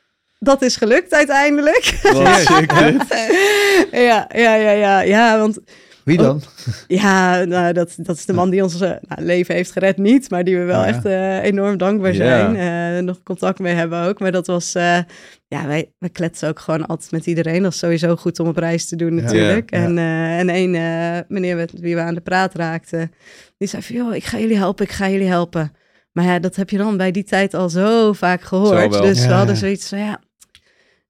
dat 0.43 0.61
is 0.61 0.75
gelukt 0.75 1.13
uiteindelijk. 1.13 1.99
Ja, 3.91 4.27
ja, 4.33 4.55
ja, 4.55 4.71
ja, 4.71 5.01
ja, 5.01 5.37
want 5.39 5.59
Wie 6.03 6.17
dan? 6.17 6.41
ja, 6.87 7.43
nou, 7.43 7.73
dat, 7.73 7.93
dat 7.97 8.15
is 8.17 8.25
de 8.25 8.33
man 8.33 8.49
die 8.49 8.63
ons 8.63 8.81
eh, 8.81 8.91
nou, 9.07 9.21
leven 9.21 9.55
heeft 9.55 9.71
gered, 9.71 9.97
niet. 9.97 10.29
Maar 10.29 10.43
die 10.43 10.57
we 10.57 10.63
wel 10.63 10.79
Oh, 10.79 10.85
ja. 10.87 10.91
echt 10.93 11.05
eh, 11.05 11.43
enorm 11.43 11.77
dankbaar 11.77 12.13
zijn. 12.13 12.55
eh, 12.55 13.03
nog 13.03 13.23
contact 13.23 13.59
mee 13.59 13.73
hebben 13.73 14.01
ook. 14.03 14.19
Maar 14.19 14.31
dat 14.31 14.47
was, 14.47 14.75
eh, 14.75 14.97
ja, 15.47 15.67
wij, 15.67 15.91
wij 15.99 16.09
kletsen 16.09 16.49
ook 16.49 16.59
gewoon 16.59 16.85
altijd 16.85 17.11
met 17.11 17.25
iedereen. 17.25 17.63
Dat 17.63 17.71
is 17.73 17.77
sowieso 17.79 18.15
goed 18.15 18.39
om 18.39 18.47
op 18.47 18.57
reis 18.57 18.85
te 18.87 18.95
doen 18.95 19.13
natuurlijk. 19.15 19.71
En, 19.71 19.97
en 19.97 20.49
één 20.49 20.75
eh, 20.75 21.19
meneer 21.27 21.55
met 21.55 21.71
wie 21.79 21.95
we 21.95 22.01
aan 22.01 22.13
de 22.15 22.21
praat 22.21 22.55
raakten, 22.55 23.11
die 23.57 23.67
zei 23.67 23.81
van, 23.81 23.95
joh, 23.95 24.15
ik 24.15 24.23
ga 24.23 24.39
jullie 24.39 24.57
helpen, 24.57 24.85
ik 24.85 24.91
ga 24.91 25.09
jullie 25.09 25.27
helpen. 25.27 25.71
Maar 26.11 26.25
ja, 26.25 26.39
dat 26.39 26.55
heb 26.55 26.69
je 26.69 26.77
dan 26.77 26.97
bij 26.97 27.11
die 27.11 27.23
tijd 27.23 27.53
al 27.53 27.69
zo 27.69 28.13
vaak 28.13 28.41
gehoord. 28.41 28.91
Dus 29.01 29.25
we 29.25 29.31
hadden 29.33 29.55
zoiets 29.57 29.89
van, 29.89 29.97
ja, 29.99 30.19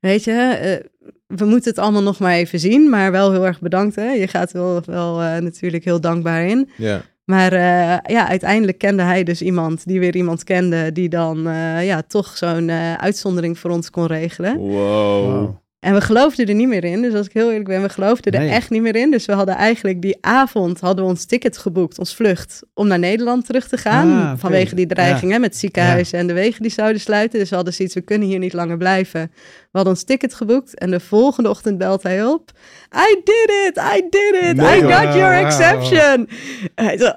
weet 0.04 0.24
je, 0.24 0.32
eh, 0.32 1.08
we 1.38 1.46
moeten 1.46 1.70
het 1.70 1.80
allemaal 1.80 2.02
nog 2.02 2.20
maar 2.20 2.34
even 2.34 2.60
zien. 2.60 2.90
Maar 2.90 3.12
wel 3.12 3.32
heel 3.32 3.46
erg 3.46 3.60
bedankt, 3.60 3.96
hè. 3.96 4.12
Je 4.12 4.28
gaat 4.28 4.52
wel, 4.52 4.82
wel 4.86 5.22
eh, 5.22 5.38
natuurlijk 5.38 5.84
heel 5.84 6.02
dankbaar 6.02 6.46
in. 6.46 6.70
Ja. 6.78 7.02
Maar 7.26 7.54
eh, 7.54 8.14
ja, 8.16 8.28
uiteindelijk 8.28 8.78
kende 8.78 9.04
hij 9.04 9.24
dus 9.24 9.42
iemand 9.42 9.86
die 9.86 10.00
weer 10.00 10.16
iemand 10.16 10.44
kende... 10.44 10.92
die 10.92 11.10
dan 11.10 11.48
eh, 11.48 11.86
ja, 11.86 12.02
toch 12.02 12.38
zo'n 12.38 12.70
eh, 12.70 12.94
uitzondering 12.94 13.60
voor 13.60 13.70
ons 13.70 13.90
kon 13.90 14.06
regelen. 14.06 14.58
Wow. 14.58 15.26
Wow. 15.26 15.56
En 15.84 15.94
we 15.94 16.02
geloofden 16.02 16.46
er 16.48 16.54
niet 16.56 16.68
meer 16.68 16.84
in. 16.84 17.02
Dus 17.02 17.14
als 17.14 17.26
ik 17.26 17.34
heel 17.34 17.48
eerlijk 17.50 17.68
ben, 17.68 17.82
we 17.82 17.90
geloofden 17.90 18.34
er 18.34 18.40
Nee. 18.40 18.50
echt 18.50 18.70
niet 18.70 18.82
meer 18.82 18.96
in. 18.96 19.12
Dus 19.12 19.26
we 19.26 19.34
hadden 19.34 19.56
eigenlijk 19.56 20.02
die 20.02 20.18
avond 20.22 20.80
hadden 20.80 21.04
we 21.06 21.10
ons 21.12 21.26
ticket 21.26 21.58
geboekt, 21.58 22.00
ons 22.00 22.16
vlucht, 22.16 22.62
om 22.74 22.88
naar 22.88 23.00
Nederland 23.00 23.46
terug 23.46 23.68
te 23.68 23.78
gaan. 23.78 24.12
Ah. 24.12 24.34
Vanwege 24.38 24.76
die 24.76 24.86
dreiging 24.88 25.32
hè, 25.32 25.40
met 25.40 25.56
ziekenhuizen 25.58 26.20
en 26.20 26.28
de 26.28 26.34
wegen 26.34 26.62
die 26.62 26.72
zouden 26.72 27.02
sluiten. 27.02 27.40
Dus 27.40 27.50
we 27.50 27.56
hadden 27.56 27.74
zoiets, 27.74 27.94
we 27.96 28.02
kunnen 28.02 28.28
hier 28.28 28.40
niet 28.40 28.54
langer 28.54 28.78
blijven. 28.78 29.32
We 29.32 29.70
hadden 29.72 29.94
ons 29.94 30.04
ticket 30.04 30.34
geboekt 30.34 30.78
en 30.80 30.92
de 30.92 31.00
volgende 31.00 31.50
ochtend 31.50 31.78
belt 31.78 32.04
hij 32.04 32.26
op. 32.26 32.52
I 32.96 33.22
did 33.24 33.50
it, 33.68 33.78
I 33.78 34.02
did 34.10 34.44
it, 34.44 34.56
Nee, 34.56 34.78
I 34.78 34.82
got 34.82 35.14
your 35.14 35.34
exception. 35.46 36.28
En 36.76 36.86
hij 36.86 36.98
zo, 36.98 37.12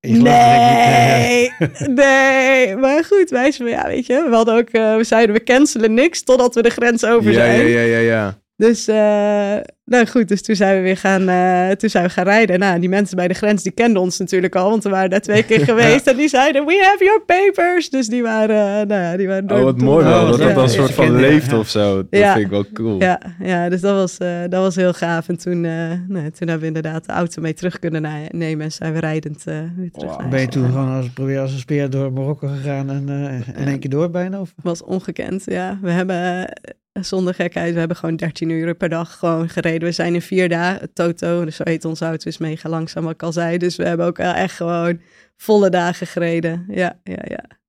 Nee, 0.00 1.50
nee. 1.94 2.76
Maar 2.76 3.04
goed, 3.04 3.30
wij 3.30 3.50
zeiden, 3.52 3.78
ja, 3.78 3.86
weet 3.86 4.06
je, 4.06 4.26
we 4.28 4.34
hadden 4.34 4.54
ook, 4.56 4.68
eh, 4.68 4.96
we 4.96 5.04
zeiden, 5.04 5.34
we 5.34 5.42
cancelen 5.42 5.94
niks 5.94 6.22
totdat 6.22 6.54
we 6.54 6.62
de 6.62 6.70
grens 6.70 7.04
over 7.04 7.30
Ja, 7.30 7.36
zijn. 7.38 7.68
ja, 7.68 7.80
ja, 7.80 7.80
ja, 7.80 7.98
ja. 7.98 8.38
Dus, 8.56 8.88
eh, 8.88 9.56
nou 9.90 10.06
goed, 10.06 10.28
dus 10.28 10.42
toen 10.42 10.56
zijn 10.56 10.76
we 10.76 10.82
weer 10.82 10.96
gaan, 10.96 11.28
eh, 11.28 11.70
toen 11.76 11.90
zijn 11.90 12.04
we 12.04 12.10
gaan 12.10 12.24
rijden. 12.24 12.58
Nou, 12.58 12.80
die 12.80 12.88
mensen 12.88 13.16
bij 13.16 13.28
de 13.28 13.34
grens, 13.34 13.62
die 13.62 13.72
kenden 13.72 14.02
ons 14.02 14.18
natuurlijk 14.18 14.54
al, 14.56 14.70
want 14.70 14.82
we 14.84 14.90
waren 14.90 15.10
daar 15.10 15.20
twee 15.20 15.42
keer 15.42 15.60
geweest. 15.70 16.06
En 16.06 16.16
die 16.16 16.28
zeiden, 16.28 16.66
we 16.66 16.86
have 16.90 17.04
your 17.04 17.22
papers. 17.26 17.90
Dus 17.90 18.06
die 18.08 18.22
waren, 18.22 18.56
eh, 18.80 18.86
nou 18.86 19.02
ja, 19.02 19.16
die 19.16 19.26
waren 19.28 19.46
door 19.46 19.58
Oh, 19.58 19.64
wat 19.64 19.78
mooi 19.80 20.04
wel. 20.04 20.22
Oh, 20.22 20.28
Dat 20.28 20.38
dat 20.38 20.48
ja, 20.50 20.62
een 20.62 20.68
soort 20.68 20.92
van 20.92 21.16
leeft 21.20 21.52
of 21.52 21.68
zo. 21.68 21.96
Dat 21.96 22.06
Ja. 22.20 22.32
vind 22.32 22.44
ik 22.44 22.50
wel 22.50 22.64
cool. 22.72 23.00
Ja, 23.00 23.20
ja, 23.42 23.68
dus 23.68 23.80
dat 23.80 23.94
was, 23.94 24.18
eh, 24.18 24.40
dat 24.48 24.62
was 24.62 24.76
heel 24.76 24.92
gaaf. 24.92 25.28
En 25.28 25.38
toen, 25.38 25.64
eh, 25.64 25.72
nou, 26.08 26.30
toen 26.30 26.48
hebben 26.48 26.60
we 26.60 26.66
inderdaad 26.66 27.06
de 27.06 27.12
auto 27.12 27.42
mee 27.42 27.54
terug 27.54 27.78
kunnen 27.78 28.02
nemen 28.30 28.64
en 28.64 28.72
zijn 28.72 28.92
we 28.92 28.98
rijdend 29.00 29.46
eh, 29.46 29.54
weer 29.76 29.90
terug 29.90 30.10
Wow. 30.10 30.20
naar 30.20 30.28
Ben 30.28 30.40
je 30.40 30.48
toen 30.48 30.64
gewoon 30.66 30.88
als, 30.96 31.08
probeer 31.10 31.40
als 31.40 31.52
een 31.52 31.58
speer 31.58 31.90
door 31.90 32.12
Marokko 32.12 32.48
gegaan 32.48 32.90
en 32.90 33.08
eh, 33.08 33.62
in 33.62 33.68
één 33.68 33.78
keer 33.78 33.90
door 33.90 34.10
bijna? 34.10 34.40
Of? 34.40 34.54
was 34.62 34.82
ongekend, 34.82 35.42
ja. 35.46 35.78
We 35.82 35.90
hebben, 35.90 36.48
zonder 36.92 37.34
gekheid, 37.34 37.72
we 37.72 37.78
hebben 37.78 37.96
gewoon 37.96 38.16
13 38.16 38.50
uur 38.50 38.74
per 38.74 38.88
dag 38.88 39.16
gewoon 39.18 39.48
gereden. 39.48 39.79
We 39.88 39.92
zijn 39.94 40.14
in 40.14 40.22
vier 40.22 40.48
dagen, 40.48 40.92
Toto, 40.92 41.44
dus 41.44 41.56
zo 41.56 41.62
heet 41.66 41.84
onze 41.84 42.04
auto, 42.04 42.28
is 42.28 42.38
mega 42.38 42.68
langzaam, 42.68 43.02
wat 43.04 43.12
ik 43.12 43.22
al 43.22 43.32
zei. 43.32 43.58
Dus 43.58 43.76
we 43.76 43.84
hebben 43.86 44.06
ook 44.06 44.16
wel 44.16 44.32
echt 44.32 44.54
gewoon 44.56 45.00
volle 45.36 45.70
dagen 45.70 46.06
gereden. 46.06 46.64
Ja, 46.68 46.98
ja, 47.04 47.22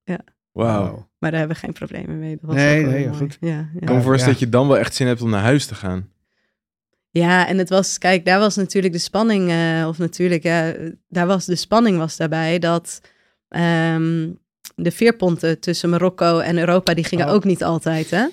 ja. 0.04 0.20
Wauw. 0.52 1.10
Maar 1.20 1.30
daar 1.32 1.40
hebben 1.40 1.58
we 1.58 1.64
geen 1.64 1.74
problemen 1.74 2.20
mee. 2.20 2.32
Dat 2.32 2.42
was 2.42 2.56
Nee, 2.56 2.86
nee, 2.86 3.06
mooi. 3.08 3.18
goed. 3.18 3.38
Ja, 3.40 3.48
ja. 3.50 3.60
Ik 3.76 3.86
kan 3.86 3.96
me 3.96 4.02
Ja, 4.02 4.02
voorstellen 4.02 4.34
ja. 4.34 4.40
dat 4.40 4.40
je 4.40 4.50
dan 4.50 4.68
wel 4.68 4.78
echt 4.78 4.96
zin 4.96 5.08
hebt 5.08 5.22
om 5.22 5.30
naar 5.30 5.42
huis 5.42 5.66
te 5.66 5.76
gaan. 5.76 6.10
Ja, 7.10 7.48
en 7.48 7.58
het 7.58 7.70
was, 7.70 7.98
kijk, 7.98 8.26
daar 8.26 8.40
was 8.40 8.56
natuurlijk 8.56 8.94
de 8.94 9.00
spanning, 9.00 9.50
eh, 9.50 9.86
of 9.88 9.98
natuurlijk, 9.98 10.44
ja, 10.44 10.74
daar 11.08 11.28
was 11.28 11.46
de 11.46 11.56
spanning 11.56 11.98
was 11.98 12.18
daarbij 12.18 12.60
dat 12.60 13.02
ehm, 13.48 14.30
de 14.76 14.92
veerponten 14.92 15.60
tussen 15.60 15.90
Marokko 15.90 16.40
en 16.40 16.58
Europa, 16.58 16.94
die 16.94 17.04
gingen 17.04 17.28
Oh. 17.28 17.34
ook 17.34 17.44
niet 17.44 17.64
altijd, 17.64 18.10
hè? 18.10 18.26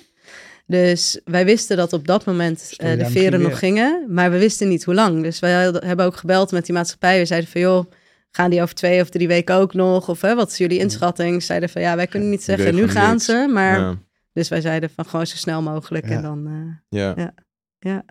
Dus 0.69 1.19
wij 1.25 1.45
wisten 1.45 1.77
dat 1.77 1.93
op 1.93 2.07
dat 2.07 2.25
moment 2.25 2.73
eh, 2.77 2.97
de 2.97 3.05
veren 3.05 3.41
nog 3.41 3.59
gingen, 3.59 4.05
maar 4.09 4.31
we 4.31 4.37
wisten 4.37 4.67
niet 4.67 4.83
hoe 4.83 4.93
lang. 4.93 5.23
Dus 5.23 5.39
wij 5.39 5.63
hadden- 5.63 5.85
hebben 5.87 6.05
ook 6.05 6.15
gebeld 6.15 6.51
met 6.51 6.65
die 6.65 6.73
maatschappij. 6.75 7.19
We 7.19 7.25
zeiden 7.25 7.49
van, 7.49 7.61
joh, 7.61 7.85
gaan 8.31 8.49
die 8.49 8.61
over 8.61 8.75
twee 8.75 9.01
of 9.01 9.09
drie 9.09 9.27
weken 9.27 9.55
ook 9.55 9.73
nog? 9.73 10.09
Of 10.09 10.21
hè, 10.21 10.35
wat 10.35 10.51
is 10.51 10.57
jullie 10.57 10.79
inschatting? 10.79 11.39
Ze 11.39 11.45
zeiden 11.45 11.69
van, 11.69 11.81
ja, 11.81 11.95
wij 11.95 12.07
kunnen 12.07 12.29
niet 12.29 12.43
zeggen, 12.43 12.75
nu 12.75 12.87
gaan 12.87 13.11
niks. 13.11 13.25
ze. 13.25 13.49
Maar, 13.53 13.79
Ja. 13.79 13.95
dus 14.33 14.49
wij 14.49 14.61
zeiden 14.61 14.89
van, 14.89 15.05
gewoon 15.05 15.27
zo 15.27 15.35
snel 15.35 15.61
mogelijk. 15.61 16.07
Ja. 16.09 16.15
En 16.15 16.21
dan, 16.21 16.47
eh, 16.47 16.99
Ja. 16.99 17.13
Ja. 17.17 17.33
Ja. 17.79 18.05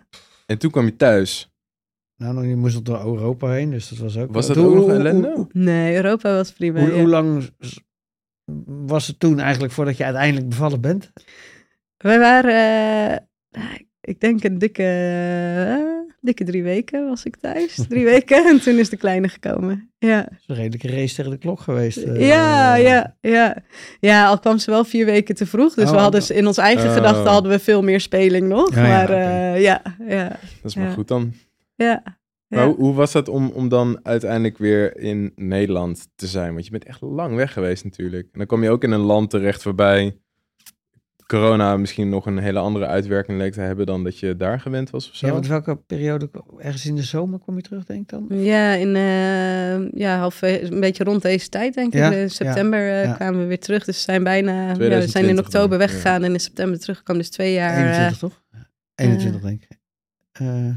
En 0.45 0.57
toen 0.57 0.71
kwam 0.71 0.85
je 0.85 0.95
thuis. 0.95 1.49
Nou, 2.15 2.33
nog- 2.33 2.45
je 2.45 2.55
moest 2.55 2.85
door 2.85 2.99
Europa 3.05 3.49
heen, 3.51 3.69
dus 3.71 3.89
dat 3.89 3.97
was 3.97 4.17
ook... 4.17 4.33
Was 4.33 4.47
dat 4.47 4.55
Hoe- 4.55 4.65
ook 4.67 4.75
nog 4.75 4.89
ellende? 4.89 5.47
Nee, 5.51 5.95
Europa 5.95 6.33
was 6.35 6.51
prima. 6.51 6.79
hoe, 6.79 6.89
ja. 6.89 6.95
hoe 6.95 7.07
lang 7.07 7.49
was 8.65 9.07
het 9.07 9.19
toen 9.19 9.39
eigenlijk 9.39 9.73
voordat 9.73 9.97
je 9.97 10.03
uiteindelijk 10.03 10.49
bevallen 10.49 10.81
bent? 10.81 11.11
Wij 12.03 12.19
waren, 12.19 12.53
eh, 13.11 13.17
nou, 13.61 13.85
ik 14.01 14.19
denk 14.19 14.43
een 14.43 14.57
dikke, 14.57 14.83
eh, 14.83 16.13
dikke 16.21 16.43
drie 16.43 16.63
weken 16.63 17.07
was 17.07 17.25
ik 17.25 17.35
thuis. 17.35 17.75
Drie 17.89 18.05
weken 18.05 18.45
en 18.45 18.61
toen 18.61 18.77
is 18.77 18.89
de 18.89 18.97
kleine 18.97 19.27
gekomen. 19.27 19.91
Ja, 19.97 20.21
Dat 20.21 20.31
is 20.39 20.43
een 20.47 20.55
redelijke 20.55 20.87
race 20.87 21.15
tegen 21.15 21.31
de 21.31 21.37
klok 21.37 21.59
geweest. 21.59 21.97
eh. 21.97 22.27
ja, 22.27 22.75
ja, 22.75 23.15
ja. 23.21 23.55
Ja, 23.99 24.27
al 24.27 24.39
kwam 24.39 24.57
ze 24.57 24.71
wel 24.71 24.83
vier 24.83 25.05
weken 25.05 25.35
te 25.35 25.45
vroeg. 25.45 25.73
Dus 25.73 25.85
Oh, 25.89 25.91
we 25.91 25.97
hadden 25.97 26.21
ze- 26.23 26.33
in 26.33 26.47
ons 26.47 26.57
eigen 26.57 26.87
oh. 26.89 26.93
gedachten 26.95 27.31
hadden 27.31 27.51
we 27.51 27.59
veel 27.59 27.81
meer 27.83 27.99
speling 27.99 28.47
nog. 28.47 28.75
Ja, 28.75 28.81
ja, 28.85 28.87
maar 28.87 29.09
eh, 29.09 29.61
ja, 29.61 29.81
ja, 30.07 30.27
Dat 30.29 30.37
is 30.71 30.75
maar 30.75 30.85
Ja. 30.87 30.93
goed 30.93 31.07
dan. 31.07 31.33
ja. 31.75 32.17
Maar 32.47 32.59
ja. 32.59 32.65
hoe, 32.67 32.75
hoe 32.75 32.93
was 32.93 33.11
dat 33.11 33.27
om, 33.27 33.49
om 33.49 33.69
dan 33.69 33.99
uiteindelijk 34.03 34.57
weer 34.57 34.97
in 34.97 35.31
Nederland 35.35 36.07
te 36.15 36.27
zijn? 36.27 36.53
Want 36.53 36.65
je 36.65 36.71
bent 36.71 36.85
echt 36.85 37.01
lang 37.01 37.35
weg 37.35 37.53
geweest 37.53 37.83
natuurlijk. 37.83 38.23
En 38.31 38.37
dan 38.37 38.47
kom 38.47 38.63
je 38.63 38.69
ook 38.69 38.83
in 38.83 38.91
een 38.91 38.99
land 38.99 39.29
terecht 39.29 39.63
waarbij 39.63 40.17
corona 41.29 41.77
misschien 41.77 42.09
nog 42.09 42.25
een 42.25 42.37
hele 42.37 42.59
andere 42.59 42.85
uitwerking 42.85 43.37
leek 43.37 43.53
te 43.53 43.61
hebben 43.61 43.85
dan 43.85 44.03
dat 44.03 44.19
je 44.19 44.35
daar 44.35 44.59
gewend 44.59 44.89
was 44.89 45.09
of 45.09 45.15
zo. 45.15 45.27
Ja, 45.27 45.33
want 45.33 45.47
welke 45.47 45.75
periode, 45.75 46.29
ergens 46.57 46.85
in 46.85 46.95
de 46.95 47.03
zomer 47.03 47.39
kom 47.39 47.55
je 47.55 47.61
terug, 47.61 47.85
denk 47.85 48.01
ik 48.01 48.09
dan? 48.09 48.27
Ja, 48.29 48.73
in, 48.73 48.95
eh, 48.95 49.99
ja 49.99 50.17
half, 50.17 50.41
een 50.41 50.79
beetje 50.79 51.03
rond 51.03 51.21
deze 51.21 51.49
tijd, 51.49 51.73
denk 51.73 51.93
ik. 51.93 51.99
Ja, 51.99 52.11
In 52.11 52.29
september 52.29 52.79
eh, 52.79 53.03
ja. 53.03 53.13
kwamen 53.13 53.39
we 53.39 53.45
weer 53.45 53.59
terug. 53.59 53.83
Dus 53.85 53.95
we 53.95 54.01
zijn 54.01 54.23
bijna, 54.23 54.51
ja, 54.51 54.57
we 54.59 54.63
zijn 54.67 54.75
2020 54.77 55.31
in 55.31 55.39
oktober 55.45 55.69
dan, 55.69 55.87
weggegaan 55.87 56.23
en 56.23 56.33
in 56.33 56.39
september 56.39 56.79
teruggekomen. 56.79 57.21
Dus 57.21 57.31
twee 57.31 57.53
jaar. 57.53 57.71
eh, 57.77 57.83
21 57.83 58.17
toch? 58.17 58.43
21 58.95 59.41
denk 59.41 59.63
ik. 59.63 59.77
Eh, 60.31 60.69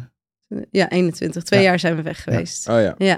ja, 0.71 0.91
21. 0.91 1.43
Twee 1.43 1.61
Ja. 1.61 1.67
jaar 1.69 1.79
zijn 1.79 1.97
we 1.97 2.03
weg 2.03 2.23
geweest. 2.23 2.69
Oh 2.69 2.81
ja. 2.81 2.95
Ja. 2.99 3.17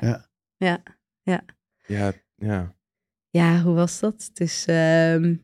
Ja. 0.57 0.83
ja. 1.23 1.45
Ja, 1.87 2.13
ja. 2.37 2.73
Ja, 3.31 3.61
hoe 3.61 3.75
was 3.75 4.01
dat? 4.01 4.25
Het, 4.29 4.41
is, 4.41 4.65
ehm, 4.69 5.35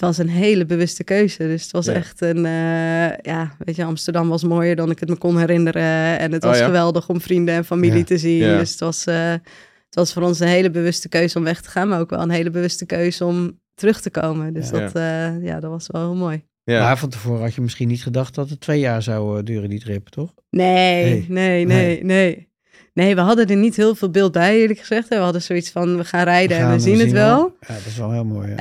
het 0.00 0.08
was 0.16 0.18
een 0.18 0.28
hele 0.32 0.64
bewuste 0.66 1.04
keuze. 1.04 1.38
Dus 1.46 1.62
het 1.62 1.70
was 1.70 1.86
Ja. 1.86 1.92
echt 1.92 2.20
een... 2.20 2.36
eh, 2.46 3.16
ja, 3.22 3.54
weet 3.58 3.76
je, 3.76 3.84
Amsterdam 3.84 4.28
was 4.28 4.44
mooier 4.44 4.76
dan 4.76 4.90
ik 4.90 5.00
het 5.00 5.08
me 5.08 5.16
kon 5.16 5.38
herinneren. 5.38 6.18
En 6.18 6.32
het 6.32 6.42
Oh 6.44 6.48
was 6.50 6.58
ja? 6.58 6.64
geweldig 6.64 7.08
om 7.08 7.20
vrienden 7.20 7.54
en 7.54 7.64
familie 7.64 7.98
Ja. 7.98 8.04
te 8.04 8.18
zien. 8.18 8.36
Ja. 8.36 8.58
Dus 8.58 8.70
het 8.70 8.80
was, 8.80 9.06
eh, 9.06 9.30
het 9.30 9.94
was 9.94 10.12
voor 10.12 10.22
ons 10.22 10.40
een 10.40 10.46
hele 10.48 10.70
bewuste 10.70 11.08
keuze 11.08 11.38
om 11.38 11.44
weg 11.44 11.60
te 11.60 11.70
gaan. 11.70 11.88
Maar 11.88 12.00
ook 12.00 12.10
wel 12.10 12.20
een 12.22 12.30
hele 12.30 12.50
bewuste 12.50 12.86
keuze 12.86 13.24
om 13.24 13.58
terug 13.74 14.00
te 14.00 14.10
komen. 14.10 14.52
Dus 14.52 14.70
Ja. 14.70 14.78
dat, 14.78 14.94
eh, 14.94 15.42
ja, 15.46 15.60
dat 15.60 15.70
was 15.70 15.86
wel 15.90 16.00
heel 16.02 16.14
mooi. 16.14 16.44
ja. 16.64 16.82
Maar 16.82 16.98
van 16.98 17.08
tevoren 17.08 17.40
had 17.42 17.54
je 17.54 17.60
misschien 17.60 17.88
niet 17.88 18.02
gedacht 18.02 18.34
dat 18.34 18.48
het 18.50 18.60
twee 18.60 18.80
jaar 18.80 19.02
zou 19.02 19.42
duren, 19.42 19.68
die 19.70 19.80
trip, 19.80 20.08
toch? 20.08 20.34
Nee, 20.50 21.04
Nee. 21.04 21.24
nee, 21.28 21.66
nee, 21.66 22.04
nee. 22.04 22.48
Nee, 22.94 23.14
we 23.14 23.20
hadden 23.20 23.46
er 23.46 23.56
niet 23.56 23.76
heel 23.76 23.94
veel 23.94 24.10
beeld 24.10 24.32
bij, 24.32 24.60
eerlijk 24.60 24.78
gezegd. 24.78 25.08
We 25.08 25.14
hadden 25.16 25.42
zoiets 25.42 25.70
van, 25.70 25.96
we 25.96 26.04
gaan 26.04 26.24
rijden 26.24 26.56
We 26.56 26.62
en 26.62 26.70
we 26.72 26.78
zien 26.78 26.98
het 26.98 27.10
wel. 27.12 27.56
Ja, 27.60 27.74
dat 27.74 27.86
is 27.86 27.96
wel 27.96 28.12
heel 28.12 28.24
mooi. 28.24 28.48
Ja. 28.50 28.56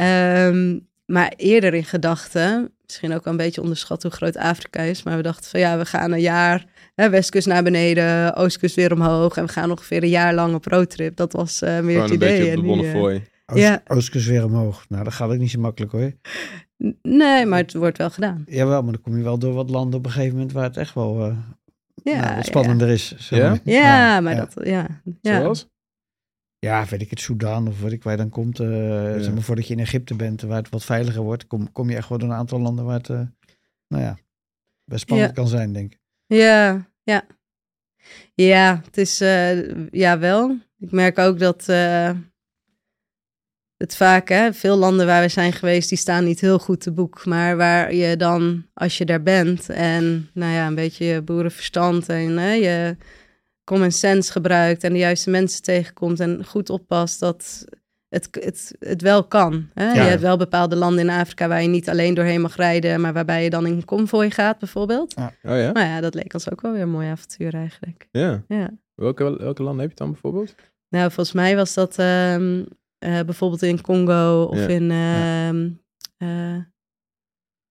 Ehm, 0.48 0.78
maar 1.10 1.34
eerder 1.36 1.74
in 1.74 1.84
gedachten, 1.86 2.72
misschien 2.86 3.14
ook 3.14 3.24
wel 3.24 3.34
een 3.34 3.40
beetje 3.40 3.62
onderschat 3.62 4.04
hoe 4.04 4.12
groot 4.12 4.38
Afrika 4.38 4.82
is. 4.82 5.04
Maar 5.04 5.16
we 5.18 5.24
dachten 5.24 5.50
van 5.50 5.60
ja, 5.60 5.78
we 5.78 5.86
gaan 5.86 6.12
een 6.12 6.22
jaar 6.22 6.66
hè, 6.96 7.10
westkust 7.10 7.48
naar 7.48 7.64
beneden, 7.64 8.36
oostkust 8.36 8.76
weer 8.76 8.94
omhoog. 8.94 9.38
En 9.38 9.46
we 9.46 9.52
gaan 9.52 9.72
ongeveer 9.72 10.04
een 10.04 10.10
jaar 10.10 10.34
lang 10.34 10.54
op 10.56 10.66
roadtrip. 10.66 11.16
Dat 11.16 11.34
was 11.34 11.62
eh, 11.62 11.80
meer 11.80 12.02
het 12.02 12.10
een 12.10 12.16
idee. 12.16 12.30
beetje 12.40 12.58
op 12.58 12.64
de 12.64 12.70
En 12.72 12.78
nu, 12.78 12.86
eh, 12.88 12.92
Bonnefoy. 12.94 13.28
Oost, 13.46 13.62
ja. 13.62 13.82
Oostkust 13.88 14.28
weer 14.28 14.44
omhoog. 14.46 14.86
Nou, 14.90 15.04
dat 15.04 15.14
gaat 15.14 15.30
ook 15.32 15.38
niet 15.38 15.52
zo 15.52 15.60
makkelijk 15.60 15.92
hoor. 15.92 16.12
nee, 17.02 17.46
maar 17.46 17.60
het 17.60 17.74
wordt 17.74 17.98
wel 17.98 18.10
gedaan. 18.10 18.44
Jawel, 18.48 18.82
maar 18.84 18.92
dan 18.92 19.02
kom 19.02 19.18
je 19.18 19.24
wel 19.24 19.40
door 19.40 19.54
wat 19.54 19.70
landen 19.70 20.00
op 20.00 20.06
een 20.06 20.12
gegeven 20.12 20.34
moment 20.36 20.52
waar 20.52 20.64
het 20.64 20.78
echt 20.78 20.94
wel 20.94 21.26
eh, 21.26 21.36
Ja, 22.04 22.20
nou, 22.22 22.36
wat 22.36 22.46
spannender 22.46 22.90
is. 22.90 23.16
zeg 23.18 23.40
Ja? 23.40 23.50
maar. 23.50 23.60
Ja, 23.64 23.82
ja 24.14 24.20
maar 24.22 24.34
ja. 24.34 24.40
dat, 24.40 24.66
ja. 24.68 24.88
ja. 25.22 25.42
Zoals? 25.42 25.68
Ja, 26.60 26.86
weet 26.86 27.02
ik 27.02 27.10
het, 27.10 27.20
Soedan 27.20 27.68
of 27.68 27.82
weet 27.82 27.92
ik 27.92 28.04
waar 28.04 28.14
je 28.14 28.20
dan 28.20 28.30
komt. 28.30 28.60
eh, 28.60 28.68
zeg 29.20 29.34
maar, 29.34 29.42
voordat 29.42 29.68
je 29.68 29.74
in 29.74 29.80
Egypte 29.80 30.16
bent, 30.16 30.42
waar 30.42 30.58
het 30.58 30.70
wat 30.70 30.86
veiliger 30.86 31.22
wordt, 31.22 31.48
kom, 31.48 31.72
kom 31.72 31.90
je 31.90 31.96
echt 31.96 32.10
wel 32.10 32.18
door 32.18 32.30
een 32.30 32.36
aantal 32.36 32.60
landen 32.60 32.86
waar 32.86 32.98
het, 32.98 33.10
eh, 33.10 33.22
nou 33.88 34.04
ja, 34.04 34.18
best 34.86 35.02
spannend 35.02 35.30
Ja. 35.30 35.36
kan 35.36 35.48
zijn, 35.48 35.74
denk 35.74 35.94
ik. 35.94 36.00
Ja, 36.26 36.90
ja. 37.04 37.26
Ja, 38.34 38.82
het 38.86 38.98
is 38.98 39.22
eh, 39.22 39.88
ja 39.92 40.20
wel. 40.20 40.58
Ik 40.80 40.92
merk 40.92 41.18
ook 41.18 41.40
dat 41.40 41.66
het 43.78 43.96
vaak, 43.96 44.30
hè, 44.30 44.54
veel 44.54 44.78
landen 44.78 45.06
waar 45.06 45.22
we 45.22 45.28
zijn 45.30 45.54
geweest, 45.54 45.90
die 45.90 45.98
staan 45.98 46.24
niet 46.24 46.40
heel 46.42 46.60
goed 46.60 46.82
te 46.82 46.92
boek. 46.92 47.26
Maar 47.26 47.58
waar 47.58 47.94
je 47.94 48.18
dan, 48.18 48.66
als 48.74 48.98
je 48.98 49.06
daar 49.06 49.24
bent 49.24 49.70
en 49.70 50.30
nou 50.34 50.54
ja, 50.54 50.68
een 50.68 50.76
beetje 50.76 51.06
je 51.06 51.22
boerenverstand 51.22 52.10
en 52.10 52.38
hè, 52.38 52.52
je 52.52 52.98
common 53.70 53.92
sense 53.92 54.32
gebruikt 54.32 54.84
en 54.84 54.94
de 54.94 55.00
juiste 55.00 55.30
mensen 55.30 55.62
tegenkomt 55.62 56.20
en 56.20 56.46
goed 56.46 56.70
oppast, 56.70 57.20
dat 57.20 57.66
het, 58.10 58.28
het, 58.32 58.76
het 58.80 59.02
wel 59.02 59.24
kan. 59.24 59.70
Hè? 59.74 59.86
Ja. 59.86 59.94
Je 60.04 60.10
hebt 60.10 60.22
wel 60.22 60.38
bepaalde 60.38 60.76
landen 60.76 61.00
in 61.00 61.10
Afrika 61.10 61.48
waar 61.48 61.62
je 61.62 61.68
niet 61.68 61.90
alleen 61.90 62.14
doorheen 62.14 62.42
mag 62.42 62.56
rijden, 62.56 63.02
maar 63.02 63.14
waarbij 63.14 63.44
je 63.44 63.50
dan 63.50 63.66
in 63.66 63.74
een 63.74 63.86
konvooi 63.86 64.32
gaat 64.32 64.60
bijvoorbeeld. 64.60 65.16
Oh 65.16 65.28
ja? 65.42 65.72
Nou 65.72 65.88
ja, 65.88 66.02
dat 66.02 66.14
leek 66.14 66.34
ons 66.34 66.52
ook 66.52 66.62
wel 66.62 66.72
weer 66.72 66.82
een 66.82 66.90
mooi 66.90 67.08
avontuur 67.10 67.54
eigenlijk. 67.54 68.08
Ja. 68.12 68.44
Ja. 68.48 68.70
Welke, 68.96 69.38
welke 69.38 69.64
landen 69.64 69.82
heb 69.82 69.90
je 69.90 69.96
dan 69.96 70.12
bijvoorbeeld? 70.12 70.56
Nou, 70.90 71.12
volgens 71.12 71.36
mij 71.36 71.56
was 71.56 71.74
dat 71.74 71.98
ehm, 71.98 72.64
eh, 72.98 73.20
bijvoorbeeld 73.20 73.62
in 73.62 73.82
Congo 73.82 74.44
of 74.44 74.58
Ja. 74.58 74.68
in... 74.68 74.92
ehm, 74.92 75.70
eh, 76.18 76.58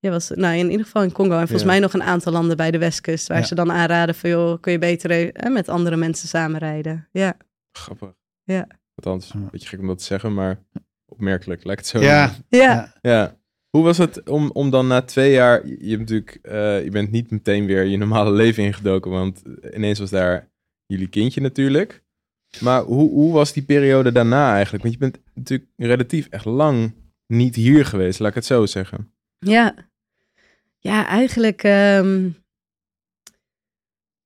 ja, 0.01 0.11
was, 0.11 0.31
nou, 0.35 0.57
in 0.57 0.71
ieder 0.71 0.85
geval 0.85 1.03
in 1.03 1.13
Congo. 1.13 1.33
En 1.33 1.39
volgens 1.39 1.61
Ja. 1.61 1.67
mij 1.67 1.79
nog 1.79 1.93
een 1.93 2.03
aantal 2.03 2.33
landen 2.33 2.57
bij 2.57 2.71
de 2.71 2.79
westkust... 2.79 3.29
waar 3.29 3.39
Ja. 3.39 3.45
ze 3.45 3.55
dan 3.55 3.73
aanraden 3.73 4.15
van... 4.15 4.31
joh, 4.31 4.61
kun 4.61 4.73
je 4.73 4.79
beter 4.79 5.33
eh, 5.33 5.53
met 5.53 5.69
andere 5.69 5.97
mensen 5.97 6.29
samenrijden. 6.29 7.09
Ja, 7.13 7.37
Grappig. 7.73 8.13
Ja. 8.45 8.67
Althans, 8.95 9.35
een 9.35 9.49
beetje 9.51 9.69
gek 9.69 9.81
om 9.81 9.87
dat 9.87 9.99
te 9.99 10.05
zeggen, 10.05 10.35
maar 10.35 10.59
opmerkelijk. 11.07 11.65
Lijkt 11.65 11.81
het 11.81 11.91
zo. 11.91 12.01
Ja, 12.01 12.35
ja. 12.49 12.59
Ja. 12.59 12.93
Ja. 13.01 13.37
Hoe 13.71 13.83
was 13.85 13.99
het 13.99 14.29
om, 14.29 14.51
om 14.51 14.71
dan 14.71 14.87
na 14.87 15.03
twee 15.03 15.33
jaar, 15.33 15.67
je, 15.67 15.77
je 15.85 15.89
hebt 15.89 16.01
natuurlijk, 16.01 16.39
eh, 16.43 16.85
je 16.85 16.91
bent 16.91 17.11
niet 17.11 17.31
meteen 17.31 17.67
weer 17.67 17.85
je 17.85 17.97
normale 17.97 18.31
leven 18.33 18.63
ingedoken, 18.65 19.11
want 19.11 19.43
ineens 19.75 19.99
was 19.99 20.11
daar 20.11 20.49
jullie 20.87 21.09
kindje 21.09 21.41
natuurlijk. 21.41 22.03
Maar 22.61 22.83
hoe, 22.83 23.11
hoe 23.11 23.33
was 23.33 23.53
die 23.53 23.63
periode 23.63 24.13
daarna 24.13 24.53
eigenlijk? 24.55 24.83
Want 24.83 24.95
je 24.95 25.01
bent 25.01 25.19
natuurlijk 25.35 25.71
relatief 25.77 26.27
echt 26.27 26.45
lang 26.45 26.95
niet 27.27 27.55
hier 27.55 27.85
geweest, 27.85 28.19
laat 28.19 28.29
ik 28.29 28.35
het 28.35 28.45
zo 28.45 28.67
zeggen. 28.67 29.13
Ja, 29.39 29.75
ja 30.79 31.07
eigenlijk 31.07 31.62
ehm, 31.62 32.29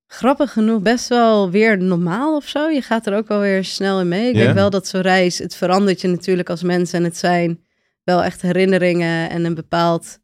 grappig 0.07 0.53
genoeg 0.53 0.83
best 0.83 1.09
wel 1.09 1.51
weer 1.51 1.79
normaal 1.79 2.37
of 2.37 2.49
zo. 2.49 2.69
Je 2.69 2.83
gaat 2.83 3.07
er 3.07 3.15
ook 3.17 3.29
wel 3.29 3.41
weer 3.41 3.65
snel 3.65 4.01
in 4.01 4.09
mee. 4.09 4.29
Ik 4.29 4.35
denk 4.35 4.55
wel 4.55 4.71
dat 4.71 4.87
zo'n 4.87 5.01
reis, 5.01 5.39
het 5.39 5.55
verandert 5.57 6.01
je 6.01 6.09
natuurlijk 6.09 6.51
als 6.51 6.63
mens 6.63 6.93
en 6.93 7.05
het 7.05 7.17
zijn 7.17 7.65
wel 8.05 8.23
echt 8.23 8.43
herinneringen 8.43 9.31
en 9.31 9.45
een 9.45 9.55
bepaald 9.55 10.19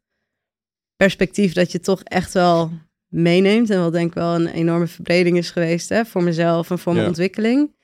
perspectief 0.95 1.53
dat 1.53 1.71
je 1.71 1.79
toch 1.79 2.03
echt 2.03 2.33
wel 2.33 2.71
meeneemt. 3.07 3.69
En 3.69 3.79
wat 3.81 3.91
denk 3.93 4.07
ik 4.07 4.13
wel 4.13 4.35
een 4.35 4.47
enorme 4.47 4.87
verbreding 4.87 5.37
is 5.37 5.51
geweest 5.51 5.89
hè, 5.89 6.05
voor 6.05 6.23
mezelf 6.23 6.69
en 6.71 6.79
voor 6.79 6.93
mijn 6.93 7.07
ontwikkeling. 7.07 7.75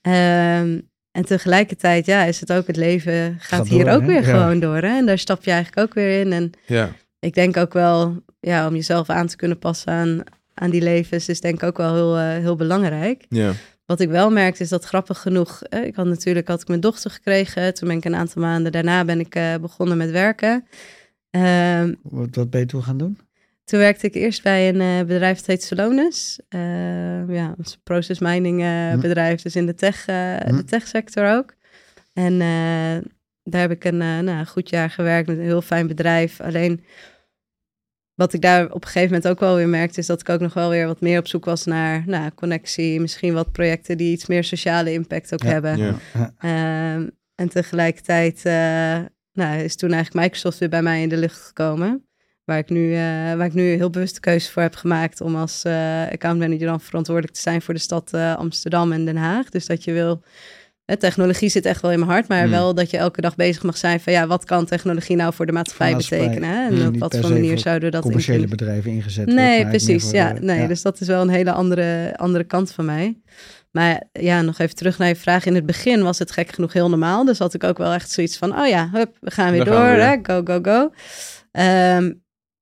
Ehm, 0.00 0.80
en 1.10 1.24
tegelijkertijd, 1.24 2.06
ja, 2.06 2.22
is 2.22 2.40
het 2.40 2.52
ook 2.52 2.66
het 2.66 2.76
leven 2.76 3.36
gaat, 3.38 3.58
Gaat 3.58 3.68
hier 3.68 3.84
door, 3.84 3.94
ook 3.94 4.00
hè? 4.00 4.06
weer 4.06 4.22
Ja. 4.26 4.30
gewoon 4.40 4.60
door. 4.60 4.76
Hè? 4.76 4.96
En 4.96 5.06
daar 5.06 5.18
stap 5.18 5.44
je 5.44 5.50
eigenlijk 5.50 5.88
ook 5.88 5.94
weer 5.94 6.20
in. 6.20 6.32
En 6.32 6.50
Ja, 6.66 6.90
ik 7.26 7.34
denk 7.34 7.56
ook 7.56 7.72
wel, 7.72 8.22
ja, 8.40 8.66
om 8.66 8.74
jezelf 8.74 9.10
aan 9.10 9.26
te 9.26 9.36
kunnen 9.36 9.58
passen 9.58 9.92
aan, 9.92 10.22
aan 10.54 10.70
die 10.70 10.82
levens, 10.82 11.28
is 11.28 11.40
denk 11.40 11.54
ik 11.54 11.62
ook 11.62 11.76
wel 11.76 11.94
heel, 11.94 12.16
eh, 12.16 12.42
heel 12.42 12.56
belangrijk. 12.56 13.24
ja, 13.28 13.52
Wat 13.86 14.00
ik 14.00 14.08
wel 14.08 14.30
merkte 14.30 14.62
is 14.62 14.68
dat 14.68 14.84
grappig 14.84 15.18
genoeg, 15.18 15.62
eh, 15.62 15.84
ik 15.84 15.94
had 15.96 16.06
natuurlijk 16.06 16.48
had 16.48 16.60
ik 16.60 16.68
mijn 16.68 16.80
dochter 16.80 17.10
gekregen. 17.10 17.74
Toen 17.74 17.88
ben 17.88 17.96
ik 17.96 18.04
een 18.04 18.14
aantal 18.16 18.42
maanden 18.42 18.72
daarna 18.72 19.04
ben 19.04 19.20
ik 19.20 19.34
eh, 19.34 19.54
begonnen 19.60 19.96
met 19.96 20.10
werken. 20.10 20.66
Ehm, 21.30 21.94
wat, 22.02 22.34
wat 22.34 22.50
ben 22.50 22.60
je 22.60 22.66
toen 22.66 22.82
gaan 22.82 22.98
doen? 22.98 23.18
toen 23.64 23.78
werkte 23.78 24.06
ik 24.06 24.14
eerst 24.14 24.42
bij 24.42 24.68
een 24.68 24.80
eh, 24.80 25.06
bedrijf 25.06 25.36
dat 25.36 25.46
heet 25.46 25.62
Solonis. 25.62 26.40
Eh, 26.48 26.60
ja, 27.28 27.54
een 27.58 27.64
process 27.82 28.20
mining 28.20 28.60
eh, 28.62 28.90
Hm. 28.92 29.00
bedrijf, 29.00 29.42
dus 29.42 29.56
in 29.56 29.66
de 29.66 29.74
tech, 29.74 30.06
eh, 30.06 30.36
Hm. 30.36 30.56
de 30.56 30.64
techsector 30.64 31.30
ook. 31.36 31.54
En 32.12 32.32
eh, 32.40 33.10
daar 33.42 33.60
heb 33.60 33.70
ik 33.70 33.84
een, 33.84 34.00
eh, 34.00 34.18
nou, 34.18 34.38
een 34.38 34.46
goed 34.46 34.68
jaar 34.70 34.90
gewerkt 34.90 35.28
met 35.28 35.36
een 35.38 35.42
heel 35.42 35.62
fijn 35.62 35.86
bedrijf. 35.86 36.40
Alleen 36.40 36.84
wat 38.16 38.32
ik 38.32 38.40
daar 38.40 38.64
op 38.64 38.84
een 38.84 38.90
gegeven 38.90 39.14
moment 39.14 39.28
ook 39.28 39.40
wel 39.40 39.56
weer 39.56 39.68
merkte, 39.68 40.00
is 40.00 40.06
dat 40.06 40.20
ik 40.20 40.28
ook 40.28 40.40
nog 40.40 40.54
wel 40.54 40.70
weer 40.70 40.86
wat 40.86 41.00
meer 41.00 41.18
op 41.18 41.26
zoek 41.26 41.44
was 41.44 41.64
naar 41.64 42.02
nou, 42.06 42.30
connectie. 42.34 43.00
Misschien 43.00 43.34
wat 43.34 43.52
projecten 43.52 43.96
die 43.96 44.12
iets 44.12 44.26
meer 44.26 44.44
sociale 44.44 44.92
impact 44.92 45.32
ook 45.32 45.42
Ja, 45.42 45.48
hebben. 45.48 45.78
ja. 45.78 46.32
Ehm, 46.38 47.08
en 47.34 47.48
tegelijkertijd 47.48 48.44
eh, 48.44 48.98
nou, 49.32 49.58
is 49.58 49.76
toen 49.76 49.92
eigenlijk 49.92 50.24
Microsoft 50.24 50.58
weer 50.58 50.68
bij 50.68 50.82
mij 50.82 51.02
in 51.02 51.08
de 51.08 51.16
lucht 51.16 51.40
gekomen. 51.40 52.06
Waar 52.44 52.58
ik 52.58 52.70
nu, 52.70 52.92
eh, 52.92 52.98
waar 53.34 53.44
ik 53.46 53.54
nu 53.54 53.62
heel 53.62 53.90
bewust 53.90 54.14
de 54.14 54.20
keuze 54.20 54.50
voor 54.50 54.62
heb 54.62 54.74
gemaakt 54.74 55.20
om 55.20 55.36
als 55.36 55.62
eh 55.64 56.02
accountmanager 56.12 56.66
dan 56.66 56.80
verantwoordelijk 56.80 57.34
te 57.34 57.40
zijn 57.40 57.62
voor 57.62 57.74
de 57.74 57.80
stad 57.80 58.12
eh, 58.12 58.36
Amsterdam 58.36 58.92
en 58.92 59.04
Den 59.04 59.16
Haag. 59.16 59.48
Dus 59.48 59.66
dat 59.66 59.84
je 59.84 59.92
wil, 59.92 60.22
hè, 60.86 60.96
technologie 60.96 61.48
zit 61.48 61.66
echt 61.66 61.82
wel 61.82 61.90
in 61.92 61.98
mijn 61.98 62.10
hart, 62.10 62.28
maar 62.28 62.42
Hmm. 62.42 62.50
wel 62.50 62.74
dat 62.74 62.90
je 62.90 62.96
elke 62.96 63.20
dag 63.20 63.36
bezig 63.36 63.62
mag 63.62 63.76
zijn 63.76 64.00
van 64.00 64.12
ja, 64.12 64.26
wat 64.26 64.44
kan 64.44 64.66
technologie 64.66 65.16
nou 65.16 65.34
voor 65.34 65.46
de 65.46 65.52
maatschappij, 65.52 65.96
betekenen? 65.96 66.48
Hè? 66.48 66.66
En 66.66 66.76
Hmm, 66.76 66.86
op 66.86 66.98
wat 66.98 67.16
voor 67.16 67.30
manier 67.30 67.58
zouden 67.58 67.84
we 67.84 67.94
dat 67.94 68.02
Commerciële 68.02 68.46
bedrijven 68.46 68.90
ingezet 68.90 69.24
wordt, 69.24 69.40
Nee, 69.40 69.66
precies. 69.66 70.10
Ja, 70.10 70.34
nee, 70.40 70.68
dus 70.68 70.82
dat 70.82 71.00
is 71.00 71.06
wel 71.06 71.22
een 71.22 71.28
hele 71.28 71.52
andere, 71.52 72.16
andere 72.16 72.44
kant 72.44 72.72
van 72.72 72.84
mij. 72.84 73.20
Maar 73.70 74.02
ja, 74.12 74.42
nog 74.42 74.58
even 74.58 74.74
terug 74.74 74.98
naar 74.98 75.08
je 75.08 75.16
vraag. 75.16 75.46
In 75.46 75.54
het 75.54 75.66
begin 75.66 76.02
was 76.02 76.18
het 76.18 76.30
gek 76.30 76.52
genoeg 76.52 76.72
heel 76.72 76.88
normaal. 76.88 77.24
Dus 77.24 77.38
had 77.38 77.54
ik 77.54 77.64
ook 77.64 77.78
wel 77.78 77.92
echt 77.92 78.10
zoiets 78.10 78.36
van, 78.36 78.58
oh 78.58 78.66
ja, 78.66 78.88
hup, 78.92 79.16
we 79.20 79.30
gaan 79.30 79.52
weer 79.52 79.64
door. 79.64 79.74
gaan 79.74 79.94
we 79.96 80.02
Hè? 80.02 80.16
Go, 80.22 80.40
go, 80.44 80.58
go. 80.62 80.90
Ehm, 81.52 82.12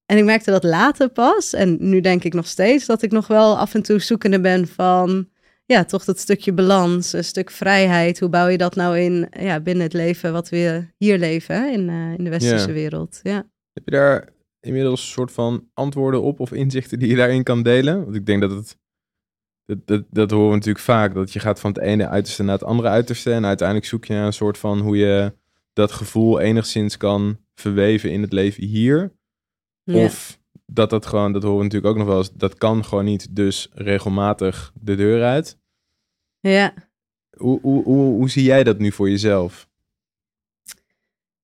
en 0.07 0.17
ik 0.17 0.25
merkte 0.25 0.51
dat 0.51 0.65
later 0.65 1.09
pas. 1.09 1.53
En 1.53 1.77
nu 1.81 2.01
denk 2.01 2.25
ik 2.25 2.35
nog 2.35 2.47
steeds 2.47 2.87
dat 2.87 3.03
ik 3.03 3.13
nog 3.13 3.27
wel 3.27 3.59
af 3.59 3.75
en 3.75 3.83
toe 3.83 3.99
zoekende 4.01 4.41
ben 4.41 4.69
van... 4.69 5.29
Ja, 5.67 5.85
toch 5.85 6.05
dat 6.05 6.19
stukje 6.19 6.53
balans, 6.53 7.13
een 7.13 7.25
stuk 7.25 7.51
vrijheid. 7.51 8.21
Hoe 8.21 8.29
bouw 8.29 8.47
je 8.49 8.59
dat 8.59 8.75
nou 8.75 8.99
in 8.99 9.29
ja, 9.31 9.61
binnen 9.61 9.83
het 9.83 9.93
leven 9.93 10.33
wat 10.33 10.49
we 10.49 10.87
hier 10.97 11.19
leven 11.19 11.55
hè? 11.55 11.67
In, 11.67 11.89
eh, 11.89 12.13
in 12.19 12.25
de 12.25 12.31
westerse 12.31 12.73
wereld? 12.73 13.21
Ja. 13.23 13.51
Heb 13.73 13.85
je 13.85 13.91
daar 13.91 14.29
inmiddels 14.61 15.01
een 15.01 15.13
soort 15.13 15.33
van 15.33 15.69
antwoorden 15.75 16.23
op 16.23 16.41
of 16.41 16.53
inzichten 16.53 16.99
die 16.99 17.09
je 17.09 17.17
daarin 17.17 17.43
kan 17.43 17.63
delen? 17.63 18.05
Want 18.05 18.17
ik 18.17 18.27
denk 18.27 18.41
dat 18.41 18.51
het, 18.51 18.79
dat, 19.65 19.87
dat, 19.87 20.05
dat 20.11 20.31
horen 20.31 20.49
we 20.49 20.55
natuurlijk 20.55 20.85
vaak, 20.85 21.15
dat 21.15 21.33
je 21.33 21.41
gaat 21.41 21.61
van 21.61 21.73
het 21.73 21.83
ene 21.83 22.09
uiterste 22.09 22.43
naar 22.43 22.59
het 22.59 22.65
andere 22.65 22.89
uiterste 22.89 23.33
en 23.33 23.45
uiteindelijk 23.47 23.89
zoek 23.89 24.05
je 24.05 24.13
naar 24.13 24.27
een 24.27 24.33
soort 24.33 24.59
van 24.59 24.81
hoe 24.81 24.97
je 24.97 25.33
dat 25.73 25.93
gevoel 25.93 26.41
enigszins 26.41 26.97
kan 26.97 27.39
verweven 27.55 28.11
in 28.11 28.23
het 28.23 28.33
leven 28.33 28.65
hier. 28.65 29.13
Of 29.85 30.39
dat 30.67 30.91
dat 30.91 31.07
gewoon, 31.07 31.33
dat 31.33 31.43
horen 31.43 31.59
we 31.59 31.65
natuurlijk 31.65 31.93
ook 31.93 31.99
nog 31.99 32.09
wel 32.09 32.19
eens, 32.19 32.33
dat 32.33 32.55
kan 32.55 32.85
gewoon 32.85 33.05
niet, 33.05 33.37
dus 33.37 33.69
regelmatig 33.75 34.73
de 34.81 34.95
deur 34.95 35.25
uit. 35.25 35.59
ja. 36.41 36.75
Hoe, 37.37 37.61
hoe, 37.63 37.83
hoe, 37.85 38.15
hoe 38.15 38.31
zie 38.31 38.43
jij 38.45 38.65
dat 38.65 38.79
nu 38.79 38.93
voor 38.93 39.11
jezelf? 39.11 39.69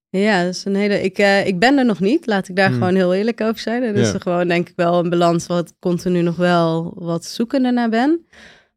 Ja, 0.09 0.43
dat 0.43 0.53
is 0.53 0.65
een 0.65 0.75
hele. 0.75 1.01
Ik, 1.01 1.17
eh, 1.17 1.47
ik 1.47 1.59
ben 1.59 1.77
er 1.77 1.85
nog 1.85 1.99
niet, 1.99 2.25
laat 2.25 2.47
ik 2.47 2.55
daar 2.55 2.69
Hmm. 2.69 2.77
gewoon 2.77 2.95
heel 2.95 3.13
eerlijk 3.13 3.41
over 3.41 3.59
zijn. 3.61 3.83
Er 3.83 3.95
is 3.95 4.13
er 4.13 4.21
gewoon, 4.21 4.47
denk 4.47 4.69
ik, 4.69 4.75
wel 4.75 4.99
een 4.99 5.09
balans 5.09 5.47
wat 5.47 5.73
continu 5.79 6.21
nog 6.21 6.35
wel 6.35 6.93
wat 6.95 7.25
zoekender 7.25 7.73
naar 7.73 7.89
ben. 7.89 8.25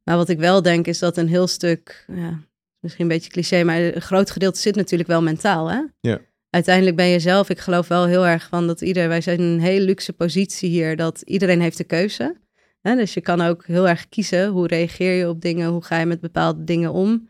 Maar 0.03 0.17
wat 0.17 0.29
ik 0.29 0.39
wel 0.39 0.63
denk 0.63 0.87
is 0.87 0.99
dat 0.99 1.17
een 1.17 1.29
heel 1.29 1.47
stuk, 1.47 2.05
ja, 2.13 2.41
misschien 2.81 3.03
een 3.05 3.11
beetje 3.11 3.31
cliché, 3.31 3.65
maar 3.65 3.81
een 3.81 4.01
groot 4.03 4.31
gedeelte 4.31 4.61
zit 4.61 4.75
natuurlijk 4.77 5.09
wel 5.09 5.23
mentaal. 5.23 5.71
Hè? 5.71 5.81
Ja. 6.01 6.21
Uiteindelijk 6.55 6.97
ben 6.97 7.07
je 7.07 7.19
zelf, 7.19 7.49
ik 7.49 7.59
geloof 7.59 7.89
wel 7.89 8.07
heel 8.07 8.27
erg 8.27 8.49
van 8.49 8.67
dat 8.67 8.81
ieder, 8.81 9.09
wij 9.09 9.21
zijn 9.21 9.39
in 9.39 9.45
een 9.45 9.61
hele 9.61 9.85
luxe 9.85 10.13
positie 10.13 10.69
hier, 10.69 10.97
dat 10.97 11.21
iedereen 11.21 11.61
heeft 11.61 11.77
de 11.77 11.85
keuze. 11.85 12.37
Hè? 12.81 12.97
Dus 12.97 13.15
je 13.15 13.21
kan 13.21 13.41
ook 13.41 13.67
heel 13.67 13.89
erg 13.89 14.09
kiezen 14.09 14.49
hoe 14.49 14.67
reageer 14.67 15.13
je 15.13 15.29
op 15.29 15.41
dingen, 15.41 15.69
hoe 15.69 15.85
ga 15.85 15.99
je 15.99 16.07
met 16.07 16.21
bepaalde 16.21 16.65
dingen 16.65 16.93
om. 16.93 17.29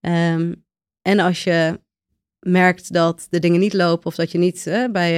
Ehm, 0.00 0.54
en 1.02 1.18
als 1.18 1.44
je 1.44 1.80
merkt 2.38 2.92
dat 2.92 3.26
de 3.30 3.38
dingen 3.38 3.60
niet 3.60 3.72
lopen 3.72 4.06
of 4.06 4.14
dat 4.14 4.32
je 4.32 4.38
niet 4.38 4.64
hè, 4.64 4.90
bij, 4.90 5.12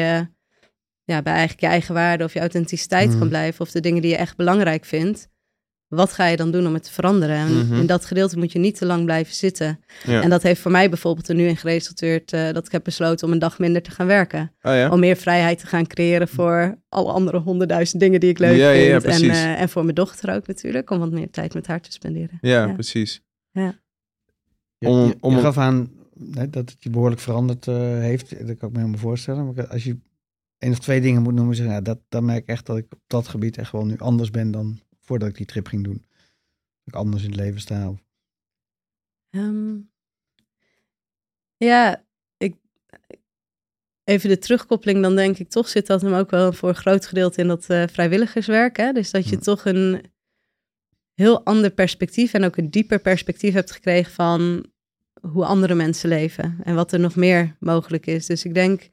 ja, 1.04 1.22
bij 1.22 1.32
eigenlijk 1.32 1.60
je 1.60 1.66
eigen 1.66 1.94
waarde 1.94 2.24
of 2.24 2.32
je 2.32 2.40
authenticiteit 2.40 3.18
kan 3.18 3.28
blijven 3.28 3.60
of 3.60 3.70
de 3.70 3.80
dingen 3.80 4.02
die 4.02 4.10
je 4.10 4.16
echt 4.16 4.36
belangrijk 4.36 4.84
vindt, 4.84 5.28
wat 5.88 6.12
ga 6.12 6.26
je 6.26 6.36
dan 6.36 6.50
doen 6.50 6.66
om 6.66 6.74
het 6.74 6.82
te 6.82 6.92
veranderen? 6.92 7.36
En 7.36 7.66
Mhm. 7.66 7.74
in 7.74 7.86
dat 7.86 8.04
gedeelte 8.04 8.38
moet 8.38 8.52
je 8.52 8.58
niet 8.58 8.76
te 8.78 8.86
lang 8.86 9.04
blijven 9.04 9.34
zitten. 9.34 9.80
Ja. 10.06 10.22
En 10.22 10.30
dat 10.30 10.42
heeft 10.42 10.60
voor 10.60 10.70
mij 10.70 10.88
bijvoorbeeld 10.88 11.28
er 11.28 11.34
nu 11.34 11.46
in 11.46 11.56
geresulteerd 11.56 12.32
eh, 12.32 12.52
dat 12.52 12.66
ik 12.66 12.72
heb 12.72 12.84
besloten 12.84 13.26
om 13.26 13.32
een 13.32 13.38
dag 13.38 13.58
minder 13.58 13.82
te 13.82 13.90
gaan 13.90 14.06
werken. 14.06 14.52
Oh 14.62 14.72
ja? 14.74 14.90
Om 14.90 15.00
meer 15.00 15.16
vrijheid 15.16 15.58
te 15.58 15.66
gaan 15.66 15.86
creëren 15.86 16.28
voor 16.28 16.78
alle 16.88 17.12
andere 17.12 17.38
honderdduizend 17.38 18.00
dingen 18.00 18.20
die 18.20 18.30
ik 18.30 18.38
leuk 18.38 18.56
Ja, 18.56 18.70
ja, 18.70 18.82
ja, 18.86 19.00
vind. 19.00 19.22
en, 19.22 19.30
eh, 19.30 19.60
en 19.60 19.68
voor 19.68 19.82
mijn 19.82 19.94
dochter 19.94 20.34
ook 20.34 20.46
natuurlijk, 20.46 20.90
om 20.90 20.98
wat 20.98 21.10
meer 21.10 21.30
tijd 21.30 21.54
met 21.54 21.66
haar 21.66 21.80
te 21.80 21.92
spenderen. 21.92 22.38
ja, 22.40 22.66
ja. 22.66 22.72
precies. 22.72 23.22
Je, 24.78 24.88
Om- 24.88 25.14
om- 25.20 25.34
je 25.34 25.40
gaf 25.40 25.58
aan 25.58 25.90
hè, 26.30 26.50
dat 26.50 26.70
het 26.70 26.76
je 26.82 26.90
behoorlijk 26.90 27.20
veranderd 27.20 27.66
eh, 27.68 27.74
heeft. 27.98 28.30
Dat 28.46 28.56
kan 28.56 28.68
ik 28.68 28.74
me 28.74 28.78
helemaal 28.80 29.00
voorstellen. 29.00 29.52
Maar 29.54 29.66
als 29.68 29.84
je 29.84 29.96
één 30.58 30.72
of 30.72 30.78
twee 30.78 31.00
dingen 31.00 31.22
moet 31.22 31.34
noemen, 31.34 31.56
zeg, 31.56 31.66
ja, 31.66 31.80
dat, 31.80 31.98
dan 32.08 32.24
merk 32.24 32.42
ik 32.42 32.48
echt 32.48 32.66
dat 32.66 32.76
ik 32.76 32.86
op 32.92 32.98
dat 33.06 33.28
gebied 33.28 33.56
echt 33.58 33.72
wel 33.72 33.84
nu 33.86 33.98
anders 33.98 34.30
ben 34.30 34.50
dan 34.50 34.80
voordat 35.06 35.28
ik 35.28 35.36
die 35.36 35.46
trip 35.46 35.66
ging 35.66 35.84
doen. 35.84 36.04
Dat 36.08 36.84
ik 36.84 36.94
anders 36.94 37.22
in 37.22 37.30
het 37.30 37.38
leven 37.40 37.60
sta. 37.60 37.88
Of- 37.88 38.04
Ehm, 39.30 39.76
ja, 41.56 42.04
ik, 42.36 42.56
even 44.04 44.28
de 44.28 44.38
terugkoppeling, 44.38 45.02
dan 45.02 45.16
denk 45.16 45.38
ik 45.38 45.48
toch 45.50 45.68
zit 45.68 45.86
dat 45.86 46.02
hem 46.02 46.12
ook 46.14 46.30
wel 46.30 46.52
voor 46.52 46.68
een 46.68 46.74
groot 46.74 47.06
gedeelte 47.06 47.40
in 47.40 47.48
dat 47.48 47.70
eh, 47.70 47.84
vrijwilligerswerk. 47.86 48.76
Hè? 48.76 48.92
Dus 48.92 49.10
dat 49.10 49.28
je 49.28 49.34
Ja. 49.36 49.40
toch 49.42 49.64
een 49.64 50.02
heel 51.14 51.44
ander 51.44 51.70
perspectief 51.70 52.32
en 52.32 52.44
ook 52.44 52.56
een 52.56 52.70
dieper 52.70 52.98
perspectief 53.00 53.52
hebt 53.52 53.70
gekregen 53.70 54.12
van 54.12 54.66
hoe 55.20 55.44
andere 55.44 55.74
mensen 55.74 56.08
leven 56.08 56.58
en 56.62 56.74
wat 56.74 56.92
er 56.92 57.00
nog 57.00 57.16
meer 57.16 57.56
mogelijk 57.60 58.06
is. 58.06 58.26
Dus 58.26 58.44
ik 58.44 58.54
denk 58.54 58.90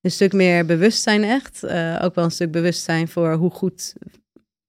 een 0.00 0.10
stuk 0.10 0.32
meer 0.32 0.66
bewustzijn 0.66 1.22
echt. 1.24 1.62
eh, 1.62 2.00
ook 2.02 2.14
wel 2.14 2.24
een 2.24 2.30
stuk 2.30 2.50
bewustzijn 2.50 3.08
voor 3.08 3.34
hoe 3.34 3.50
goed, 3.50 3.94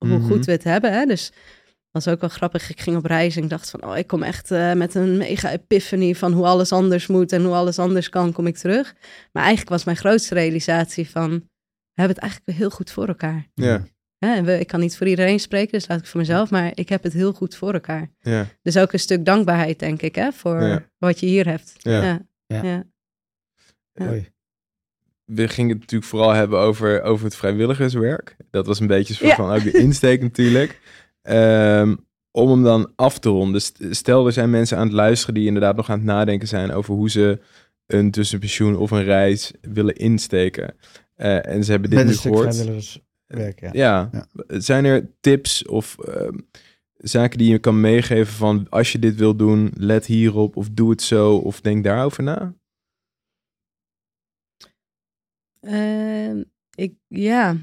hoe 0.07 0.17
Mhm. 0.17 0.27
goed 0.27 0.45
we 0.45 0.51
het 0.51 0.63
hebben. 0.63 0.93
Hè? 0.93 1.05
Dus 1.05 1.31
was 1.91 2.07
ook 2.07 2.19
wel 2.21 2.29
grappig. 2.29 2.69
Ik 2.69 2.79
ging 2.81 2.97
op 2.97 3.05
reis 3.05 3.35
en 3.35 3.43
ik 3.43 3.49
dacht 3.49 3.69
van, 3.69 3.83
oh, 3.85 3.97
ik 3.97 4.07
kom 4.07 4.23
echt 4.23 4.51
eh, 4.51 4.73
met 4.73 4.95
een 4.95 5.17
mega 5.17 5.51
epiphany 5.51 6.15
van 6.15 6.31
hoe 6.33 6.45
alles 6.45 6.71
anders 6.71 7.07
moet 7.07 7.31
en 7.31 7.43
hoe 7.43 7.53
alles 7.53 7.79
anders 7.79 8.09
kan, 8.09 8.31
kom 8.31 8.47
ik 8.47 8.57
terug. 8.57 8.93
Maar 9.31 9.41
eigenlijk 9.43 9.69
was 9.71 9.83
mijn 9.83 9.97
grootste 9.97 10.33
realisatie 10.33 11.09
van, 11.09 11.29
we 11.29 12.01
hebben 12.01 12.15
het 12.15 12.23
eigenlijk 12.25 12.57
heel 12.57 12.69
goed 12.69 12.91
voor 12.91 13.07
elkaar. 13.07 13.47
Ja, 13.53 13.83
Hè, 14.17 14.33
en 14.35 14.45
we, 14.45 14.59
ik 14.59 14.67
kan 14.67 14.79
niet 14.79 14.97
voor 14.97 15.07
iedereen 15.07 15.39
spreken, 15.39 15.71
dus 15.71 15.87
laat 15.87 15.99
ik 15.99 16.05
voor 16.05 16.19
mezelf, 16.19 16.49
maar 16.49 16.71
ik 16.73 16.89
heb 16.89 17.03
het 17.03 17.13
heel 17.13 17.33
goed 17.33 17.55
voor 17.55 17.73
elkaar. 17.73 18.09
ja, 18.19 18.45
Dus 18.61 18.77
ook 18.77 18.93
een 18.93 18.99
stuk 18.99 19.25
dankbaarheid, 19.25 19.79
denk 19.79 20.01
ik, 20.01 20.15
hè, 20.15 20.31
voor 20.31 20.61
Ja. 20.63 20.89
wat 20.97 21.19
je 21.19 21.25
hier 21.25 21.47
hebt. 21.47 21.73
Ja. 21.77 22.01
ja. 22.47 22.83
Ja. 23.93 24.13
Ja. 25.26 25.34
Ja. 25.34 25.41
We 25.41 25.47
gingen 25.47 25.71
het 25.71 25.80
natuurlijk 25.80 26.09
vooral 26.09 26.32
hebben 26.32 26.59
over, 26.59 27.01
over 27.01 27.26
het 27.26 27.36
vrijwilligerswerk. 27.36 28.36
Dat 28.51 28.65
was 28.65 28.80
een 28.80 28.88
beetje 28.88 29.13
soort 29.13 29.30
Ja. 29.30 29.36
van 29.36 29.51
ook 29.51 29.63
de 29.63 29.71
insteek 29.71 30.21
natuurlijk. 30.21 30.80
Ehm, 31.21 31.95
om 32.32 32.49
hem 32.49 32.63
dan 32.63 32.91
af 32.95 33.19
te 33.19 33.30
ronden. 33.30 33.61
St- 33.61 33.84
Stel, 33.89 34.26
er 34.26 34.32
zijn 34.32 34.49
mensen 34.49 34.78
aan 34.78 34.86
het 34.86 34.95
luisteren 34.95 35.36
die 35.36 35.45
inderdaad 35.47 35.76
nog 35.76 35.89
aan 35.89 35.97
het 35.97 36.05
nadenken 36.07 36.47
zijn 36.47 36.71
over 36.71 36.93
hoe 36.93 37.09
ze 37.09 37.39
een 37.86 38.11
tussenpensioen 38.11 38.78
of 38.78 38.91
een 38.91 39.03
reis 39.03 39.51
willen 39.61 39.95
insteken. 39.95 40.76
Eh, 41.15 41.45
en 41.47 41.63
ze 41.63 41.71
hebben 41.71 41.89
dit 41.89 41.99
Met 41.99 42.07
nu 42.07 42.13
gehoord. 42.15 42.55
vrijwilligerswerk, 42.55 43.59
ja. 43.59 43.69
Ja. 43.73 44.28
Zijn 44.47 44.86
er 44.86 45.09
tips 45.19 45.65
of 45.65 45.97
ehm, 45.99 46.38
zaken 46.97 47.38
die 47.38 47.51
je 47.51 47.59
kan 47.59 47.82
meegeven 47.82 48.34
van 48.34 48.67
als 48.69 48.91
je 48.91 48.99
dit 48.99 49.15
wil 49.15 49.36
doen, 49.36 49.71
let 49.78 50.05
hierop 50.05 50.55
of 50.57 50.67
doe 50.71 50.89
het 50.89 51.01
zo 51.01 51.36
of 51.36 51.61
denk 51.61 51.84
daarover 51.84 52.23
na? 52.23 52.53
Ehm, 55.66 56.43
ik, 56.76 56.93
ja. 57.07 57.57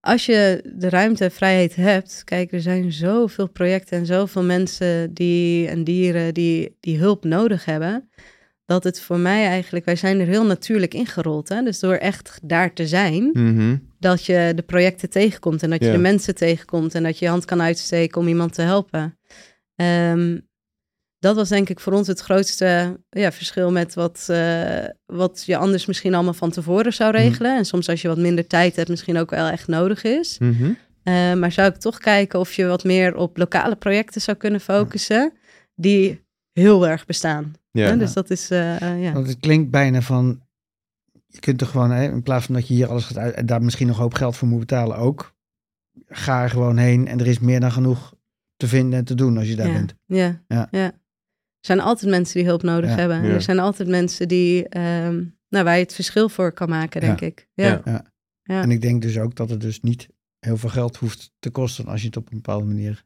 Als 0.00 0.26
je 0.26 0.70
de 0.76 0.88
ruimte 0.88 1.24
en 1.24 1.30
vrijheid 1.32 1.76
hebt, 1.76 2.22
kijk, 2.24 2.52
er 2.52 2.60
zijn 2.60 2.92
zoveel 2.92 3.48
projecten 3.48 3.98
en 3.98 4.06
zoveel 4.06 4.42
mensen 4.42 5.14
die, 5.14 5.68
en 5.68 5.84
dieren 5.84 6.34
die, 6.34 6.76
die 6.80 6.98
hulp 6.98 7.24
nodig 7.24 7.64
hebben, 7.64 8.10
dat 8.64 8.84
het 8.84 9.00
voor 9.00 9.18
mij 9.18 9.46
eigenlijk, 9.46 9.84
wij 9.84 9.96
zijn 9.96 10.20
er 10.20 10.26
heel 10.26 10.46
natuurlijk 10.46 10.94
ingerold. 10.94 11.48
Hè? 11.48 11.62
Dus 11.62 11.78
door 11.80 11.94
echt 11.94 12.40
daar 12.42 12.72
te 12.72 12.86
zijn, 12.86 13.30
Mhm. 13.32 13.76
dat 13.98 14.24
je 14.24 14.52
de 14.54 14.62
projecten 14.62 15.10
tegenkomt 15.10 15.62
en 15.62 15.70
dat 15.70 15.84
je 15.84 15.90
de 15.90 15.98
mensen 15.98 16.34
tegenkomt 16.34 16.94
en 16.94 17.02
dat 17.02 17.18
je 17.18 17.24
je 17.24 17.30
hand 17.30 17.44
kan 17.44 17.62
uitsteken 17.62 18.20
om 18.20 18.28
iemand 18.28 18.54
te 18.54 18.62
helpen. 18.62 19.18
Ehm, 19.76 20.38
dat 21.18 21.36
was 21.36 21.48
denk 21.48 21.68
ik 21.68 21.80
voor 21.80 21.92
ons 21.92 22.06
het 22.06 22.20
grootste 22.20 23.00
ja, 23.10 23.32
verschil 23.32 23.70
met 23.72 23.94
wat, 23.94 24.26
eh, 24.30 24.84
wat 25.06 25.42
je 25.46 25.56
anders 25.56 25.86
misschien 25.86 26.14
allemaal 26.14 26.34
van 26.34 26.50
tevoren 26.50 26.92
zou 26.92 27.12
Mhm. 27.12 27.22
regelen. 27.22 27.56
En 27.56 27.64
soms 27.64 27.88
als 27.88 28.02
je 28.02 28.08
wat 28.08 28.18
minder 28.18 28.46
tijd 28.46 28.76
hebt, 28.76 28.88
misschien 28.88 29.18
ook 29.18 29.30
wel 29.30 29.46
echt 29.48 29.66
nodig 29.68 30.02
is. 30.04 30.38
Mhm. 30.38 30.72
Eh, 31.02 31.32
maar 31.34 31.52
zou 31.52 31.68
ik 31.68 31.76
toch 31.76 31.98
kijken 31.98 32.38
of 32.38 32.52
je 32.52 32.66
wat 32.66 32.84
meer 32.84 33.16
op 33.16 33.36
lokale 33.36 33.76
projecten 33.76 34.20
zou 34.20 34.36
kunnen 34.36 34.60
focussen, 34.60 35.32
die 35.74 36.24
heel 36.52 36.88
erg 36.88 37.06
bestaan. 37.06 37.52
Ja. 37.70 37.96
Dus 37.96 38.12
dat 38.12 38.30
is, 38.30 38.50
eh, 38.50 38.82
eh, 38.82 39.02
ja. 39.02 39.12
Want 39.12 39.26
het 39.26 39.38
klinkt 39.40 39.70
bijna 39.70 40.00
van, 40.00 40.40
je 41.26 41.38
kunt 41.40 41.60
er 41.60 41.66
gewoon, 41.66 41.90
hè, 41.90 42.10
in 42.10 42.22
plaats 42.22 42.44
van 42.46 42.54
dat 42.54 42.68
je 42.68 42.74
hier 42.74 42.88
alles 42.88 43.04
gaat 43.04 43.16
uit 43.18 43.34
en 43.34 43.46
daar 43.46 43.62
misschien 43.62 43.86
nog 43.86 43.96
een 43.96 44.02
hoop 44.02 44.14
geld 44.14 44.36
voor 44.36 44.48
moet 44.48 44.58
betalen 44.58 44.96
ook, 44.96 45.34
ga 46.08 46.42
er 46.42 46.50
gewoon 46.50 46.76
heen 46.76 47.08
en 47.08 47.20
er 47.20 47.26
is 47.26 47.38
meer 47.38 47.60
dan 47.60 47.72
genoeg 47.72 48.14
te 48.56 48.68
vinden 48.68 48.98
en 48.98 49.04
te 49.04 49.14
doen 49.14 49.38
als 49.38 49.48
je 49.48 49.56
daar 49.56 49.66
ja. 49.66 49.72
bent. 49.72 49.94
Ja, 50.06 50.42
Ja. 50.48 50.68
ja. 50.70 50.92
Er 51.68 51.74
zijn 51.74 51.86
altijd 51.86 52.10
mensen 52.10 52.34
die 52.38 52.46
hulp 52.48 52.62
nodig 52.62 52.90
Ja. 52.90 52.96
hebben. 52.96 53.16
En 53.16 53.26
Ja. 53.28 53.34
Er 53.34 53.42
zijn 53.42 53.58
altijd 53.58 53.88
mensen 53.88 54.28
die, 54.28 54.68
ehm, 54.68 55.24
nou, 55.48 55.64
waar 55.64 55.76
je 55.76 55.82
het 55.82 55.94
verschil 55.94 56.28
voor 56.28 56.52
kan 56.52 56.68
maken, 56.68 57.00
denk 57.00 57.20
ik. 57.20 57.48
Ja. 57.54 57.80
Ja. 57.84 58.04
Ja. 58.42 58.62
En 58.62 58.70
ik 58.70 58.80
denk 58.80 59.02
dus 59.02 59.18
ook 59.18 59.34
dat 59.34 59.50
het 59.50 59.60
dus 59.60 59.80
niet 59.80 60.08
heel 60.38 60.56
veel 60.56 60.68
geld 60.68 60.96
hoeft 60.96 61.32
te 61.38 61.50
kosten 61.50 61.86
als 61.86 62.00
je 62.00 62.06
het 62.06 62.16
op 62.16 62.26
een 62.30 62.36
bepaalde 62.36 62.64
manier... 62.66 63.04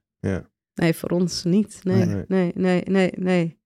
Nee, 0.75 0.95
voor 0.95 1.09
ons 1.11 1.45
niet. 1.45 1.81
Nee, 1.83 2.05
Nee. 2.05 2.25
nee, 2.29 2.53
nee, 2.55 2.83
nee, 2.85 3.13
nee. 3.17 3.61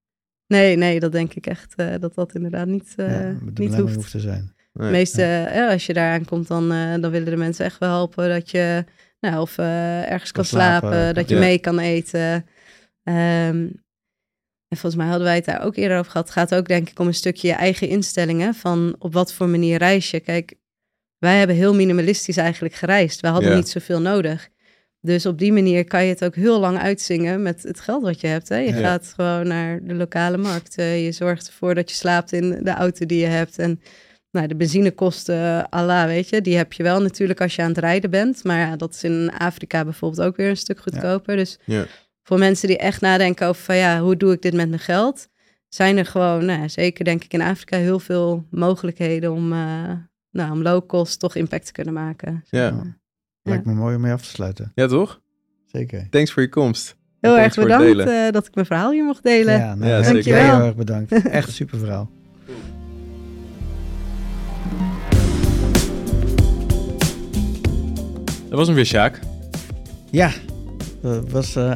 Nee, 0.46 0.76
nee, 0.76 1.00
dat 1.00 1.12
denk 1.12 1.34
ik 1.34 1.46
echt 1.46 1.74
eh, 1.74 1.94
dat 2.00 2.14
dat 2.14 2.34
inderdaad 2.34 2.66
niet, 2.66 2.92
eh, 2.96 3.10
ja, 3.10 3.38
de 3.52 3.62
niet 3.62 3.74
hoeft. 3.74 3.94
hoeft 3.94 4.10
te 4.10 4.20
zijn. 4.20 4.54
Nee. 4.72 4.90
Meeste, 4.90 5.22
eh, 5.22 5.68
als 5.70 5.86
je 5.86 5.92
daar 5.92 6.12
aankomt, 6.12 6.48
dan, 6.48 6.72
eh, 6.72 6.94
dan 7.00 7.10
willen 7.10 7.30
de 7.30 7.36
mensen 7.36 7.64
echt 7.64 7.78
wel 7.78 7.90
helpen 7.90 8.28
dat 8.28 8.50
je 8.50 8.84
nou, 9.20 9.40
of 9.40 9.58
eh, 9.58 10.10
ergens 10.10 10.32
kan, 10.32 10.44
Kan 10.44 10.60
slapen, 10.60 11.14
dat 11.14 11.28
je 11.28 11.34
Ja. 11.34 11.40
mee 11.40 11.58
kan 11.58 11.78
eten. 11.78 12.46
Ehm, 13.02 13.68
en 14.68 14.76
volgens 14.76 14.94
mij 15.02 15.06
hadden 15.06 15.26
wij 15.26 15.36
het 15.36 15.44
daar 15.44 15.62
ook 15.64 15.76
eerder 15.76 15.98
over 15.98 16.10
gehad. 16.10 16.26
Het 16.26 16.36
gaat 16.36 16.54
ook 16.54 16.68
denk 16.68 16.88
ik 16.90 16.98
om 16.98 17.06
een 17.06 17.14
stukje 17.14 17.48
je 17.48 17.54
eigen 17.54 17.88
instellingen 17.88 18.54
van 18.54 18.96
op 18.98 19.12
wat 19.12 19.32
voor 19.32 19.48
manier 19.48 19.78
reis 19.78 20.10
je. 20.10 20.20
Kijk, 20.20 20.54
wij 21.18 21.38
hebben 21.38 21.56
heel 21.56 21.74
minimalistisch 21.74 22.36
eigenlijk 22.36 22.74
gereisd. 22.74 23.20
We 23.20 23.28
hadden 23.28 23.50
Ja. 23.50 23.56
niet 23.56 23.68
zoveel 23.68 24.00
nodig. 24.00 24.48
Dus 25.00 25.26
op 25.26 25.38
die 25.38 25.52
manier 25.52 25.84
kan 25.84 26.02
je 26.04 26.08
het 26.08 26.24
ook 26.24 26.34
heel 26.34 26.60
lang 26.60 26.78
uitzingen 26.78 27.42
met 27.42 27.62
het 27.62 27.80
geld 27.80 28.02
wat 28.02 28.20
je 28.20 28.26
hebt. 28.26 28.48
Hè? 28.48 28.56
Je 28.56 28.74
Ja. 28.74 28.80
gaat 28.80 29.12
gewoon 29.16 29.46
naar 29.46 29.80
de 29.82 29.94
lokale 29.94 30.36
markt. 30.36 30.74
Je 30.74 31.12
zorgt 31.12 31.46
ervoor 31.46 31.74
dat 31.74 31.90
je 31.90 31.96
slaapt 31.96 32.32
in 32.32 32.50
de 32.64 32.70
auto 32.70 33.06
die 33.06 33.18
je 33.20 33.26
hebt. 33.26 33.58
En 33.58 33.80
nou, 34.30 34.46
de 34.46 34.56
benzinekosten, 34.56 35.68
Allah, 35.68 36.04
weet 36.06 36.28
je, 36.28 36.40
die 36.40 36.56
heb 36.56 36.72
je 36.72 36.82
wel 36.82 37.02
natuurlijk 37.02 37.40
als 37.40 37.56
je 37.56 37.62
aan 37.62 37.68
het 37.68 37.78
rijden 37.78 38.10
bent. 38.10 38.44
Maar 38.44 38.58
ja, 38.58 38.76
dat 38.76 38.94
is 38.94 39.04
in 39.04 39.30
Afrika 39.38 39.84
bijvoorbeeld 39.84 40.26
ook 40.28 40.36
weer 40.36 40.48
een 40.48 40.56
stuk 40.56 40.78
goedkoper. 40.80 41.36
Dus 41.36 41.58
Ja. 41.64 41.86
Voor 42.26 42.38
mensen 42.38 42.68
die 42.68 42.78
echt 42.78 43.00
nadenken 43.00 43.46
over 43.46 43.62
van 43.62 43.76
ja, 43.76 44.00
hoe 44.00 44.16
doe 44.16 44.32
ik 44.32 44.42
dit 44.42 44.54
met 44.54 44.68
mijn 44.68 44.80
geld? 44.80 45.28
Zijn 45.68 45.96
er 45.96 46.06
gewoon, 46.06 46.44
nou, 46.44 46.60
ja, 46.60 46.68
zeker 46.68 47.04
denk 47.04 47.24
ik 47.24 47.32
in 47.32 47.40
Afrika, 47.40 47.76
heel 47.76 47.98
veel 48.00 48.46
mogelijkheden 48.50 49.32
om, 49.32 49.52
eh, 49.52 49.90
nou, 50.30 50.50
om 50.52 50.62
low 50.62 50.86
cost 50.86 51.18
toch 51.20 51.34
impact 51.34 51.66
te 51.66 51.72
kunnen 51.72 51.94
maken. 51.94 52.44
Ja. 52.50 52.82
Lijkt 53.42 53.64
me 53.64 53.72
mooi 53.74 53.94
om 53.96 54.00
mee 54.00 54.12
af 54.12 54.22
te 54.22 54.28
sluiten. 54.28 54.72
ja, 54.74 54.86
toch? 54.86 55.20
Zeker. 55.66 56.06
Thanks 56.10 56.32
voor 56.32 56.42
je 56.42 56.48
komst. 56.48 56.96
Heel 57.20 57.38
erg 57.38 57.54
bedankt 57.54 57.98
eh, 57.98 58.30
dat 58.30 58.46
ik 58.46 58.54
mijn 58.54 58.66
verhaal 58.66 58.90
hier 58.90 59.04
mocht 59.04 59.22
delen. 59.22 59.58
Ja, 59.58 59.74
nou, 59.74 59.90
Ja, 59.90 59.94
heel- 60.00 60.04
zeker. 60.04 60.34
heel 60.34 60.34
Dankjewel. 60.34 60.66
erg 60.66 60.76
bedankt. 60.76 61.12
Echt 61.38 61.46
een 61.46 61.52
super 61.54 61.78
verhaal. 61.78 62.10
Dat 68.48 68.58
was 68.58 68.66
hem 68.66 68.76
weer, 68.76 68.86
Sjaak. 68.86 69.20
Ja, 70.10 70.30
dat 71.02 71.30
was 71.30 71.56
uh, 71.56 71.74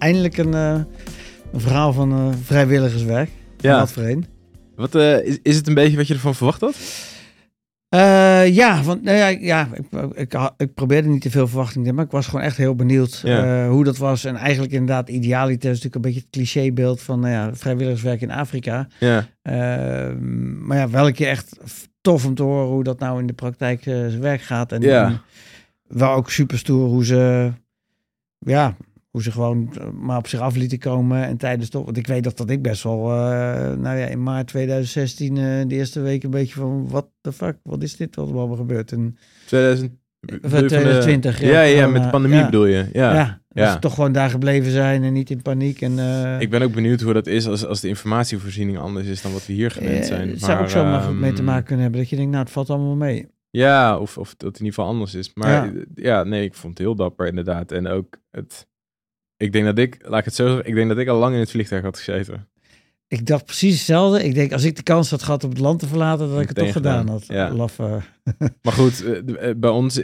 eindelijk 0.00 0.36
een, 0.36 0.52
uh, 0.52 0.80
een, 1.52 1.60
verhaal 1.60 1.92
van 1.92 2.12
uh, 2.12 2.34
vrijwilligerswerk. 2.44 3.30
Ja. 3.58 3.78
Wat 3.78 3.92
voor 3.92 4.02
een. 4.02 4.26
Wat, 4.76 4.94
is, 4.94 5.38
is 5.42 5.56
het 5.56 5.66
een 5.66 5.74
beetje 5.74 5.96
wat 5.96 6.06
je 6.06 6.14
ervan 6.14 6.34
verwacht 6.34 6.60
had? 6.60 6.76
ja, 8.46 8.82
want 8.82 9.02
nou 9.02 9.16
ja, 9.16 9.26
ja 9.26 9.68
ik, 9.72 10.12
ik, 10.14 10.50
ik, 10.56 10.74
probeerde 10.74 11.08
niet 11.08 11.22
te 11.22 11.30
veel 11.30 11.48
verwachting 11.48 11.86
te 11.86 11.92
maar 11.92 12.04
ik 12.04 12.10
was 12.10 12.26
gewoon 12.26 12.44
echt 12.44 12.56
heel 12.56 12.74
benieuwd 12.74 13.20
ja. 13.24 13.68
hoe 13.68 13.84
dat 13.84 13.96
was. 13.96 14.24
En 14.24 14.36
eigenlijk 14.36 14.72
inderdaad, 14.72 15.08
idealiter 15.08 15.70
is 15.70 15.82
natuurlijk 15.82 15.94
een 15.94 16.00
beetje 16.00 16.20
het 16.20 16.30
clichébeeld 16.30 17.02
van 17.02 17.20
nou 17.20 17.32
ja, 17.32 17.54
vrijwilligerswerk 17.54 18.20
in 18.20 18.30
Afrika. 18.30 18.88
Ja. 18.98 19.26
Ehm, 19.42 20.66
maar 20.66 20.76
ja, 20.76 20.90
wel 20.90 21.12
keer 21.12 21.28
echt 21.28 21.56
tof 22.00 22.24
om 22.24 22.34
te 22.34 22.42
horen 22.42 22.68
hoe 22.68 22.84
dat 22.84 22.98
nou 22.98 23.20
in 23.20 23.26
de 23.26 23.32
praktijk 23.32 23.82
zijn 23.82 24.20
werk 24.20 24.42
gaat. 24.42 24.72
En, 24.72 24.80
ja. 24.80 25.06
en 25.06 25.22
wel 25.88 26.12
ook 26.12 26.30
super 26.30 26.58
stoer 26.58 26.88
hoe 26.88 27.04
ze, 27.04 27.52
ja, 28.38 28.76
hoe 29.10 29.22
ze 29.22 29.30
gewoon 29.30 29.72
eh, 29.78 29.90
maar 29.90 30.16
op 30.16 30.26
zich 30.26 30.40
af 30.40 30.56
lieten 30.56 30.78
komen. 30.78 31.24
En 31.24 31.36
tijdens 31.36 31.68
toch, 31.68 31.84
want 31.84 31.96
ik 31.96 32.06
weet 32.06 32.24
dat, 32.24 32.36
dat 32.36 32.50
ik 32.50 32.62
best 32.62 32.82
wel, 32.82 32.98
uh, 32.98 33.16
nou 33.72 33.98
ja, 33.98 34.06
in 34.06 34.22
maart 34.22 34.46
2016, 34.46 35.36
uh, 35.36 35.42
de 35.66 35.74
eerste 35.74 36.00
week 36.00 36.22
een 36.22 36.30
beetje 36.30 36.54
van, 36.54 36.88
wat 36.88 37.08
de 37.20 37.32
fuck, 37.32 37.56
wat 37.62 37.82
is 37.82 37.96
dit 37.96 38.16
wat 38.16 38.28
er 38.28 38.36
allemaal 38.36 38.56
gebeurd? 38.56 38.92
En, 38.92 39.16
2000, 39.46 39.92
2020. 40.40 41.38
De, 41.38 41.46
ja, 41.46 41.52
ja, 41.52 41.78
ja, 41.78 41.86
met 41.86 42.02
de 42.02 42.10
pandemie 42.10 42.38
ja. 42.38 42.44
bedoel 42.44 42.66
je. 42.66 42.88
Ja, 42.92 43.14
ja, 43.14 43.40
ja. 43.48 43.78
toch 43.78 43.94
gewoon 43.94 44.12
daar 44.12 44.30
gebleven 44.30 44.70
zijn 44.70 45.02
en 45.02 45.12
niet 45.12 45.30
in 45.30 45.42
paniek. 45.42 45.80
En, 45.80 45.92
uh, 45.92 46.40
ik 46.40 46.50
ben 46.50 46.62
ook 46.62 46.72
benieuwd 46.72 47.00
hoe 47.00 47.12
dat 47.12 47.26
is 47.26 47.46
als, 47.46 47.66
als 47.66 47.80
de 47.80 47.88
informatievoorziening 47.88 48.78
anders 48.78 49.06
is 49.06 49.22
dan 49.22 49.32
wat 49.32 49.46
we 49.46 49.52
hier 49.52 49.70
gewend 49.70 50.06
zijn. 50.06 50.28
Het 50.28 50.40
zou 50.40 50.52
maar, 50.52 50.62
ook 50.62 50.68
zomaar 50.68 51.08
um, 51.08 51.18
mee 51.18 51.32
te 51.32 51.42
maken 51.42 51.64
kunnen 51.64 51.82
hebben 51.82 52.00
dat 52.00 52.10
je 52.10 52.16
denkt, 52.16 52.30
nou, 52.30 52.44
het 52.44 52.52
valt 52.52 52.70
allemaal 52.70 52.96
mee. 52.96 53.28
Ja, 53.50 53.98
of, 53.98 54.18
of 54.18 54.28
dat 54.28 54.48
het 54.48 54.58
in 54.58 54.64
ieder 54.64 54.74
geval 54.74 54.90
anders 54.90 55.14
is. 55.14 55.30
Maar 55.34 55.74
ja. 55.74 55.82
ja. 55.94 56.24
nee, 56.24 56.44
ik 56.44 56.54
vond 56.54 56.78
het 56.78 56.86
heel 56.86 56.94
dapper 56.94 57.26
inderdaad. 57.26 57.72
En 57.72 57.86
ook 57.86 58.20
het... 58.30 58.68
Ik 59.40 59.52
denk 59.52 59.64
dat 59.64 59.78
ik, 59.78 59.96
laat 60.00 60.18
ik 60.18 60.24
het 60.24 60.34
zo 60.34 60.46
zeggen, 60.46 60.66
ik 60.66 60.74
denk 60.74 60.88
dat 60.88 60.98
ik 60.98 61.08
al 61.08 61.18
lang 61.18 61.34
in 61.34 61.40
het 61.40 61.50
vliegtuig 61.50 61.82
had 61.82 61.98
gezeten. 61.98 62.48
Ik 63.08 63.26
dacht 63.26 63.44
precies 63.44 63.74
hetzelfde. 63.74 64.24
Ik 64.24 64.34
denk, 64.34 64.52
als 64.52 64.64
ik 64.64 64.76
de 64.76 64.82
kans 64.82 65.10
had 65.10 65.22
gehad 65.22 65.44
om 65.44 65.50
het 65.50 65.58
land 65.58 65.78
te 65.78 65.86
verlaten, 65.86 66.30
dat 66.30 66.40
ik 66.40 66.48
het 66.48 66.56
toch 66.56 66.72
gedaan 66.72 67.08
had. 67.08 67.26
Ja. 67.26 67.52
Maar 68.62 68.72
goed, 68.72 69.22
bij 69.56 69.70
ons 69.70 69.94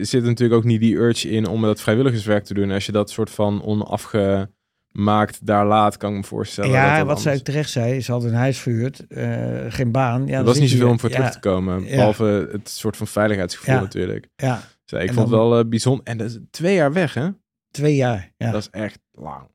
zit 0.00 0.22
natuurlijk 0.24 0.52
ook 0.52 0.64
niet 0.64 0.80
die 0.80 0.96
urge 0.96 1.30
in 1.30 1.46
om 1.46 1.62
dat 1.62 1.80
vrijwilligerswerk 1.80 2.44
te 2.44 2.54
doen. 2.54 2.70
Als 2.70 2.86
je 2.86 2.92
dat 2.92 3.10
soort 3.10 3.30
van 3.30 3.62
onafge 3.62 4.50
maakt 4.90 5.46
daar 5.46 5.66
laat, 5.66 5.96
kan 5.96 6.10
ik 6.10 6.16
me 6.16 6.24
voorstellen. 6.24 6.70
Ja, 6.70 6.98
dat 6.98 7.06
wat 7.06 7.20
zij 7.20 7.34
ook 7.34 7.40
terecht 7.40 7.70
zei, 7.70 8.00
ze 8.00 8.12
hadden 8.12 8.30
een 8.30 8.36
huis 8.36 8.58
verhuurd, 8.58 9.04
uh, 9.08 9.64
geen 9.68 9.92
baan. 9.92 10.26
Ja, 10.26 10.38
er 10.38 10.44
was 10.44 10.58
niet 10.58 10.70
zoveel 10.70 10.88
om 10.88 11.00
voor 11.00 11.10
ja, 11.10 11.16
terug 11.16 11.30
te 11.30 11.40
komen, 11.40 11.84
ja. 11.84 11.96
behalve 11.96 12.48
het 12.52 12.68
soort 12.68 12.96
van 12.96 13.06
veiligheidsgevoel 13.06 13.74
Ja. 13.74 13.80
natuurlijk. 13.80 14.28
Ja, 14.36 14.62
Dus 14.84 15.00
ik 15.00 15.08
En 15.08 15.14
vond 15.14 15.28
het 15.28 15.38
wel 15.38 15.58
eh, 15.58 15.64
bijzonder. 15.68 16.04
En 16.04 16.16
dat 16.16 16.30
is 16.30 16.38
twee 16.50 16.74
jaar 16.74 16.92
weg, 16.92 17.14
hè? 17.14 17.28
Twee 17.70 17.96
jaar. 17.96 18.32
Ja. 18.36 18.50
Dat 18.50 18.60
is 18.60 18.68
echt 18.70 18.98
lang. 19.12 19.48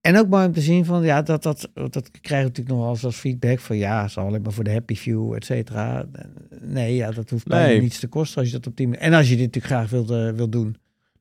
En 0.00 0.18
ook 0.18 0.28
mooi 0.28 0.46
om 0.46 0.52
te 0.52 0.60
zien 0.60 0.84
van, 0.84 1.02
ja, 1.04 1.22
dat, 1.22 1.42
dat, 1.42 1.70
dat 1.74 2.10
krijg 2.10 2.42
je 2.42 2.48
natuurlijk 2.48 2.68
nog 2.68 2.78
wel 2.78 2.88
eens 2.90 3.04
als 3.04 3.16
feedback 3.16 3.58
van, 3.58 3.76
ja, 3.76 4.08
ze 4.08 4.20
alleen 4.20 4.42
maar 4.42 4.52
voor 4.52 4.64
de 4.64 4.72
happy 4.72 4.94
view, 4.94 5.34
et 5.34 5.44
cetera. 5.44 6.06
Nee, 6.60 6.94
ja, 6.94 7.10
dat 7.10 7.30
hoeft 7.30 7.46
bijna 7.46 7.66
Nee. 7.66 7.80
niets 7.80 7.98
te 8.00 8.06
kosten 8.06 8.38
als 8.38 8.46
je 8.50 8.56
dat 8.56 8.66
op 8.66 8.76
die 8.76 8.86
manier... 8.88 9.02
En 9.02 9.12
als 9.12 9.28
je 9.28 9.36
dit 9.36 9.44
natuurlijk 9.54 9.74
graag 9.74 9.90
wilt, 9.90 10.10
eh, 10.10 10.30
wilt 10.30 10.52
doen. 10.52 10.76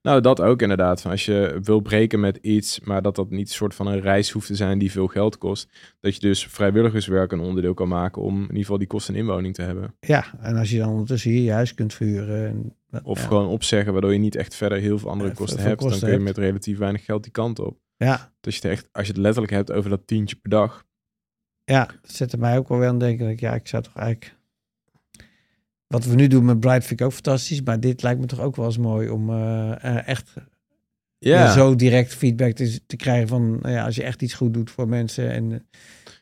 Nou, 0.06 0.22
dat 0.22 0.42
ook 0.42 0.62
inderdaad. 0.62 1.02
Van 1.02 1.12
Als 1.12 1.26
je 1.26 1.60
wil 1.64 1.80
breken 1.80 2.20
met 2.20 2.38
iets, 2.42 2.80
maar 2.80 3.02
dat 3.02 3.16
dat 3.16 3.30
niet 3.30 3.48
een 3.48 3.54
soort 3.54 3.76
van 3.76 3.88
een 3.88 4.00
reis 4.02 4.32
hoeft 4.32 4.48
te 4.48 4.56
zijn 4.56 4.78
die 4.78 4.92
veel 4.92 5.08
geld 5.08 5.38
kost. 5.38 5.70
Dat 6.00 6.14
je 6.16 6.20
dus 6.20 6.48
vrijwilligerswerk 6.48 7.32
een 7.32 7.40
onderdeel 7.40 7.74
kan 7.74 7.88
maken 7.88 8.22
om 8.22 8.36
in 8.36 8.42
ieder 8.42 8.58
geval 8.62 8.78
die 8.78 8.88
kosten 8.88 9.14
en 9.14 9.20
inwoning 9.20 9.54
te 9.54 9.62
hebben. 9.62 9.96
Ja, 10.00 10.26
en 10.40 10.56
als 10.56 10.70
je 10.70 10.78
dan 10.78 10.90
ondertussen 10.90 11.32
hier 11.32 11.42
je 11.44 11.52
huis 11.52 11.74
kunt 11.74 11.94
verhuren. 11.94 12.48
En, 12.48 12.76
Of 13.04 13.20
ja. 13.22 13.28
gewoon 13.28 13.48
opzeggen, 13.48 13.92
waardoor 13.94 14.14
je 14.14 14.20
niet 14.20 14.36
echt 14.36 14.56
verder 14.56 14.78
heel 14.78 14.98
veel 15.00 15.10
andere 15.10 15.30
Ja, 15.30 15.36
kosten 15.36 15.60
veel 15.60 15.68
hebt. 15.68 15.82
kosten 15.82 16.00
dan 16.00 16.10
kun 16.10 16.18
je 16.20 16.26
met 16.26 16.38
relatief 16.38 16.78
weinig 16.78 17.06
geld 17.06 17.24
die 17.24 17.32
kant 17.32 17.60
op. 17.60 17.78
Ja, 17.98 18.34
Dus 18.42 18.56
je 18.56 18.62
het, 18.62 18.72
echt, 18.78 18.90
als 18.92 19.08
je 19.08 19.12
het 19.14 19.22
letterlijk 19.22 19.54
hebt 19.54 19.72
over 19.72 19.90
dat 19.90 20.08
tientje 20.08 20.36
per 20.36 20.50
dag. 20.50 20.86
ja, 21.64 21.86
dat 22.02 22.12
zette 22.12 22.38
mij 22.38 22.58
ook 22.58 22.68
wel 22.68 22.78
weer 22.78 22.88
aan 22.88 23.00
denken. 23.00 23.24
dat 23.26 23.34
ik, 23.34 23.40
Ja, 23.40 23.54
ik 23.54 23.68
zou 23.68 23.84
toch 23.84 23.96
eigenlijk... 23.96 24.36
Wat 25.88 26.06
we 26.06 26.16
nu 26.16 26.28
doen 26.28 26.46
met 26.46 26.60
Bright 26.60 26.86
vind 26.86 27.00
ik 27.00 27.06
ook 27.06 27.14
fantastisch. 27.14 27.62
Maar 27.62 27.80
dit 27.80 28.02
lijkt 28.04 28.20
me 28.20 28.26
toch 28.26 28.40
ook 28.42 28.56
wel 28.56 28.66
eens 28.66 28.78
mooi 28.78 29.10
om 29.10 29.30
eh, 29.30 29.84
eh, 29.84 30.08
echt 30.08 30.34
Ja, 31.18 31.44
ja, 31.44 31.52
zo 31.52 31.76
direct 31.76 32.14
feedback 32.14 32.54
te, 32.54 32.86
te 32.86 32.96
krijgen 32.96 33.28
van... 33.28 33.52
nou 33.62 33.74
ja, 33.74 33.86
als 33.86 33.96
je 33.96 34.04
echt 34.04 34.22
iets 34.22 34.34
goed 34.34 34.54
doet 34.54 34.72
voor 34.72 34.88
mensen. 34.88 35.32
En, 35.32 35.52
eh, 35.52 35.60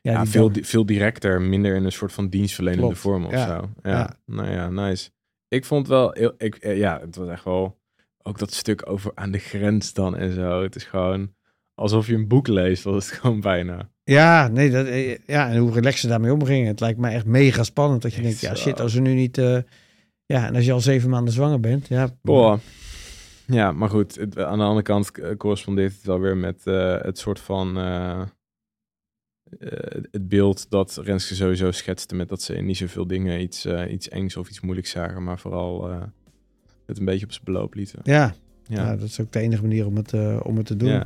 ja, 0.01 0.25
veel, 0.25 0.51
dan- 0.51 0.63
veel 0.63 0.85
directer, 0.85 1.41
minder 1.41 1.75
in 1.75 1.83
een 1.83 1.91
soort 1.91 2.13
van 2.13 2.29
dienstverlenende 2.29 2.85
Klopt, 2.85 2.99
vorm 2.99 3.25
of 3.25 3.31
ja, 3.31 3.47
zo. 3.47 3.69
Ja, 3.89 4.15
nou 4.25 4.49
ja, 4.49 4.69
nice. 4.69 5.09
Ik 5.47 5.65
vond 5.65 5.87
wel, 5.87 6.17
ik, 6.37 6.55
eh, 6.55 6.77
ja, 6.77 6.99
het 6.99 7.15
was 7.15 7.27
echt 7.29 7.43
wel, 7.43 7.79
ook 8.21 8.39
dat 8.39 8.53
stuk 8.53 8.89
over 8.89 9.11
aan 9.15 9.31
de 9.31 9.39
grens 9.39 9.93
dan 9.93 10.17
en 10.17 10.33
zo. 10.33 10.63
Het 10.63 10.75
is 10.75 10.83
gewoon 10.83 11.33
alsof 11.75 12.07
je 12.07 12.15
een 12.15 12.27
boek 12.27 12.47
leest, 12.47 12.83
dat 12.83 12.95
is 12.95 13.09
het 13.09 13.19
gewoon 13.19 13.39
bijna. 13.39 13.89
Ja, 14.03 14.47
nee, 14.47 14.71
dat, 14.71 14.85
eh, 14.85 15.17
ja, 15.17 15.49
en 15.49 15.57
hoe 15.57 15.71
relaxed 15.71 16.01
ze 16.01 16.07
daarmee 16.07 16.33
omgingen. 16.33 16.67
Het 16.67 16.79
lijkt 16.79 16.99
mij 16.99 17.13
echt 17.13 17.25
mega 17.25 17.63
spannend 17.63 18.01
dat 18.01 18.11
je 18.11 18.17
Echt 18.17 18.27
denkt, 18.27 18.41
ja 18.41 18.55
shit, 18.55 18.79
als 18.79 18.93
we 18.93 18.99
nu 18.99 19.13
niet... 19.13 19.37
eh, 19.37 19.57
ja, 20.25 20.47
en 20.47 20.55
als 20.55 20.65
je 20.65 20.71
al 20.71 20.81
zeven 20.81 21.09
maanden 21.09 21.33
zwanger 21.33 21.59
bent, 21.59 21.87
ja... 21.87 22.09
Boah. 22.21 22.59
Ja, 23.47 23.71
maar 23.71 23.89
goed, 23.89 24.15
het, 24.15 24.37
aan 24.37 24.57
de 24.57 24.63
andere 24.63 24.81
kant 24.81 25.19
eh, 25.19 25.35
correspondeert 25.37 25.93
het 25.93 26.03
wel 26.03 26.19
weer 26.19 26.37
met 26.37 26.63
het 26.65 27.17
soort 27.17 27.39
van 27.39 27.75
het 30.11 30.27
beeld 30.29 30.69
dat 30.69 30.99
Renske 31.03 31.35
sowieso 31.35 31.71
schetste 31.71 32.15
met 32.15 32.29
dat 32.29 32.41
ze 32.41 32.55
in 32.55 32.65
niet 32.65 32.77
zoveel 32.77 33.07
dingen 33.07 33.41
iets, 33.41 33.65
iets 33.89 34.09
engs 34.09 34.37
of 34.37 34.49
iets 34.49 34.61
moeilijks 34.61 34.89
zagen, 34.89 35.23
maar 35.23 35.39
vooral 35.39 35.89
het 36.85 36.99
een 36.99 37.05
beetje 37.05 37.25
op 37.25 37.31
zijn 37.31 37.43
beloop 37.45 37.73
lieten. 37.73 37.99
Ja, 38.03 38.33
Ja, 38.67 38.95
dat 38.95 39.07
is 39.07 39.19
ook 39.19 39.31
de 39.31 39.39
enige 39.39 39.61
manier 39.61 39.85
om 39.85 39.95
het, 39.95 40.13
om 40.43 40.57
het 40.57 40.65
te 40.65 40.75
doen. 40.75 40.89
ja. 40.89 41.05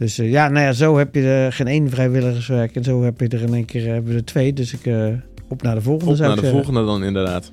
Dus 0.00 0.18
eh, 0.18 0.30
ja, 0.30 0.48
nou 0.48 0.64
ja, 0.66 0.72
zo 0.72 0.96
heb 0.96 1.14
je 1.14 1.22
er 1.22 1.52
geen 1.52 1.66
één 1.66 1.90
vrijwilligerswerk 1.90 2.76
en 2.76 2.84
zo 2.84 3.02
heb 3.02 3.20
je 3.20 3.28
er 3.28 3.42
in 3.42 3.54
één 3.54 3.64
keer 3.64 3.92
hebben 3.92 4.12
we 4.12 4.18
er 4.18 4.24
twee. 4.24 4.52
Dus 4.52 4.72
ik 4.72 4.86
eh, 4.86 5.06
op 5.48 5.62
naar 5.62 5.74
de 5.74 5.80
volgende 5.80 6.12
Op 6.12 6.18
naar 6.18 6.28
de 6.28 6.34
zeggen. 6.34 6.50
volgende 6.50 6.84
dan 6.84 7.04
inderdaad. 7.04 7.52